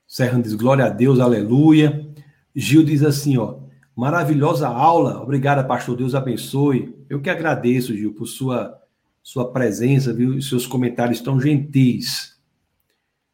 [0.07, 2.09] Serrano diz glória a Deus, aleluia.
[2.55, 3.59] Gil diz assim, ó.
[3.95, 5.97] Maravilhosa aula, obrigada, pastor.
[5.97, 6.97] Deus abençoe.
[7.11, 8.81] Eu que agradeço, Gil, por sua,
[9.23, 10.39] sua presença, viu?
[10.39, 12.39] E seus comentários tão gentis.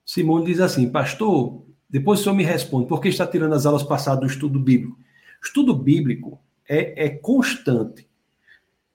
[0.05, 3.83] Simone diz assim, pastor, depois o senhor me responde, por que está tirando as aulas
[3.83, 4.99] passadas do estudo bíblico?
[5.43, 8.09] Estudo bíblico é, é constante.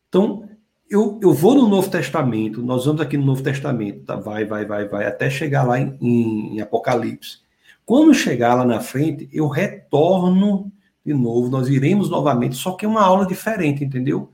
[0.10, 0.50] Então,
[0.90, 4.16] eu, eu vou no Novo Testamento, nós vamos aqui no Novo Testamento, tá?
[4.16, 7.40] vai, vai, vai, vai, até chegar lá em, em, em Apocalipse.
[7.86, 10.72] Quando chegar lá na frente, eu retorno
[11.06, 14.32] de novo, nós iremos novamente, só que é uma aula diferente, entendeu?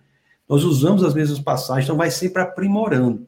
[0.48, 3.28] Nós usamos as mesmas passagens, então vai sempre aprimorando.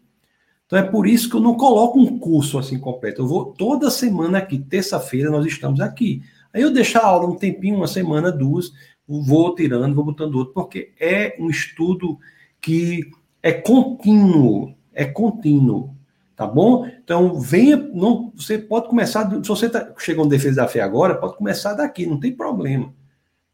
[0.65, 3.21] Então é por isso que eu não coloco um curso assim completo.
[3.21, 6.21] Eu vou toda semana aqui, terça-feira nós estamos aqui.
[6.53, 8.71] Aí eu deixo a aula um tempinho, uma semana, duas,
[9.07, 12.17] vou tirando, vou botando outro, porque é um estudo
[12.61, 13.09] que
[13.41, 15.95] é contínuo, é contínuo,
[16.35, 16.85] tá bom?
[17.03, 21.15] Então, venha, não, você pode começar, se você tá, chegou no Defesa da Fé agora,
[21.15, 22.93] pode começar daqui, não tem problema.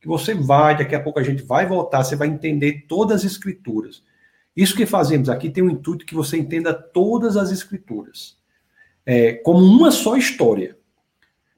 [0.02, 3.32] Que você vai, daqui a pouco a gente vai voltar, você vai entender todas as
[3.32, 4.04] escrituras.
[4.56, 8.38] Isso que fazemos aqui tem o intuito que você entenda todas as escrituras,
[9.06, 10.78] é, como uma só história.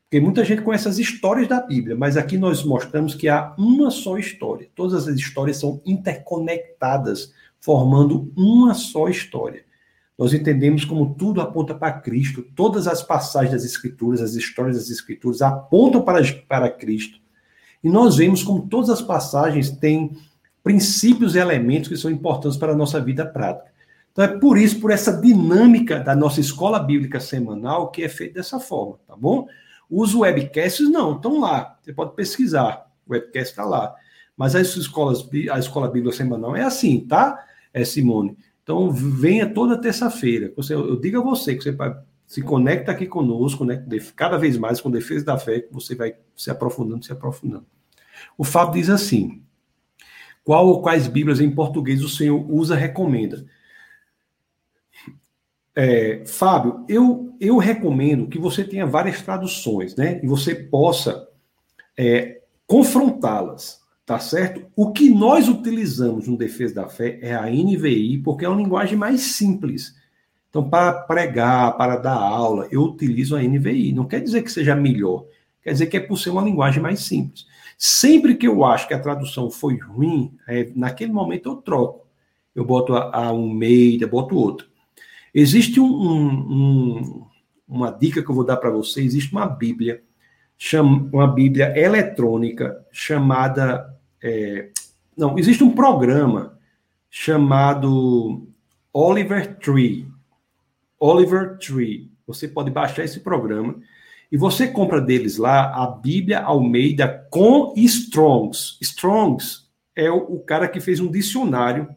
[0.03, 3.91] Porque muita gente conhece as histórias da Bíblia, mas aqui nós mostramos que há uma
[3.91, 4.67] só história.
[4.76, 9.64] Todas as histórias são interconectadas formando uma só história.
[10.18, 14.90] Nós entendemos como tudo aponta para Cristo, todas as passagens das Escrituras, as histórias das
[14.90, 17.19] Escrituras apontam para, para Cristo.
[17.84, 20.18] E nós vemos como todas as passagens têm
[20.61, 23.69] princípios e elementos que são importantes para a nossa vida prática.
[24.11, 28.36] Então é por isso, por essa dinâmica da nossa escola bíblica semanal, que é feita
[28.36, 29.48] dessa forma, tá bom?
[29.90, 31.77] Os webcasts não, estão lá.
[31.81, 32.88] Você pode pesquisar.
[33.07, 33.95] O webcast está lá.
[34.36, 37.44] Mas as escolas, a escola bíblica semanal é assim, tá?
[37.73, 38.37] É, Simone.
[38.63, 40.53] Então, venha toda terça-feira.
[40.69, 41.75] Eu digo a você que você
[42.27, 43.83] se conecta aqui conosco, né,
[44.15, 47.65] cada vez mais com defesa da fé, que você vai se aprofundando, se aprofundando.
[48.37, 49.41] O Fábio diz assim:
[50.43, 53.45] qual ou quais Bíblias em português o Senhor usa, recomenda?
[55.75, 60.19] É, Fábio, eu, eu recomendo que você tenha várias traduções, né?
[60.23, 61.27] E você possa
[61.97, 63.78] é, confrontá-las,
[64.10, 64.65] tá certo?
[64.76, 68.98] O que nós utilizamos no Defesa da Fé é a NVI, porque é uma linguagem
[68.98, 69.95] mais simples.
[70.49, 73.94] Então, para pregar, para dar aula, eu utilizo a NVI.
[73.94, 75.26] Não quer dizer que seja melhor,
[75.61, 77.45] quer dizer que é por ser uma linguagem mais simples.
[77.77, 82.07] Sempre que eu acho que a tradução foi ruim, é, naquele momento eu troco.
[82.56, 84.65] Eu boto a, a Almeida, boto outro.
[85.31, 87.27] Existe um, um,
[87.68, 89.03] uma dica que eu vou dar para você.
[89.03, 90.02] Existe uma Bíblia,
[91.14, 93.98] uma Bíblia eletrônica chamada.
[94.21, 94.69] É,
[95.17, 96.57] não, existe um programa
[97.09, 98.47] chamado
[98.93, 100.07] Oliver Tree.
[100.99, 102.11] Oliver Tree.
[102.27, 103.75] Você pode baixar esse programa
[104.31, 108.77] e você compra deles lá a Bíblia Almeida com Strongs.
[108.81, 111.93] Strongs é o, cara que fez um dicionário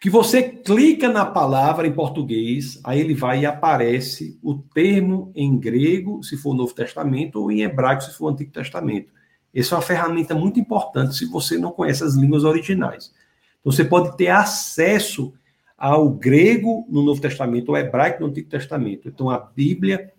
[0.00, 5.56] que você clica na palavra em português, aí ele vai e aparece o termo em
[5.56, 9.12] grego, se for o Novo Testamento, ou em hebraico, se for o Antigo Testamento.
[9.54, 13.12] Essa é uma ferramenta muito importante se você não conhece as línguas originais.
[13.60, 15.32] Então, você pode ter acesso
[15.76, 19.08] ao grego no Novo Testamento, ao hebraico no Antigo Testamento.
[19.08, 20.12] Então, a Bíblia,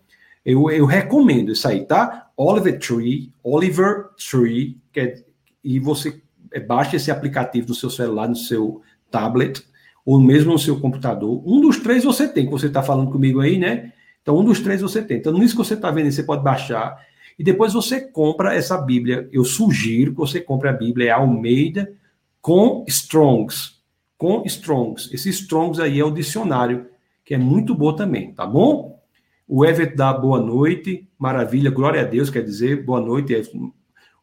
[0.45, 2.29] eu, eu recomendo isso aí, tá?
[2.35, 5.23] Oliver Tree, Oliver Tree, é,
[5.63, 6.21] e você
[6.67, 9.63] baixa esse aplicativo no seu celular, no seu tablet,
[10.05, 11.41] ou mesmo no seu computador.
[11.45, 13.93] Um dos três você tem, que você está falando comigo aí, né?
[14.21, 15.17] Então, um dos três você tem.
[15.17, 16.97] Então, nisso que você está vendo, você pode baixar.
[17.37, 19.27] E depois você compra essa Bíblia.
[19.31, 21.93] Eu sugiro que você compre a Bíblia é Almeida
[22.41, 23.81] com Strongs.
[24.17, 25.09] Com Strongs.
[25.11, 26.87] Esse Strongs aí é o dicionário,
[27.23, 29.01] que é muito bom também, tá bom?
[29.47, 33.33] O Everett dá boa noite, maravilha, glória a Deus, quer dizer, boa noite.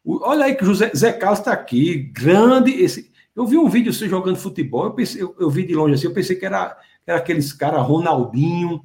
[0.03, 3.11] Olha aí que o José, Zé Carlos está aqui, grande esse.
[3.35, 6.07] Eu vi um vídeo você jogando futebol, eu, pensei, eu, eu vi de longe assim,
[6.07, 8.83] eu pensei que era, era aqueles caras Ronaldinho,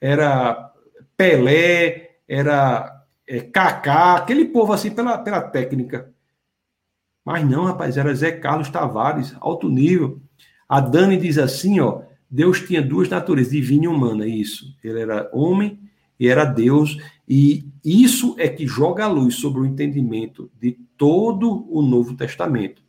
[0.00, 0.72] era
[1.16, 2.97] Pelé, era
[3.28, 6.10] é, Kaká, aquele povo assim pela, pela técnica.
[7.24, 10.20] Mas não, rapaz, era Zé Carlos Tavares, alto nível.
[10.66, 12.00] A Dani diz assim, ó,
[12.30, 14.74] Deus tinha duas naturezas, divina e humana, isso.
[14.82, 15.78] Ele era homem
[16.18, 16.96] e era Deus,
[17.28, 22.82] e isso é que joga a luz sobre o entendimento de todo o Novo Testamento.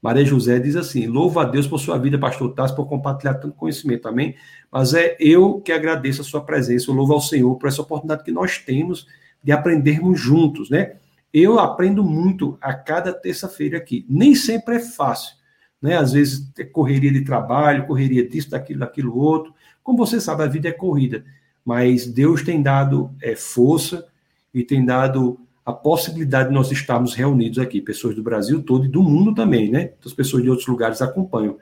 [0.00, 3.56] Maria José diz assim: louvo a Deus por sua vida, pastor Tassi, por compartilhar tanto
[3.56, 4.36] conhecimento, amém?
[4.70, 8.22] Mas é eu que agradeço a sua presença, eu louvo ao Senhor por essa oportunidade
[8.22, 9.06] que nós temos
[9.42, 10.96] de aprendermos juntos, né?
[11.32, 14.04] Eu aprendo muito a cada terça-feira aqui.
[14.08, 15.36] Nem sempre é fácil,
[15.80, 15.96] né?
[15.96, 19.54] Às vezes é correria de trabalho, correria disso, daquilo, daquilo outro.
[19.82, 21.24] Como você sabe, a vida é corrida,
[21.64, 24.06] mas Deus tem dado é, força
[24.52, 28.88] e tem dado a possibilidade de nós estarmos reunidos aqui, pessoas do Brasil todo e
[28.88, 29.92] do mundo também, né?
[30.04, 31.58] As pessoas de outros lugares acompanham.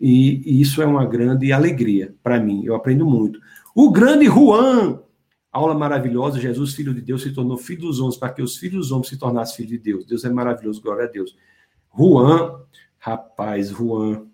[0.00, 3.40] E, e isso é uma grande alegria para mim, eu aprendo muito.
[3.74, 5.00] O grande Juan,
[5.52, 8.86] aula maravilhosa, Jesus, filho de Deus, se tornou filho dos homens, para que os filhos
[8.86, 10.06] dos homens se tornassem filhos de Deus.
[10.06, 11.36] Deus é maravilhoso, glória a Deus.
[11.96, 12.60] Juan,
[12.98, 14.26] rapaz, Juan,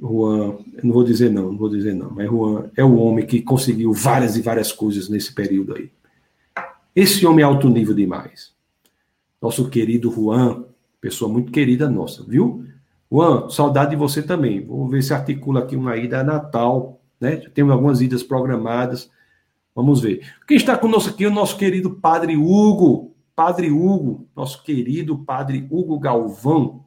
[0.00, 3.40] Juan, não vou dizer não, não vou dizer não, mas Juan é o homem que
[3.42, 5.90] conseguiu várias e várias coisas nesse período aí.
[6.94, 8.54] Esse homem é alto nível demais.
[9.40, 10.64] Nosso querido Juan,
[11.00, 12.64] pessoa muito querida nossa, viu?
[13.10, 14.64] Juan, saudade de você também.
[14.66, 17.36] Vamos ver se articula aqui uma ida a Natal, né?
[17.54, 19.10] Temos algumas idas programadas.
[19.76, 20.26] Vamos ver.
[20.48, 23.14] Quem está conosco aqui é o nosso querido Padre Hugo.
[23.34, 26.82] Padre Hugo, nosso querido Padre Hugo Galvão.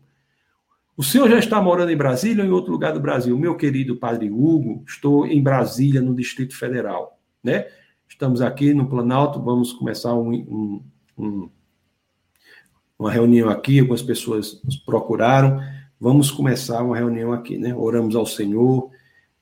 [0.97, 3.37] O senhor já está morando em Brasília ou em outro lugar do Brasil?
[3.37, 7.67] Meu querido Padre Hugo, estou em Brasília, no Distrito Federal, né?
[8.07, 10.83] Estamos aqui no Planalto, vamos começar um, um,
[11.15, 11.49] um,
[12.97, 15.61] uma reunião aqui, algumas pessoas nos procuraram,
[15.99, 17.73] vamos começar uma reunião aqui, né?
[17.75, 18.89] Oramos ao Senhor,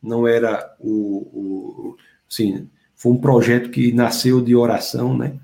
[0.04, 1.98] não era o, o
[2.30, 5.38] assim, foi um projeto que nasceu de oração, né?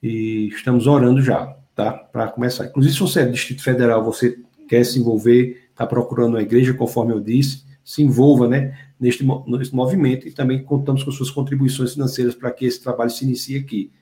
[0.00, 1.90] E estamos orando já, tá?
[1.90, 2.66] Para começar.
[2.66, 4.38] Inclusive, se você é do Distrito Federal, você
[4.68, 8.76] quer se envolver, está procurando uma igreja, conforme eu disse, se envolva, né?
[8.98, 13.24] neste, neste movimento e também contamos com suas contribuições financeiras para que esse trabalho se
[13.24, 13.92] inicie aqui.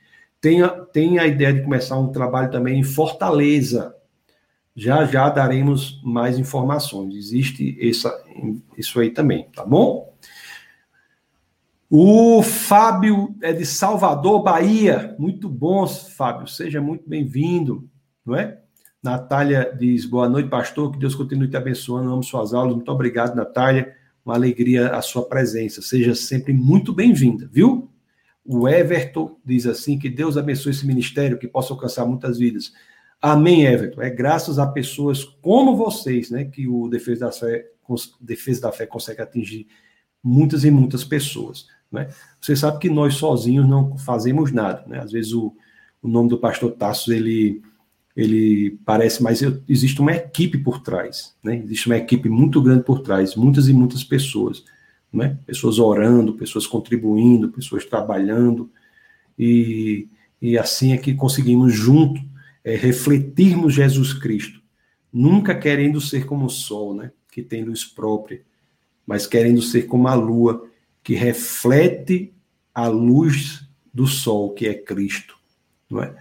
[0.40, 0.86] Tem a,
[1.20, 3.94] a ideia de começar um trabalho também em Fortaleza.
[4.76, 7.14] Já já daremos mais informações.
[7.14, 8.12] Existe essa,
[8.76, 10.12] isso aí também, tá bom?
[11.96, 15.14] O Fábio é de Salvador, Bahia.
[15.16, 16.48] Muito bom, Fábio.
[16.48, 17.88] Seja muito bem-vindo,
[18.26, 18.58] não é?
[19.00, 20.90] Natália diz: Boa noite, pastor.
[20.90, 22.10] Que Deus continue te abençoando.
[22.10, 22.74] Amo suas aulas.
[22.74, 23.94] Muito obrigado, Natália.
[24.26, 25.80] Uma alegria a sua presença.
[25.82, 27.88] Seja sempre muito bem-vinda, viu?
[28.44, 32.72] O Everton diz assim: Que Deus abençoe esse ministério, que possa alcançar muitas vidas.
[33.22, 34.02] Amém, Everton.
[34.02, 37.66] É graças a pessoas como vocês, né, que o Defesa da Fé,
[38.20, 39.68] Defesa da Fé consegue atingir
[40.24, 41.72] muitas e muitas pessoas.
[41.94, 42.08] Né?
[42.40, 44.84] Você sabe que nós sozinhos não fazemos nada.
[44.86, 45.00] Né?
[45.00, 45.54] Às vezes o,
[46.02, 47.62] o nome do pastor Tassos, ele,
[48.16, 51.34] ele parece, mas existe uma equipe por trás.
[51.42, 51.62] Né?
[51.64, 54.64] Existe uma equipe muito grande por trás, muitas e muitas pessoas.
[55.12, 55.38] Né?
[55.46, 58.70] Pessoas orando, pessoas contribuindo, pessoas trabalhando.
[59.38, 60.08] E,
[60.42, 62.20] e assim é que conseguimos junto
[62.64, 64.60] é, refletirmos Jesus Cristo,
[65.12, 68.42] nunca querendo ser como o sol, né, que tem luz própria,
[69.06, 70.66] mas querendo ser como a lua,
[71.04, 72.34] que reflete
[72.74, 75.36] a luz do sol, que é Cristo.
[75.88, 76.14] Não é?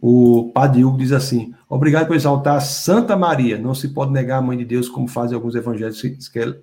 [0.00, 3.58] O Padre Hugo diz assim: Obrigado por exaltar Santa Maria.
[3.58, 6.54] Não se pode negar a mãe de Deus, como fazem alguns evangelhos que é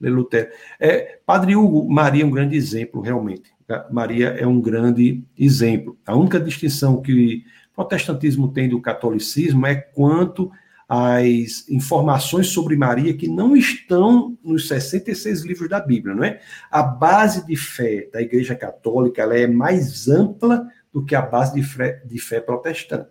[0.00, 0.50] Lutero.
[0.78, 3.50] É, Padre Hugo, Maria é um grande exemplo, realmente.
[3.90, 5.96] Maria é um grande exemplo.
[6.06, 7.44] A única distinção que
[7.74, 10.50] protestantismo tem do catolicismo é quanto
[10.88, 16.40] às informações sobre Maria que não estão nos 66 livros da Bíblia, não é?
[16.70, 21.54] A base de fé da Igreja Católica ela é mais ampla do que a base
[21.54, 23.10] de fé, de fé protestante.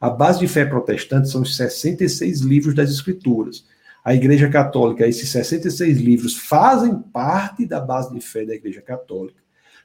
[0.00, 3.66] A base de fé protestante são os 66 livros das Escrituras.
[4.02, 9.40] A Igreja Católica, esses 66 livros fazem parte da base de fé da Igreja Católica.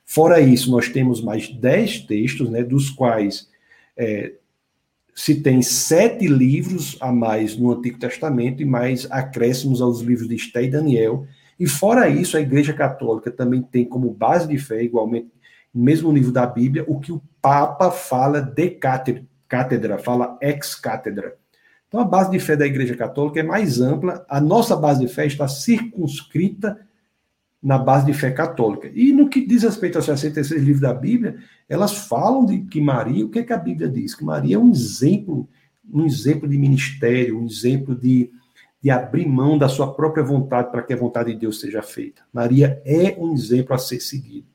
[0.06, 3.50] Fora isso, nós temos mais 10 textos, né, dos quais
[3.98, 4.34] é,
[5.16, 10.36] se tem sete livros a mais no Antigo Testamento e mais acréscimos aos livros de
[10.36, 11.26] Esté e Daniel.
[11.58, 15.32] E fora isso, a Igreja Católica também tem como base de fé, igualmente,
[15.74, 21.36] mesmo nível da Bíblia, o que o Papa fala de cátedra, fala ex cátedra.
[21.88, 25.08] Então a base de fé da Igreja Católica é mais ampla, a nossa base de
[25.08, 26.78] fé está circunscrita
[27.66, 28.92] na base de fé católica.
[28.94, 31.38] E no que diz respeito aos 66 livros da Bíblia,
[31.68, 34.14] elas falam de que Maria, o que é que a Bíblia diz?
[34.14, 35.50] Que Maria é um exemplo,
[35.92, 38.30] um exemplo de ministério, um exemplo de,
[38.80, 42.22] de abrir mão da sua própria vontade para que a vontade de Deus seja feita.
[42.32, 44.46] Maria é um exemplo a ser seguido.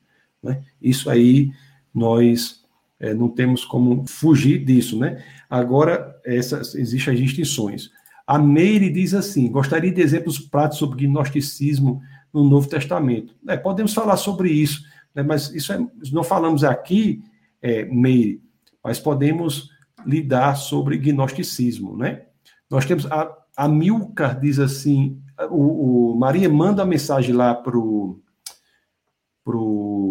[0.40, 0.62] Né?
[0.80, 1.50] Isso aí
[1.92, 2.62] nós
[3.00, 4.96] é, não temos como fugir disso.
[4.96, 5.20] Né?
[5.50, 7.90] Agora, essas, existem as distinções.
[8.24, 12.00] A Meire diz assim: gostaria de exemplos práticos sobre gnosticismo
[12.32, 13.34] no Novo Testamento.
[13.48, 14.82] É, podemos falar sobre isso,
[15.14, 15.78] né, mas isso é,
[16.12, 17.22] não falamos aqui,
[17.60, 18.42] é, Meire,
[18.82, 19.68] mas podemos
[20.06, 21.96] lidar sobre gnosticismo.
[21.96, 22.22] Né?
[22.70, 23.68] Nós temos a, a
[24.40, 25.20] diz assim:
[25.50, 28.20] o, o Maria manda a mensagem lá para o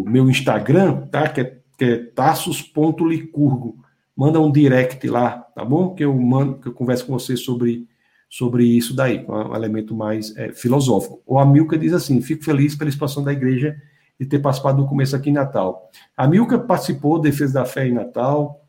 [0.06, 1.28] meu Instagram, tá?
[1.28, 3.78] que é, que é tassos.licurgo.
[4.14, 5.94] Manda um direct lá, tá bom?
[5.94, 7.88] Que eu mando, que eu converso com você sobre
[8.30, 11.20] sobre isso daí, um elemento mais é, filosófico.
[11.26, 13.76] O Amilca diz assim: fico feliz pela expansão da igreja
[14.20, 15.90] e ter participado do começo aqui em Natal.
[16.16, 18.64] A Milka participou da Defesa da Fé em Natal,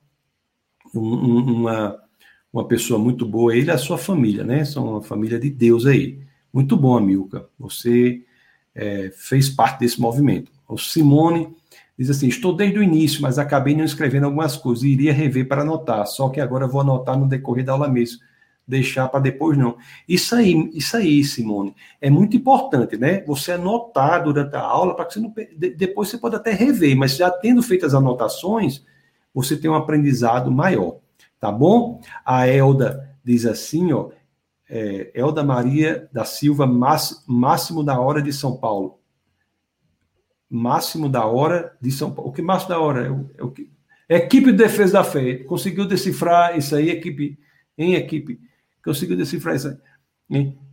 [0.95, 1.95] um, uma,
[2.51, 4.65] uma pessoa muito boa, ele e a sua família, né?
[4.65, 6.19] São uma família de Deus aí.
[6.51, 7.45] Muito bom, Amilca.
[7.59, 8.23] Você
[8.73, 10.51] é, fez parte desse movimento.
[10.67, 11.55] O Simone
[11.95, 15.47] diz assim: Estou desde o início, mas acabei não escrevendo algumas coisas e iria rever
[15.47, 18.19] para anotar, só que agora vou anotar no decorrer da aula mesmo
[18.67, 19.77] deixar para depois não.
[20.07, 23.21] Isso aí, isso aí, Simone, é muito importante, né?
[23.25, 27.17] Você anotar durante a aula para que você não depois você pode até rever, mas
[27.17, 28.85] já tendo feito as anotações,
[29.33, 30.99] você tem um aprendizado maior,
[31.39, 32.01] tá bom?
[32.25, 34.09] A Elda diz assim, ó,
[34.69, 38.99] é, Elda Maria da Silva, máximo da hora de São Paulo.
[40.49, 42.29] Máximo da hora de São Paulo.
[42.29, 43.05] O que máximo da hora?
[43.05, 43.69] É o, é o que...
[44.09, 45.35] Equipe de defesa da fé.
[45.45, 47.39] Conseguiu decifrar isso aí, equipe,
[47.77, 48.50] em equipe
[48.83, 49.77] conseguiu decifrar isso.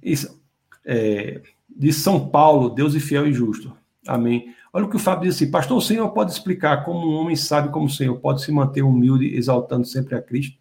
[0.03, 0.41] isso
[0.85, 3.77] é, de São Paulo, Deus e fiel e justo.
[4.07, 4.55] Amém.
[4.73, 7.37] Olha o que o Fábio diz assim, pastor, o Senhor pode explicar como um homem
[7.37, 10.59] sabe como o Senhor pode se manter humilde, exaltando sempre a Cristo,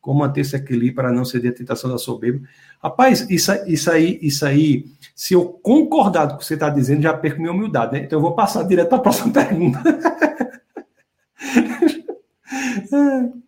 [0.00, 2.46] como manter esse equilíbrio para não ceder à tentação da soberba.
[2.82, 7.02] Rapaz, isso, isso aí, isso aí, se eu concordar com o que você está dizendo,
[7.02, 8.04] já perco minha humildade, né?
[8.04, 9.82] Então eu vou passar direto para a próxima pergunta.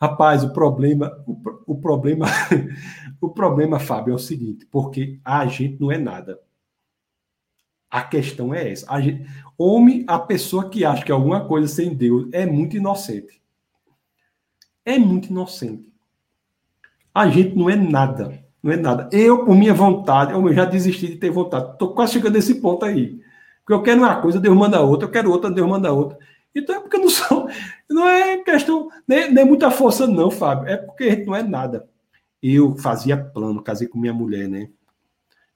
[0.00, 1.36] Rapaz, o problema, o,
[1.66, 2.26] o problema,
[3.20, 6.40] o problema, Fábio, é o seguinte, porque a gente não é nada.
[7.90, 8.86] A questão é essa.
[8.90, 9.28] A gente,
[9.58, 13.42] homem, a pessoa que acha que alguma coisa sem Deus é muito inocente.
[14.84, 15.84] É muito inocente.
[17.12, 18.42] A gente não é nada.
[18.62, 19.08] Não é nada.
[19.12, 21.72] Eu, por minha vontade, eu já desisti de ter vontade.
[21.72, 23.20] Estou quase chegando nesse ponto aí.
[23.60, 25.06] Porque eu quero uma coisa, Deus manda outra.
[25.06, 26.16] Eu quero outra, Deus manda outra.
[26.54, 27.48] Então é porque não são.
[27.90, 28.88] Não é questão.
[29.06, 30.68] Nem, nem muita força, não, Fábio.
[30.68, 31.88] É porque não é nada.
[32.42, 34.70] eu fazia plano, casei com minha mulher, né?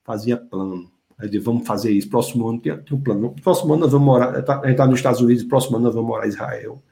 [0.03, 0.91] Fazia plano.
[1.17, 2.11] Aí disse, vamos fazer isso.
[2.11, 3.35] Próximo ano tem, tem um plano.
[3.43, 4.31] Próximo ano nós vamos morar.
[4.35, 6.83] A gente está nos Estados Unidos, próximo ano nós vamos morar em Israel.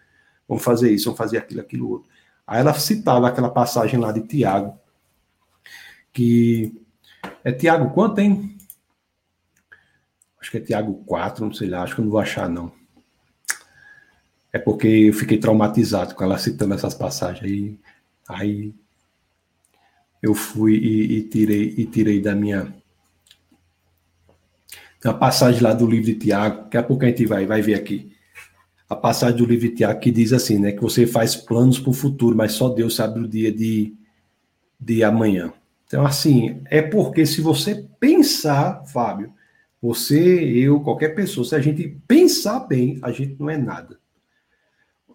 [0.49, 2.09] Vamos fazer isso, vamos fazer aquilo, aquilo outro.
[2.47, 4.79] Aí ela citava aquela passagem lá de Tiago,
[6.13, 6.73] que
[7.45, 8.57] é Tiago quanto, hein?
[10.41, 12.73] Acho que é Tiago 4, não sei lá, acho que eu não vou achar, não.
[14.53, 17.43] É porque eu fiquei traumatizado com ela citando essas passagens.
[17.43, 17.79] Aí,
[18.29, 18.75] aí
[20.23, 22.73] eu fui e, e, tirei e tirei da minha
[25.03, 27.61] tem uma passagem lá do livro de Tiago, daqui a pouco a gente vai, vai
[27.61, 28.13] ver aqui.
[28.89, 30.71] A passagem do livro de Tiago que diz assim, né?
[30.71, 33.97] Que você faz planos para o futuro, mas só Deus sabe o dia de,
[34.79, 35.53] de amanhã.
[35.89, 39.33] Então, assim, é porque se você pensar, Fábio,
[39.81, 43.99] você, eu, qualquer pessoa, se a gente pensar bem, a gente não é nada.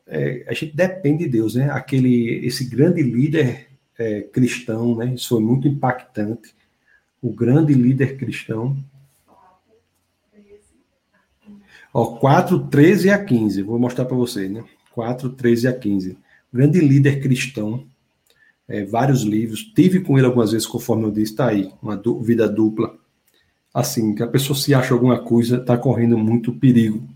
[0.07, 1.69] É, a gente depende de Deus, né?
[1.69, 3.67] Aquele, esse grande líder
[3.97, 5.13] é, cristão, né?
[5.13, 6.55] Isso foi muito impactante.
[7.21, 8.77] O grande líder cristão.
[11.93, 13.61] Ó, 4, 13 a 15.
[13.63, 14.63] Vou mostrar para vocês, né?
[14.93, 16.11] 4, 13 a 15.
[16.11, 16.17] O
[16.53, 17.85] grande líder cristão.
[18.67, 19.63] É, vários livros.
[19.63, 21.71] Tive com ele algumas vezes, conforme eu disse, está aí.
[21.81, 22.95] Uma vida dupla.
[23.73, 27.07] Assim, que a pessoa se acha alguma coisa, está correndo muito perigo.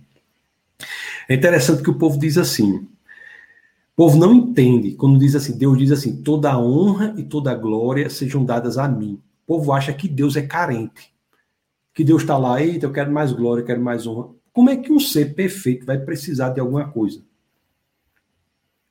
[1.27, 5.77] É interessante que o povo diz assim: o povo não entende quando diz assim, Deus
[5.77, 9.21] diz assim, toda honra e toda glória sejam dadas a mim.
[9.45, 11.13] O povo acha que Deus é carente.
[11.93, 14.29] Que Deus está lá, eita, eu quero mais glória, eu quero mais honra.
[14.53, 17.21] Como é que um ser perfeito vai precisar de alguma coisa?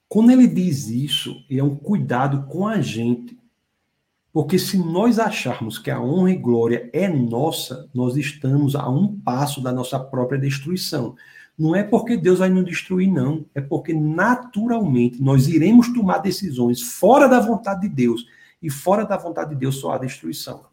[0.09, 3.39] Quando ele diz isso, é um cuidado com a gente.
[4.33, 9.19] Porque se nós acharmos que a honra e glória é nossa, nós estamos a um
[9.21, 11.17] passo da nossa própria destruição.
[11.61, 13.45] Não é porque Deus vai nos destruir, não.
[13.55, 18.27] É porque naturalmente nós iremos tomar decisões fora da vontade de Deus.
[18.63, 20.65] E fora da vontade de Deus só há destruição.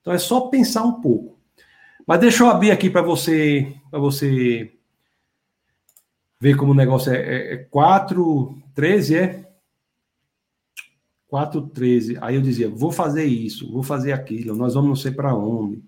[0.00, 1.38] Então é só pensar um pouco.
[2.04, 4.72] Mas deixa eu abrir aqui para você, para você
[6.40, 9.48] ver como o negócio é, é, é 4, 13, é?
[11.28, 12.18] 4, 13.
[12.20, 15.80] Aí eu dizia, vou fazer isso, vou fazer aquilo, nós vamos não sei para onde,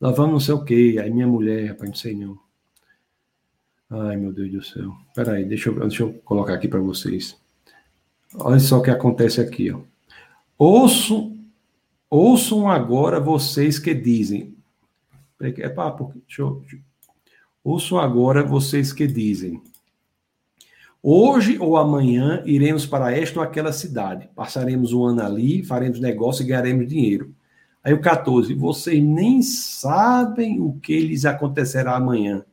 [0.00, 0.98] nós vamos não sei o quê.
[1.02, 2.45] Aí minha mulher, rapaz, não sei não.
[3.88, 4.96] Ai, meu Deus do céu.
[5.08, 7.36] Espera aí, deixa eu, deixa eu colocar aqui para vocês.
[8.34, 9.70] Olha só o que acontece aqui.
[9.70, 9.80] Ó.
[10.58, 11.36] Ouçam,
[12.10, 14.56] ouçam agora vocês que dizem.
[15.40, 16.12] É papo.
[16.26, 16.64] Deixa eu,
[17.62, 19.62] ouçam agora vocês que dizem.
[21.00, 24.28] Hoje ou amanhã iremos para esta ou aquela cidade.
[24.34, 27.32] Passaremos um ano ali, faremos negócio e ganharemos dinheiro.
[27.84, 28.52] Aí o 14.
[28.54, 32.44] Vocês nem sabem o que lhes acontecerá amanhã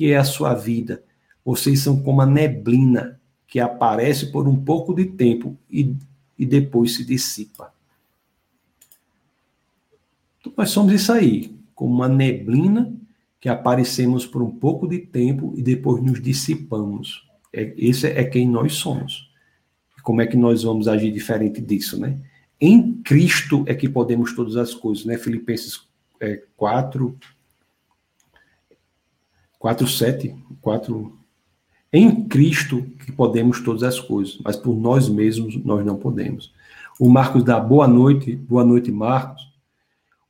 [0.00, 1.04] que é a sua vida.
[1.44, 5.94] Vocês são como a neblina que aparece por um pouco de tempo e,
[6.38, 7.70] e depois se dissipa.
[10.40, 12.90] Então, nós somos isso aí, como uma neblina
[13.38, 17.28] que aparecemos por um pouco de tempo e depois nos dissipamos.
[17.52, 19.30] É, esse é quem nós somos.
[20.02, 22.18] Como é que nós vamos agir diferente disso, né?
[22.58, 25.18] Em Cristo é que podemos todas as coisas, né?
[25.18, 25.86] Filipenses
[26.18, 27.18] é, 4,
[29.60, 31.18] 4, 7, 4.
[31.92, 36.50] Em Cristo que podemos todas as coisas, mas por nós mesmos nós não podemos.
[36.98, 39.52] O Marcos dá boa noite, boa noite, Marcos.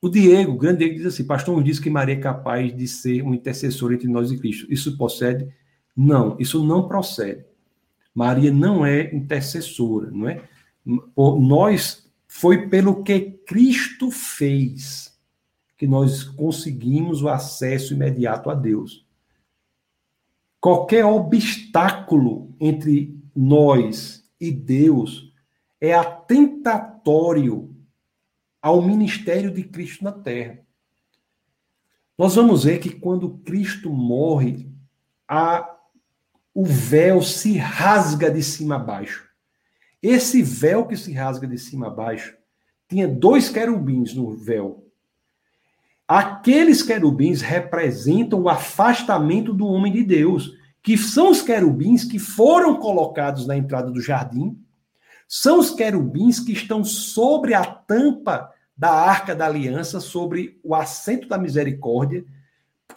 [0.03, 3.23] O Diego, o grande Diego, diz assim: Pastor, diz que Maria é capaz de ser
[3.23, 4.67] um intercessor entre nós e Cristo.
[4.69, 5.49] Isso procede?
[5.97, 7.45] Não, isso não procede.
[8.13, 10.43] Maria não é intercessora, não é?
[11.15, 15.17] Por nós foi pelo que Cristo fez
[15.79, 19.09] que nós conseguimos o acesso imediato a Deus.
[20.61, 25.33] Qualquer obstáculo entre nós e Deus
[25.81, 27.75] é atentatório
[28.61, 30.61] ao ministério de Cristo na terra.
[32.19, 34.71] Nós vamos ver que quando Cristo morre,
[35.27, 35.79] a,
[36.53, 39.27] o véu se rasga de cima a baixo.
[40.03, 42.37] Esse véu que se rasga de cima a baixo
[42.87, 44.90] tinha dois querubins no véu.
[46.11, 52.81] Aqueles querubins representam o afastamento do homem de Deus, que são os querubins que foram
[52.81, 54.59] colocados na entrada do jardim,
[55.29, 61.29] são os querubins que estão sobre a tampa da arca da aliança, sobre o assento
[61.29, 62.25] da misericórdia,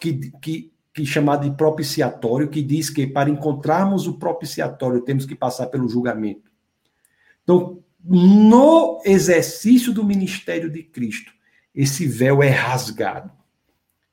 [0.00, 5.36] que, que, que chamado de propiciatório, que diz que para encontrarmos o propiciatório temos que
[5.36, 6.50] passar pelo julgamento.
[7.44, 11.32] Então, no exercício do ministério de Cristo,
[11.74, 13.30] esse véu é rasgado,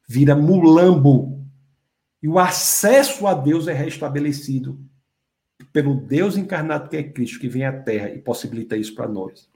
[0.08, 1.46] vira mulambo,
[2.22, 4.80] e o acesso a Deus é restabelecido
[5.72, 9.50] pelo Deus encarnado que é Cristo, que vem à Terra e possibilita isso para nós.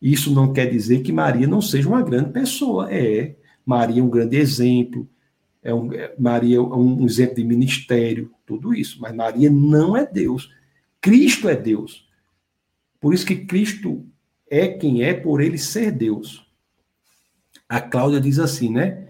[0.00, 2.92] Isso não quer dizer que Maria não seja uma grande pessoa.
[2.92, 3.36] É.
[3.64, 5.08] Maria é um grande exemplo.
[5.62, 9.00] É um, é, Maria é um exemplo de ministério, tudo isso.
[9.00, 10.52] Mas Maria não é Deus.
[11.00, 12.08] Cristo é Deus.
[13.00, 14.06] Por isso que Cristo
[14.50, 16.45] é quem é por ele ser Deus.
[17.68, 19.08] A Cláudia diz assim, né?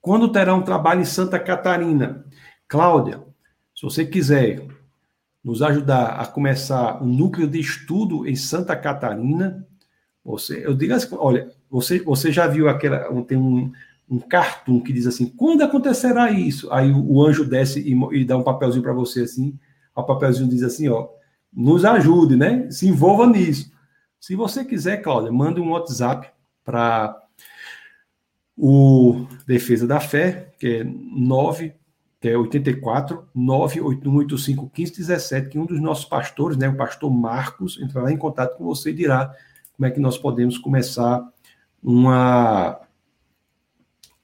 [0.00, 2.24] Quando terá um trabalho em Santa Catarina?
[2.66, 3.22] Cláudia,
[3.74, 4.66] se você quiser
[5.44, 9.66] nos ajudar a começar um núcleo de estudo em Santa Catarina,
[10.24, 13.72] você, eu digo assim, olha, você, você já viu aquela, tem um,
[14.08, 16.72] um cartoon que diz assim, quando acontecerá isso?
[16.72, 19.58] Aí o, o anjo desce e, e, dá um papelzinho para você assim,
[19.94, 21.08] o papelzinho diz assim, ó,
[21.52, 22.70] nos ajude, né?
[22.70, 23.72] Se envolva nisso.
[24.20, 26.30] Se você quiser, Cláudia, manda um WhatsApp
[26.64, 27.21] para
[28.64, 31.74] o Defesa da Fé, que é 9
[32.20, 38.12] que é 84 98185 1517, que um dos nossos pastores, né, o pastor Marcos, entrará
[38.12, 39.34] em contato com você e dirá
[39.76, 41.28] como é que nós podemos começar
[41.82, 42.80] uma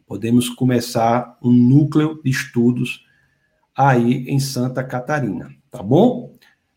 [0.06, 3.04] podemos começar um núcleo de estudos
[3.76, 6.32] aí em Santa Catarina, tá bom?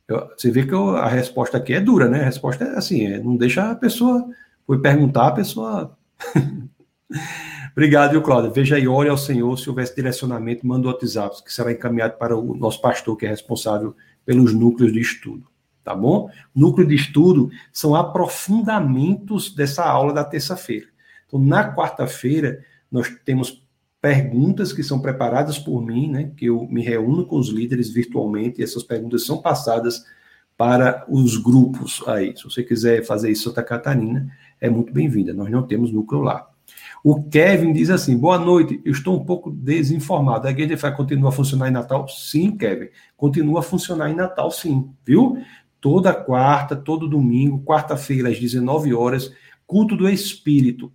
[0.07, 2.21] Eu, você vê que eu, a resposta aqui é dura, né?
[2.21, 4.27] A resposta é assim, é, não deixa a pessoa
[4.65, 5.95] foi perguntar, a pessoa
[7.71, 8.51] Obrigado, viu, Cláudia?
[8.51, 12.37] Veja aí, olhe ao Senhor, se houvesse direcionamento, manda o WhatsApp, que será encaminhado para
[12.37, 13.95] o nosso pastor, que é responsável
[14.25, 15.47] pelos núcleos de estudo.
[15.83, 16.29] Tá bom?
[16.53, 20.85] Núcleo de estudo são aprofundamentos dessa aula da terça-feira.
[21.25, 23.65] Então, na quarta-feira, nós temos
[23.99, 26.31] perguntas que são preparadas por mim, né?
[26.35, 30.05] Que eu me reúno com os líderes virtualmente, e essas perguntas são passadas
[30.57, 32.35] para os grupos aí.
[32.37, 35.33] Se você quiser fazer isso em Santa Catarina, é muito bem-vinda.
[35.33, 36.50] Nós não temos núcleo lá.
[37.03, 40.47] O Kevin diz assim: boa noite, eu estou um pouco desinformado.
[40.47, 42.07] A igreja vai continuar a funcionar em Natal?
[42.07, 42.89] Sim, Kevin.
[43.17, 45.37] Continua a funcionar em Natal, sim, viu?
[45.79, 49.31] Toda quarta, todo domingo, quarta-feira, às 19 horas,
[49.65, 50.91] culto do Espírito.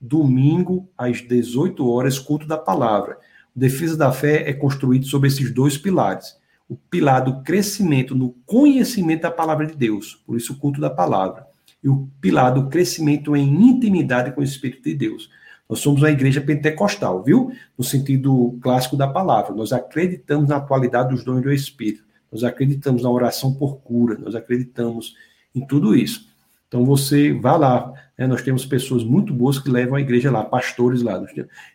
[0.00, 3.16] Domingo, às 18 horas, culto da palavra.
[3.54, 6.36] O Defesa da Fé é construído sobre esses dois pilares.
[6.68, 10.90] O pilar do crescimento no conhecimento da palavra de Deus, por isso o culto da
[10.90, 11.46] palavra.
[11.84, 15.30] E o pilar do crescimento em intimidade com o Espírito de Deus.
[15.68, 17.52] Nós somos uma igreja pentecostal, viu?
[17.76, 19.54] No sentido clássico da palavra.
[19.54, 22.04] Nós acreditamos na atualidade dos dons do Espírito.
[22.30, 24.18] Nós acreditamos na oração por cura.
[24.18, 25.14] Nós acreditamos
[25.54, 26.26] em tudo isso.
[26.68, 27.92] Então você vá lá.
[28.18, 28.26] Né?
[28.26, 31.24] Nós temos pessoas muito boas que levam a igreja lá, pastores lá.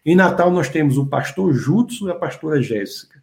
[0.06, 3.22] Em Natal nós temos o pastor Jutsu e a pastora Jéssica.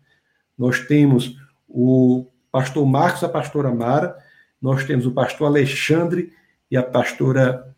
[0.56, 1.36] Nós temos
[1.68, 4.16] o pastor Marcos, a pastora Mara.
[4.60, 6.32] Nós temos o pastor Alexandre
[6.70, 7.74] e a pastora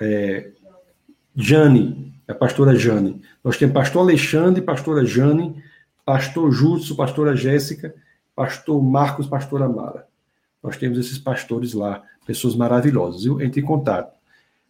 [0.00, 0.50] é,
[1.34, 3.22] Jane, a pastora Jane.
[3.42, 5.62] Nós temos pastor Alexandre, pastora Jane,
[6.04, 7.94] pastor Júlio, pastora Jéssica,
[8.34, 10.06] pastor Marcos, pastora Mara.
[10.62, 13.40] Nós temos esses pastores lá, pessoas maravilhosas, viu?
[13.40, 14.14] Entre em contato.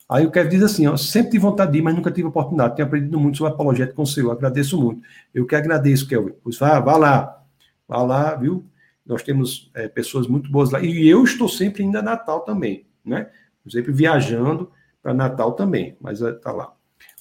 [0.09, 2.77] Aí o Kevin diz assim, ó, sempre tive vontade de ir, mas nunca tive oportunidade.
[2.77, 5.01] Tenho aprendido muito sobre apologética com o Senhor, agradeço muito.
[5.32, 6.35] Eu que agradeço, Kevin.
[6.43, 7.43] Pois vá, vá lá,
[7.89, 8.66] vá lá, viu?
[9.06, 10.81] Nós temos é, pessoas muito boas lá.
[10.81, 13.28] E eu estou sempre indo a Natal também, né?
[13.68, 14.70] Sempre viajando,
[15.02, 16.72] para Natal também, mas está lá.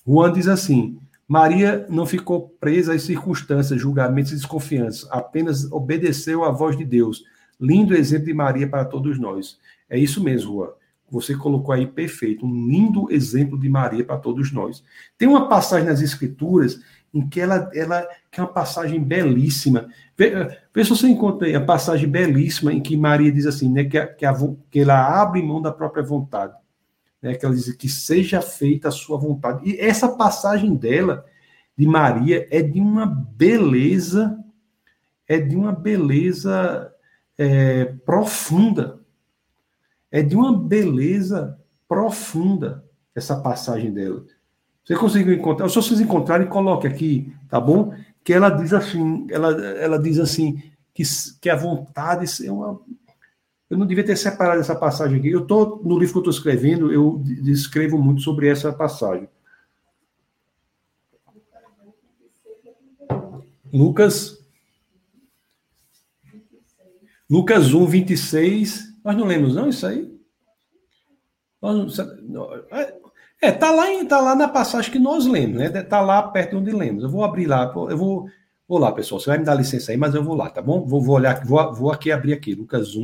[0.07, 0.97] Juan diz assim:
[1.27, 7.23] Maria não ficou presa às circunstâncias, julgamentos e desconfianças, apenas obedeceu à voz de Deus.
[7.60, 9.57] Lindo exemplo de Maria para todos nós.
[9.89, 10.69] É isso mesmo, Juan.
[11.11, 14.84] Você colocou aí perfeito, um lindo exemplo de Maria para todos nós.
[15.18, 16.80] Tem uma passagem nas Escrituras
[17.14, 19.88] em que ela, ela que é uma passagem belíssima.
[20.18, 20.31] Vê,
[20.73, 23.98] vê se você encontra aí a passagem belíssima em que Maria diz assim, né, que,
[23.98, 24.34] a, que, a,
[24.72, 26.53] que ela abre mão da própria vontade
[27.23, 29.68] né, que ela diz que seja feita a sua vontade.
[29.68, 31.26] E essa passagem dela,
[31.76, 34.38] de Maria, é de uma beleza,
[35.26, 36.94] é de uma beleza
[37.38, 38.99] é, profunda.
[40.11, 41.57] É de uma beleza
[41.88, 42.84] profunda
[43.15, 44.26] essa passagem dela.
[44.84, 45.69] Você conseguiu encontrar?
[45.69, 47.93] Se vocês encontrarem, coloque aqui, tá bom?
[48.23, 50.61] Que ela diz assim, ela, ela diz assim,
[50.93, 51.03] que,
[51.39, 52.80] que a vontade é uma
[53.73, 55.30] eu não devia ter separado essa passagem aqui.
[55.30, 59.27] Eu estou no livro que eu estou escrevendo, eu descrevo muito sobre essa passagem.
[63.73, 64.45] Lucas.
[67.27, 68.93] Lucas 1, 26.
[69.03, 70.14] Nós não lemos, não, isso aí?
[73.44, 75.70] É, tá lá, tá lá na passagem que nós lemos, né?
[75.84, 77.03] Tá lá perto onde lemos.
[77.03, 78.30] Eu vou abrir lá, eu vou,
[78.65, 79.20] vou lá, pessoal.
[79.20, 80.86] Você vai me dar licença aí, mas eu vou lá, tá bom?
[80.86, 83.02] Vou, vou olhar, vou, vou aqui abrir aqui, Lucas 1,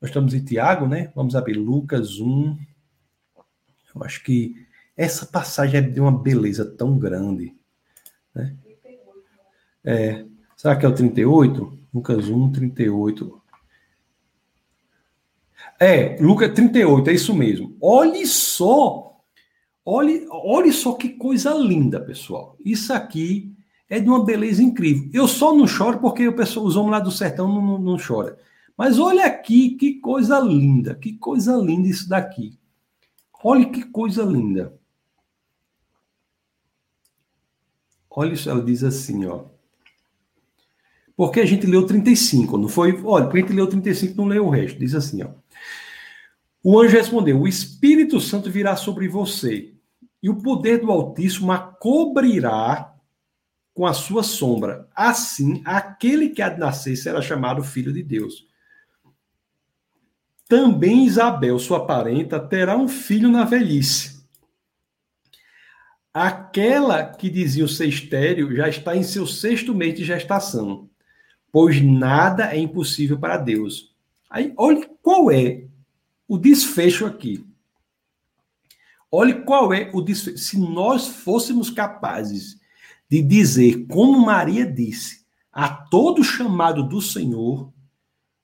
[0.00, 1.10] nós estamos em Tiago, né?
[1.16, 2.56] Vamos abrir Lucas 1.
[3.92, 4.54] Eu acho que
[4.96, 7.52] essa passagem é de uma beleza tão grande.
[8.32, 8.54] Né?
[9.82, 10.24] É,
[10.56, 11.76] será que é o 38?
[11.92, 13.41] Lucas 1, 38.
[15.78, 17.76] É, Lucas 38, é isso mesmo.
[17.80, 19.20] Olhe só,
[19.84, 22.56] olhe, olhe só que coisa linda, pessoal.
[22.64, 23.52] Isso aqui
[23.88, 25.10] é de uma beleza incrível.
[25.12, 27.98] Eu só não choro porque o pessoal, os homens lá do sertão não, não, não
[27.98, 28.36] choram.
[28.76, 32.58] Mas olha aqui, que coisa linda, que coisa linda isso daqui.
[33.44, 34.74] Olha que coisa linda.
[38.08, 39.44] Olha isso, ela diz assim, ó.
[41.16, 43.00] Porque a gente leu 35, não foi?
[43.04, 44.78] Olha, porque a gente leu 35 não leu o resto.
[44.78, 45.30] Diz assim, ó.
[46.62, 49.74] O anjo respondeu: O Espírito Santo virá sobre você,
[50.22, 52.94] e o poder do Altíssimo a cobrirá
[53.74, 54.88] com a sua sombra.
[54.94, 58.46] Assim, aquele que há de nascer será chamado Filho de Deus.
[60.48, 64.22] Também Isabel, sua parenta, terá um filho na velhice.
[66.12, 70.90] Aquela que dizia ser estéreo já está em seu sexto mês de gestação,
[71.52, 73.94] pois nada é impossível para Deus.
[74.28, 75.66] Aí, olhe qual é
[76.26, 77.46] o desfecho aqui.
[79.10, 80.38] Olhe qual é o desfecho.
[80.38, 82.58] Se nós fôssemos capazes
[83.06, 85.22] de dizer, como Maria disse,
[85.52, 87.70] a todo chamado do Senhor,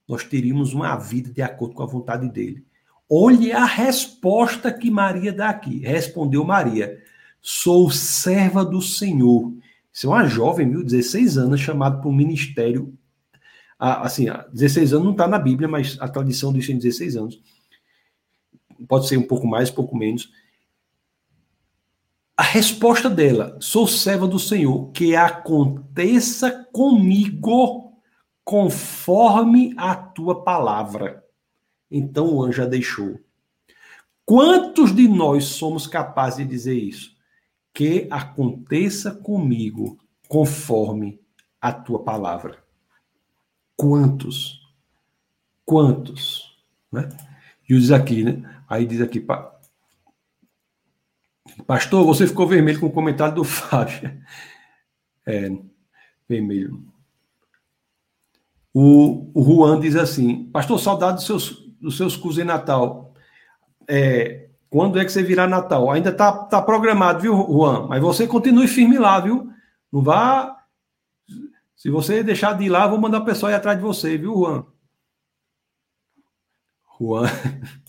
[0.07, 2.63] nós teríamos uma vida de acordo com a vontade dele.
[3.09, 5.79] Olhe a resposta que Maria dá aqui.
[5.79, 7.03] Respondeu Maria:
[7.41, 9.55] Sou serva do Senhor.
[9.91, 12.95] Isso é uma jovem, viu, 16 anos, chamada para um ministério.
[13.79, 17.41] Assim, 16 anos não está na Bíblia, mas a tradição diz tem 16 anos.
[18.89, 20.33] Pode ser um pouco mais, um pouco menos.
[22.37, 27.93] A resposta dela: Sou serva do Senhor, que aconteça comigo
[28.45, 31.25] conforme a tua palavra.
[31.91, 33.19] Então o anjo a deixou.
[34.25, 37.17] Quantos de nós somos capazes de dizer isso?
[37.73, 39.99] Que aconteça comigo
[40.29, 41.21] conforme
[41.61, 42.68] a tua palavra.
[43.79, 44.61] Quantos?
[45.65, 46.59] Quantos?
[46.91, 47.09] Né?
[47.69, 48.43] E diz aqui, né?
[48.69, 49.25] Aí diz aqui,
[51.65, 54.21] pastor, você ficou vermelho com o comentário do Fábio.
[55.25, 55.49] É,
[56.29, 56.83] vermelho.
[58.75, 61.51] O, o Juan diz assim: Pastor, saudade dos seus,
[61.81, 63.15] dos seus cursos em Natal.
[63.87, 65.89] É, quando é que você virá Natal?
[65.91, 67.87] Ainda está tá programado, viu, Juan?
[67.87, 69.51] Mas você continue firme lá, viu?
[69.93, 70.58] Não vá.
[71.79, 74.35] Se você deixar de ir lá, vou mandar o pessoal ir atrás de você, viu,
[74.35, 74.67] Juan?
[77.01, 77.27] Juan.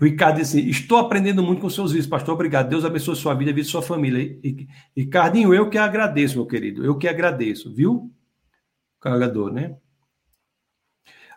[0.00, 2.32] O Ricardo disse Estou aprendendo muito com seus vídeos, pastor.
[2.32, 2.70] Obrigado.
[2.70, 4.40] Deus abençoe sua vida, vida de sua família.
[4.96, 6.82] Ricardinho, eu que agradeço, meu querido.
[6.82, 8.10] Eu que agradeço, viu?
[8.98, 9.76] Carregador, né?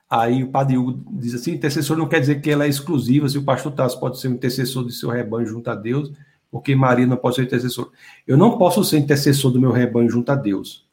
[0.09, 3.37] Aí o padre Hugo diz assim: intercessor não quer dizer que ela é exclusiva, se
[3.37, 6.13] o pastor Tasso pode ser um intercessor de seu rebanho junto a Deus,
[6.49, 7.91] porque Maria não pode ser intercessor.
[8.25, 10.84] Eu não posso ser intercessor do meu rebanho junto a Deus.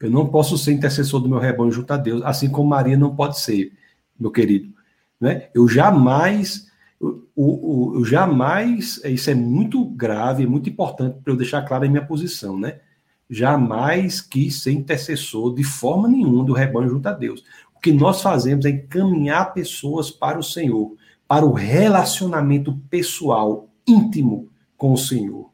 [0.00, 3.14] Eu não posso ser intercessor do meu rebanho junto a Deus, assim como Maria não
[3.14, 3.72] pode ser,
[4.18, 4.72] meu querido.
[5.20, 5.50] Né?
[5.54, 6.68] Eu jamais,
[6.98, 11.84] eu, eu, eu jamais, isso é muito grave, é muito importante para eu deixar claro
[11.84, 12.80] a minha posição, né?
[13.28, 17.44] Jamais quis ser intercessor de forma nenhuma do rebanho junto a Deus.
[17.76, 20.96] O que nós fazemos é encaminhar pessoas para o Senhor,
[21.28, 25.50] para o relacionamento pessoal, íntimo com o Senhor.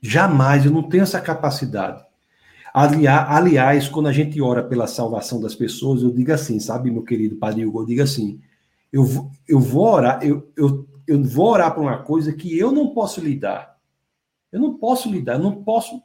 [0.00, 2.02] Jamais, eu não tenho essa capacidade.
[2.72, 7.36] Aliás, quando a gente ora pela salvação das pessoas, eu digo assim, sabe, meu querido
[7.36, 8.40] Padre Hugo, eu digo assim,
[8.92, 12.94] eu, eu vou orar, eu, eu, eu vou orar para uma coisa que eu não
[12.94, 13.76] posso lidar.
[14.52, 16.00] Eu não posso lidar, eu não posso.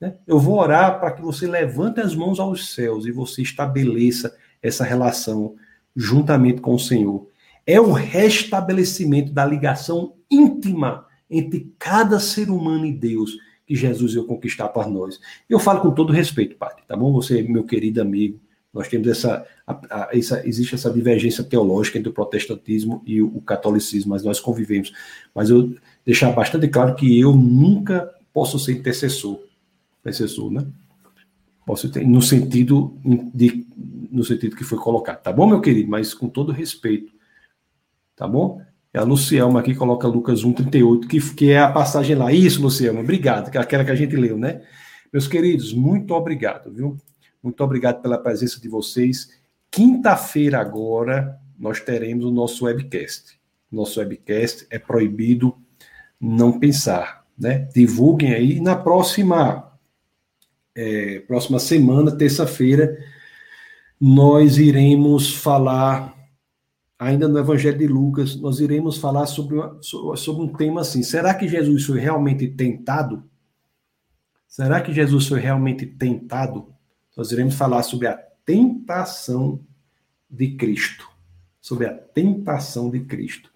[0.00, 0.16] Né?
[0.26, 4.84] Eu vou orar para que você levante as mãos aos céus e você estabeleça essa
[4.84, 5.56] relação
[5.94, 7.28] juntamente com o Senhor.
[7.66, 14.22] É o restabelecimento da ligação íntima entre cada ser humano e Deus que Jesus ia
[14.22, 15.20] conquistar para nós.
[15.48, 17.12] Eu falo com todo respeito, Padre, tá bom?
[17.12, 18.38] Você, meu querido amigo,
[18.72, 23.26] nós temos essa, a, a, essa, existe essa divergência teológica entre o protestantismo e o,
[23.36, 24.92] o catolicismo, mas nós convivemos.
[25.34, 25.74] Mas eu
[26.04, 29.40] deixar bastante claro que eu nunca posso ser intercessor,
[30.00, 30.66] intercessor, né?
[31.64, 32.96] Posso ter, no sentido
[33.34, 33.66] de,
[34.12, 35.90] no sentido que foi colocado, tá bom, meu querido?
[35.90, 37.12] Mas com todo respeito,
[38.14, 38.62] tá bom?
[38.96, 42.32] É a Lucielma aqui coloca Lucas 1,38, que, que é a passagem lá.
[42.32, 44.62] Isso, Lucielma, obrigado, que é aquela que a gente leu, né?
[45.12, 46.96] Meus queridos, muito obrigado, viu?
[47.42, 49.28] Muito obrigado pela presença de vocês.
[49.70, 53.38] Quinta-feira agora nós teremos o nosso webcast.
[53.70, 55.54] Nosso webcast é proibido
[56.18, 57.68] não pensar, né?
[57.74, 58.60] Divulguem aí.
[58.60, 59.78] Na próxima
[60.74, 62.96] é, próxima semana, terça-feira,
[64.00, 66.15] nós iremos falar,
[66.98, 71.34] ainda no Evangelho de Lucas, nós iremos falar sobre, uma, sobre um tema assim: será
[71.34, 73.22] que Jesus foi realmente tentado?
[74.48, 76.68] Será que Jesus foi realmente tentado?
[77.16, 79.60] Nós iremos falar sobre a tentação
[80.30, 81.08] de Cristo.
[81.60, 83.50] sobre a tentação de Cristo.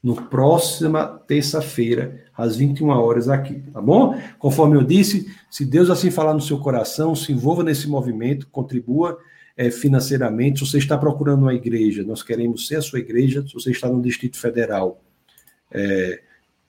[0.00, 4.14] No próxima terça-feira, às 21 horas aqui, tá bom?
[4.38, 9.18] Conforme eu disse, se Deus assim falar no seu coração, se envolva nesse movimento, contribua
[9.56, 10.60] é, financeiramente.
[10.60, 13.44] Se você está procurando uma igreja, nós queremos ser a sua igreja.
[13.46, 15.02] Se você está no Distrito Federal,
[15.70, 16.20] é,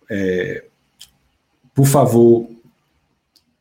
[0.10, 0.66] é,
[1.74, 2.50] por favor,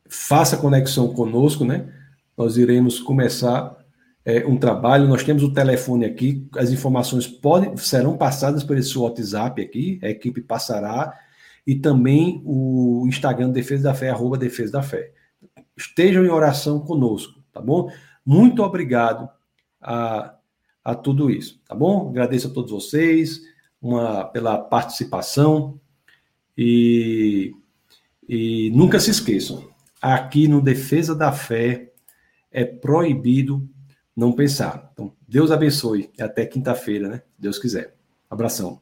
[0.07, 1.93] faça conexão conosco, né?
[2.37, 3.77] Nós iremos começar
[4.25, 5.07] é, um trabalho.
[5.07, 10.09] Nós temos o telefone aqui, as informações podem, serão passadas por esse WhatsApp aqui, a
[10.09, 11.17] equipe passará,
[11.65, 15.11] e também o Instagram Defesa da Fé, arroba Defesa da Fé.
[15.77, 17.89] Estejam em oração conosco, tá bom?
[18.25, 19.29] Muito obrigado
[19.81, 20.35] a,
[20.83, 22.09] a tudo isso, tá bom?
[22.09, 23.41] Agradeço a todos vocês
[23.81, 25.79] uma, pela participação
[26.57, 27.53] e,
[28.27, 29.67] e nunca se esqueçam,
[30.01, 31.91] aqui no Defesa da Fé
[32.51, 33.67] é proibido
[34.15, 34.89] não pensar.
[34.93, 36.11] Então, Deus abençoe.
[36.19, 37.21] Até quinta-feira, né?
[37.39, 37.95] Deus quiser.
[38.29, 38.81] Abração.